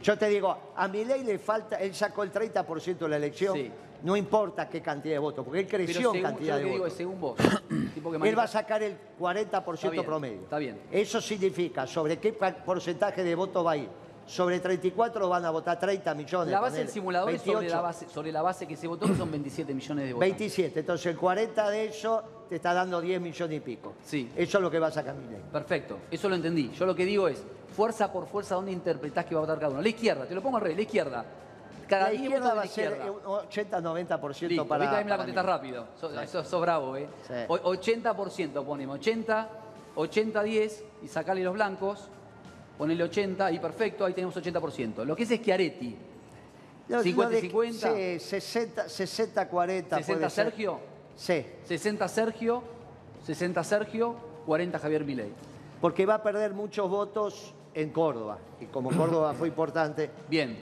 Yo 0.00 0.16
te 0.16 0.28
digo, 0.28 0.56
a 0.76 0.86
mi 0.86 1.04
ley 1.04 1.24
le 1.24 1.38
falta, 1.40 1.76
él 1.80 1.92
sacó 1.94 2.22
el 2.22 2.30
30% 2.30 2.98
de 2.98 3.08
la 3.08 3.16
elección, 3.16 3.54
Sí. 3.56 3.70
no 4.04 4.16
importa 4.16 4.68
qué 4.68 4.80
cantidad 4.80 5.14
de 5.14 5.18
votos, 5.18 5.44
porque 5.44 5.60
él 5.60 5.66
creció 5.66 5.96
en 5.96 6.02
según, 6.02 6.22
cantidad 6.22 6.58
de 6.58 6.64
digo 6.64 6.78
votos. 6.78 6.92
según 6.92 7.20
vos. 7.20 7.36
tipo 7.94 8.10
que 8.12 8.28
Él 8.28 8.38
va 8.38 8.42
a 8.44 8.46
sacar 8.48 8.80
el 8.84 8.96
40% 9.18 9.74
Está 9.74 9.90
bien, 9.90 10.04
promedio. 10.04 10.40
está 10.42 10.58
bien. 10.58 10.78
Eso 10.92 11.20
significa, 11.20 11.84
¿sobre 11.88 12.18
qué 12.18 12.32
porcentaje 12.32 13.24
de 13.24 13.34
votos 13.34 13.66
va 13.66 13.72
a 13.72 13.76
ir? 13.78 13.88
Sobre 14.26 14.58
34 14.60 15.28
van 15.28 15.44
a 15.44 15.50
votar 15.50 15.78
30 15.78 16.14
millones. 16.14 16.50
La 16.50 16.60
base 16.60 16.78
del 16.78 16.88
simulador 16.88 17.30
es 17.30 17.40
sobre 17.42 17.52
28. 17.60 17.76
la 17.76 17.82
base, 17.82 18.08
sobre 18.08 18.32
la 18.32 18.42
base 18.42 18.66
que 18.66 18.76
se 18.76 18.86
votó, 18.86 19.06
que 19.06 19.14
son 19.16 19.30
27 19.30 19.74
millones 19.74 20.06
de 20.06 20.12
votos. 20.14 20.20
27, 20.28 20.80
entonces 20.80 21.06
el 21.06 21.16
40 21.18 21.70
de 21.70 21.84
eso 21.86 22.22
te 22.48 22.56
está 22.56 22.72
dando 22.72 23.00
10 23.00 23.20
millones 23.20 23.56
y 23.58 23.60
pico. 23.60 23.94
Sí. 24.02 24.30
Eso 24.34 24.58
es 24.58 24.62
lo 24.62 24.70
que 24.70 24.78
va 24.78 24.86
a 24.88 24.90
ley. 24.90 25.42
Perfecto, 25.52 25.98
eso 26.10 26.28
lo 26.28 26.36
entendí. 26.36 26.70
Yo 26.72 26.86
lo 26.86 26.94
que 26.94 27.04
digo 27.04 27.28
es, 27.28 27.42
fuerza 27.76 28.10
por 28.12 28.26
fuerza, 28.26 28.54
¿dónde 28.54 28.72
interpretás 28.72 29.26
que 29.26 29.34
va 29.34 29.40
a 29.40 29.42
votar 29.42 29.58
cada 29.58 29.72
uno? 29.72 29.82
La 29.82 29.88
izquierda, 29.88 30.24
te 30.26 30.34
lo 30.34 30.40
pongo 30.42 30.56
al 30.56 30.62
revés, 30.62 30.76
la 30.78 30.82
izquierda. 30.82 31.24
Cada 31.86 32.04
La 32.04 32.10
10 32.10 32.22
izquierda 32.22 32.54
va 32.54 32.62
a 32.62 32.66
ser 32.66 32.92
izquierda. 32.92 33.12
un 33.12 33.46
80-90% 33.46 34.48
Listo, 34.48 34.66
para. 34.66 35.02
me 35.04 35.32
la 35.34 35.42
rápido. 35.42 35.86
Sos, 36.00 36.12
sos- 36.30 36.46
sos 36.48 36.60
bravo, 36.62 36.96
¿eh? 36.96 37.06
Sí. 37.28 37.34
O- 37.48 37.58
80% 37.74 38.64
ponemos. 38.64 38.94
80, 38.98 39.48
80-10 39.96 40.82
y 41.02 41.08
sacale 41.08 41.42
los 41.44 41.52
blancos. 41.52 42.08
Ponele 42.78 43.04
80 43.04 43.52
y 43.52 43.58
perfecto, 43.58 44.04
ahí 44.04 44.12
tenemos 44.14 44.36
80%. 44.36 45.04
Lo 45.04 45.14
que 45.14 45.22
es 45.22 45.28
Schiaretti. 45.28 45.96
Lo- 46.88 46.96
lo 46.98 47.02
50-50. 47.02 47.92
de- 47.94 48.18
Sí, 48.20 48.26
60, 48.40 48.88
60-40. 48.88 49.96
60 49.96 50.06
puede 50.06 50.30
ser. 50.30 50.30
Sergio. 50.30 50.80
Sí, 51.16 51.46
60 51.64 52.08
Sergio. 52.08 52.62
60 53.24 53.64
Sergio. 53.64 54.16
40 54.46 54.78
Javier 54.78 55.04
Milei. 55.04 55.32
porque 55.80 56.04
va 56.06 56.14
a 56.14 56.22
perder 56.22 56.52
muchos 56.54 56.88
votos 56.90 57.54
en 57.74 57.90
Córdoba. 57.90 58.38
Y 58.60 58.66
como 58.66 58.90
Córdoba 58.90 59.34
fue 59.34 59.48
importante, 59.48 60.10
Bien. 60.28 60.56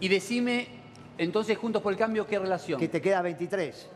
Y 0.00 0.08
decime, 0.08 0.66
entonces, 1.18 1.56
Juntos 1.56 1.80
por 1.82 1.92
el 1.92 1.98
Cambio, 1.98 2.26
¿qué 2.26 2.38
relación? 2.38 2.78
que 2.80 2.88
te 2.88 3.00
queda 3.00 3.22
23. 3.22 3.88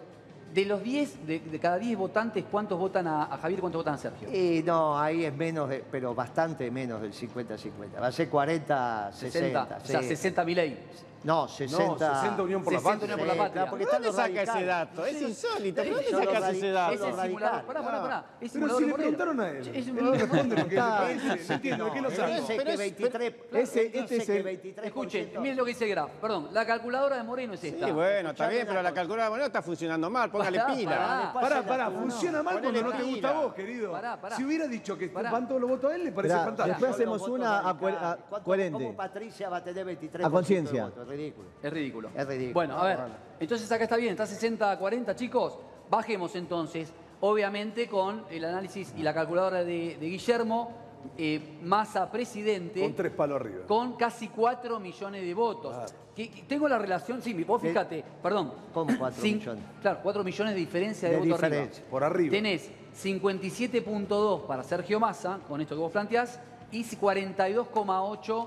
De 0.54 0.64
los 0.64 0.82
10, 0.82 1.26
de, 1.26 1.40
de 1.40 1.58
cada 1.58 1.78
10 1.78 1.98
votantes, 1.98 2.44
¿cuántos 2.50 2.78
votan 2.78 3.06
a, 3.06 3.24
a 3.24 3.36
Javier 3.38 3.58
y 3.58 3.60
cuántos 3.60 3.80
votan 3.80 3.94
a 3.94 3.98
Sergio? 3.98 4.28
Y 4.34 4.62
no, 4.62 4.98
ahí 4.98 5.24
es 5.24 5.34
menos, 5.36 5.68
de- 5.68 5.84
pero 5.90 6.14
bastante 6.14 6.70
menos 6.70 7.02
del 7.02 7.12
50-50. 7.12 8.00
Va 8.00 8.06
a 8.06 8.12
ser 8.12 8.30
40-60. 8.30 9.12
60. 9.12 9.78
O 9.82 9.86
sea, 9.86 10.00
sí. 10.02 10.08
60 10.08 10.44
Milei. 10.44 10.78
No, 11.24 11.48
60. 11.48 12.14
60 12.20 12.42
Unión 12.42 12.62
por 12.62 12.72
la 12.72 12.78
60 12.78 12.98
Patria. 13.00 13.14
Unión 13.14 13.18
por 13.18 13.26
la 13.26 13.32
Sí, 13.34 13.38
Patria. 13.38 13.52
claro, 13.54 13.70
porque 13.70 13.84
¿De 13.86 13.90
dónde 13.92 14.12
saca 14.12 14.42
ese 14.42 14.64
dato? 14.66 15.06
Es 15.06 15.22
insólito. 15.22 15.82
¿De 15.82 15.90
dónde 15.90 16.10
sacas 16.10 16.42
radi- 16.42 16.56
ese 16.56 16.70
dato? 16.70 16.92
Es 16.92 17.00
simulador. 17.00 17.62
Pará, 17.64 17.82
pará, 17.82 18.02
pará. 18.02 18.24
Es 18.40 18.52
Pero 18.52 18.68
si 18.68 18.80
le 18.84 18.86
de 18.88 18.94
preguntaron 18.94 19.40
a 19.40 19.48
él. 19.50 19.56
Es 19.58 19.66
No 19.66 19.72
le 19.72 19.82
simulador 19.84 20.12
de 20.12 20.18
responde 20.26 20.56
lo 20.56 20.68
que 20.68 20.76
él 20.76 21.20
dice. 21.20 21.48
No 21.48 21.54
entiendo, 21.54 21.84
¿de 21.86 21.90
qué 21.92 22.00
lo 22.00 22.08
Él 22.08 22.16
sabe? 22.16 22.34
dice 22.40 22.46
Pero 22.56 22.64
que 22.64 22.72
es- 22.72 22.78
23. 22.78 23.34
ese- 23.52 23.80
él 23.86 23.92
este 23.94 24.16
es 24.16 24.28
el- 24.28 24.42
23%. 24.44 24.86
Escuchen, 24.86 25.42
miren 25.42 25.56
lo 25.56 25.64
que 25.64 25.68
dice 25.70 25.88
Graf. 25.88 26.10
Perdón, 26.20 26.48
la 26.52 26.66
calculadora 26.66 27.16
de 27.16 27.22
Moreno 27.24 27.54
es 27.54 27.64
esta. 27.64 27.86
Sí, 27.86 27.92
bueno, 27.92 28.30
está 28.30 28.48
bien, 28.48 28.66
pero 28.66 28.82
la 28.82 28.92
calculadora 28.94 29.30
moneda 29.30 29.46
está 29.46 29.62
funcionando 29.62 30.08
mal. 30.10 30.30
Póngale 30.30 30.60
pila. 30.74 31.32
pará. 31.34 31.62
Pará, 31.68 31.90
no, 31.90 32.00
funciona 32.00 32.42
mal 32.42 32.60
cuando 32.60 32.82
no 32.82 32.92
te 32.92 33.02
gusta 33.02 33.28
a 33.28 33.32
vos, 33.32 33.54
querido. 33.54 33.92
Pará, 33.92 34.20
pará. 34.20 34.36
Si 34.36 34.44
hubiera 34.44 34.66
dicho 34.66 34.96
que 34.96 35.08
van 35.08 35.48
todos 35.48 35.60
los 35.60 35.68
votos 35.70 35.90
a 35.92 35.94
él, 35.96 36.04
le 36.04 36.12
parece 36.12 36.34
fantástico. 36.34 36.68
después 36.68 36.90
hacemos 36.92 37.22
una 37.28 37.58
a 37.58 37.62
radicales. 37.72 37.98
cua- 37.98 38.12
a 38.12 38.16
¿Cuánto- 38.16 38.44
coherente. 38.44 38.84
¿Cómo 38.84 38.96
Patricia 38.96 39.48
va 39.48 39.56
a 39.58 39.64
tener 39.64 39.84
23%? 39.84 40.26
A 40.26 40.30
conciencia. 40.30 40.90
Votos? 41.08 41.18
Ridículo. 41.18 41.48
Es 41.62 41.72
ridículo. 41.72 42.10
Es 42.14 42.26
ridículo. 42.26 42.54
Bueno, 42.54 42.78
a 42.78 42.84
ver, 42.84 42.98
entonces 43.40 43.70
acá 43.72 43.84
está 43.84 43.96
bien, 43.96 44.12
está 44.12 44.26
60 44.26 44.70
a 44.70 44.78
40, 44.78 45.14
chicos. 45.16 45.58
Bajemos 45.90 46.34
entonces, 46.36 46.92
obviamente 47.20 47.88
con 47.88 48.24
el 48.30 48.44
análisis 48.44 48.92
y 48.96 49.02
la 49.02 49.14
calculadora 49.14 49.64
de, 49.64 49.96
de 49.98 50.06
Guillermo, 50.08 50.72
eh, 51.16 51.58
Massa 51.62 52.10
presidente, 52.10 52.80
Con 52.80 52.94
tres 52.94 53.12
palos 53.12 53.40
arriba. 53.40 53.66
con 53.66 53.92
casi 53.94 54.28
4 54.28 54.78
millones 54.80 55.22
de 55.22 55.32
votos. 55.34 55.92
Que- 56.14 56.28
que 56.28 56.42
tengo 56.42 56.68
la 56.68 56.76
relación, 56.78 57.22
sí, 57.22 57.32
vos 57.44 57.62
fíjate, 57.62 58.04
perdón. 58.20 58.52
¿Cómo 58.74 58.90
4 58.98 59.22
Cin- 59.22 59.34
millones? 59.38 59.64
Claro, 59.80 60.00
4 60.02 60.24
millones 60.24 60.54
de 60.54 60.60
diferencia 60.60 61.08
de, 61.08 61.14
De 61.14 61.20
voto 61.20 61.34
diferencia, 61.34 61.76
arriba. 61.78 61.90
por 61.90 62.02
arriba. 62.04 62.30
Tenés 62.32 62.70
57.2 63.00 64.46
para 64.46 64.64
Sergio 64.64 64.98
Massa, 64.98 65.38
con 65.46 65.60
esto 65.60 65.76
que 65.76 65.80
vos 65.80 65.92
planteás, 65.92 66.40
y 66.72 66.82
42,8 66.84 68.46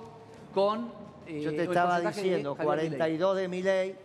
con... 0.53 1.01
eh, 1.28 1.42
Yo 1.42 1.52
te 1.52 1.64
estaba 1.64 2.00
de 2.00 2.08
diciendo, 2.08 2.56
Javier 2.56 2.84
Milei. 2.84 2.98
42 2.98 3.38
de 3.38 3.48
mi 3.48 3.62
ley. 3.62 3.98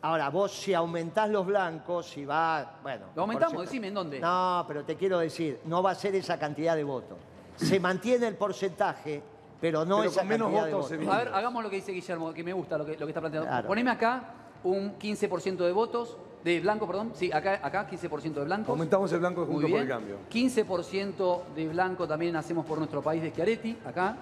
Ahora, 0.00 0.28
vos 0.30 0.52
si 0.52 0.74
aumentás 0.74 1.28
los 1.28 1.44
blancos, 1.44 2.06
si 2.06 2.24
va, 2.24 2.78
bueno... 2.82 3.06
¿Lo 3.16 3.22
aumentamos? 3.22 3.62
Decime, 3.62 3.88
¿en 3.88 3.94
dónde? 3.94 4.20
No, 4.20 4.64
pero 4.68 4.84
te 4.84 4.96
quiero 4.96 5.18
decir, 5.18 5.60
no 5.64 5.82
va 5.82 5.90
a 5.90 5.94
ser 5.94 6.14
esa 6.14 6.38
cantidad 6.38 6.76
de 6.76 6.84
votos. 6.84 7.18
Se 7.56 7.80
mantiene 7.80 8.28
el 8.28 8.36
porcentaje, 8.36 9.20
pero 9.60 9.84
no 9.84 9.98
Pero 9.98 10.10
esa 10.10 10.20
con 10.20 10.28
menos 10.28 10.46
cantidad 10.46 10.66
de 10.66 10.72
votos, 10.72 10.90
votos. 10.90 11.06
se 11.06 11.12
A 11.12 11.18
ver, 11.24 11.34
hagamos 11.34 11.64
lo 11.64 11.70
que 11.70 11.76
dice 11.76 11.90
Guillermo, 11.90 12.32
que 12.32 12.44
me 12.44 12.52
gusta 12.52 12.78
lo 12.78 12.86
que, 12.86 12.92
lo 12.92 13.06
que 13.06 13.10
está 13.10 13.20
planteando. 13.20 13.48
Claro. 13.48 13.66
Poneme 13.66 13.90
acá 13.90 14.34
un 14.62 14.96
15% 14.98 15.56
de 15.56 15.72
votos, 15.72 16.16
de 16.44 16.60
blanco, 16.60 16.86
perdón. 16.86 17.10
Sí, 17.14 17.32
acá, 17.32 17.58
acá 17.60 17.88
15% 17.90 18.34
de 18.34 18.44
blancos. 18.44 18.68
Aumentamos 18.68 19.12
el 19.12 19.18
blanco 19.18 19.44
de 19.44 19.52
Muy 19.52 19.68
por 19.68 19.80
el 19.80 19.88
Cambio. 19.88 20.18
15% 20.30 21.40
de 21.56 21.68
blanco 21.68 22.06
también 22.06 22.36
hacemos 22.36 22.64
por 22.64 22.78
nuestro 22.78 23.02
país 23.02 23.20
de 23.20 23.30
Schiaretti, 23.30 23.78
acá. 23.84 24.16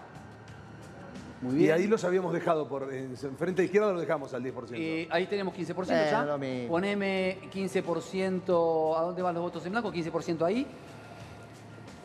Muy 1.47 1.64
Y 1.64 1.70
ahí 1.70 1.86
los 1.86 2.03
habíamos 2.05 2.32
dejado, 2.32 2.68
por 2.68 2.92
en 2.92 3.16
frente 3.36 3.64
izquierda 3.64 3.92
lo 3.92 4.01
dejamos 4.01 4.32
al 4.34 4.42
10%. 4.42 4.74
Eh, 4.74 5.09
ahí 5.11 5.26
tenemos 5.26 5.55
15% 5.55 5.90
Eh, 5.90 6.09
ya. 6.11 6.24
lo. 6.24 6.68
Poneme 6.68 7.38
15%, 7.53 8.97
¿a 8.99 9.03
dónde 9.03 9.22
van 9.22 9.34
los 9.34 9.42
votos 9.44 9.64
en 9.66 9.72
blanco? 9.72 9.92
15% 9.92 10.44
ahí. 10.44 10.66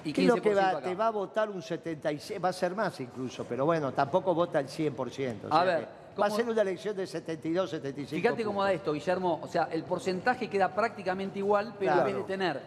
Y 0.04 0.14
15% 0.14 0.14
Creo 0.14 0.42
que 0.42 0.54
va- 0.56 0.70
acá. 0.70 0.82
te 0.82 0.96
va 0.96 1.08
a 1.08 1.12
votar 1.12 1.50
un 1.50 1.62
76, 1.62 2.44
va 2.44 2.50
a 2.50 2.54
ser 2.54 2.76
más 2.76 3.00
incluso, 3.00 3.46
pero 3.46 3.66
bueno, 3.66 3.92
tampoco 3.94 4.34
vota 4.34 4.60
el 4.60 4.68
100%. 4.68 5.48
o 5.50 5.54
A 5.54 5.64
sea 5.64 5.76
ver, 5.76 5.84
va 5.84 5.90
¿cómo- 6.16 6.26
a 6.26 6.30
ser 6.32 6.50
una 6.50 6.62
elección 6.62 6.96
de 6.96 7.06
72, 7.08 7.70
75. 7.70 8.22
Fíjate 8.22 8.44
cómo 8.44 8.64
da 8.64 8.72
esto, 8.74 8.94
Guillermo. 8.94 9.40
O 9.44 9.48
sea, 9.48 9.70
el 9.72 9.84
porcentaje 9.84 10.50
queda 10.50 10.74
prácticamente 10.74 11.40
igual, 11.40 11.74
pero 11.78 11.94
Claro. 11.94 12.10
en 12.10 12.16
vez 12.16 12.26
de 12.28 12.34
tener 12.34 12.62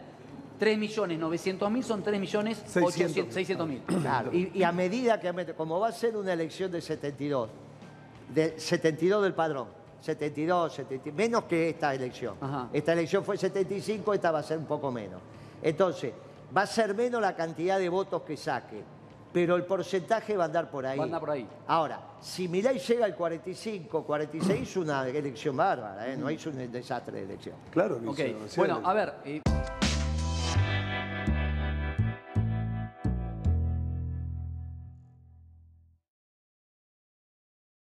3.900.000 0.61 1.83
son 1.83 2.05
3.600.000. 2.05 3.81
Claro, 4.01 4.31
y, 4.33 4.51
y 4.55 4.63
a 4.63 4.73
medida 4.73 5.19
que, 5.21 5.55
como 5.55 5.81
va 5.81 5.89
a 5.89 5.93
ser 5.93 6.17
una 6.17 6.33
elección 6.33 6.71
de 6.71 6.81
72, 6.81 7.49
de 8.33 8.59
72 8.59 9.23
del 9.23 9.35
padrón, 9.35 9.69
72, 10.01 10.73
70, 10.73 11.11
menos 11.13 11.45
que 11.45 11.71
esta 11.71 11.95
elección. 11.95 12.37
Ajá. 12.41 12.69
Esta 12.73 12.93
elección 12.93 13.25
fue 13.25 13.37
75, 13.37 14.13
esta 14.15 14.31
va 14.31 14.41
a 14.41 14.43
ser 14.43 14.59
un 14.59 14.67
poco 14.67 14.91
menos. 14.91 15.21
Entonces, 15.63 16.13
va 16.57 16.63
a 16.63 16.67
ser 16.67 16.95
menos 16.95 17.21
la 17.23 17.35
cantidad 17.35 17.79
de 17.79 17.89
votos 17.89 18.23
que 18.23 18.37
saque, 18.37 18.83
pero 19.33 19.57
el 19.57 19.65
porcentaje 19.65 20.37
va 20.37 20.45
a 20.45 20.47
andar 20.47 20.71
por 20.71 20.85
ahí. 20.87 20.99
Va 20.99 21.05
a 21.05 21.07
andar 21.07 21.21
por 21.21 21.31
ahí. 21.31 21.47
Ahora, 21.67 22.01
si 22.21 22.47
Milei 22.49 22.79
llega 22.79 23.07
al 23.07 23.17
45, 23.17 24.05
46, 24.05 24.63
es 24.63 24.77
una 24.77 25.09
elección 25.09 25.57
bárbara, 25.57 26.13
¿eh? 26.13 26.17
no 26.17 26.29
es 26.29 26.45
un 26.47 26.71
desastre 26.71 27.19
de 27.21 27.25
elección. 27.25 27.57
Claro 27.71 27.99
hizo- 28.03 28.13
hacía 28.13 28.35
bueno, 28.57 28.81
a 28.85 28.93
ver. 28.93 29.15
eh, 29.25 29.41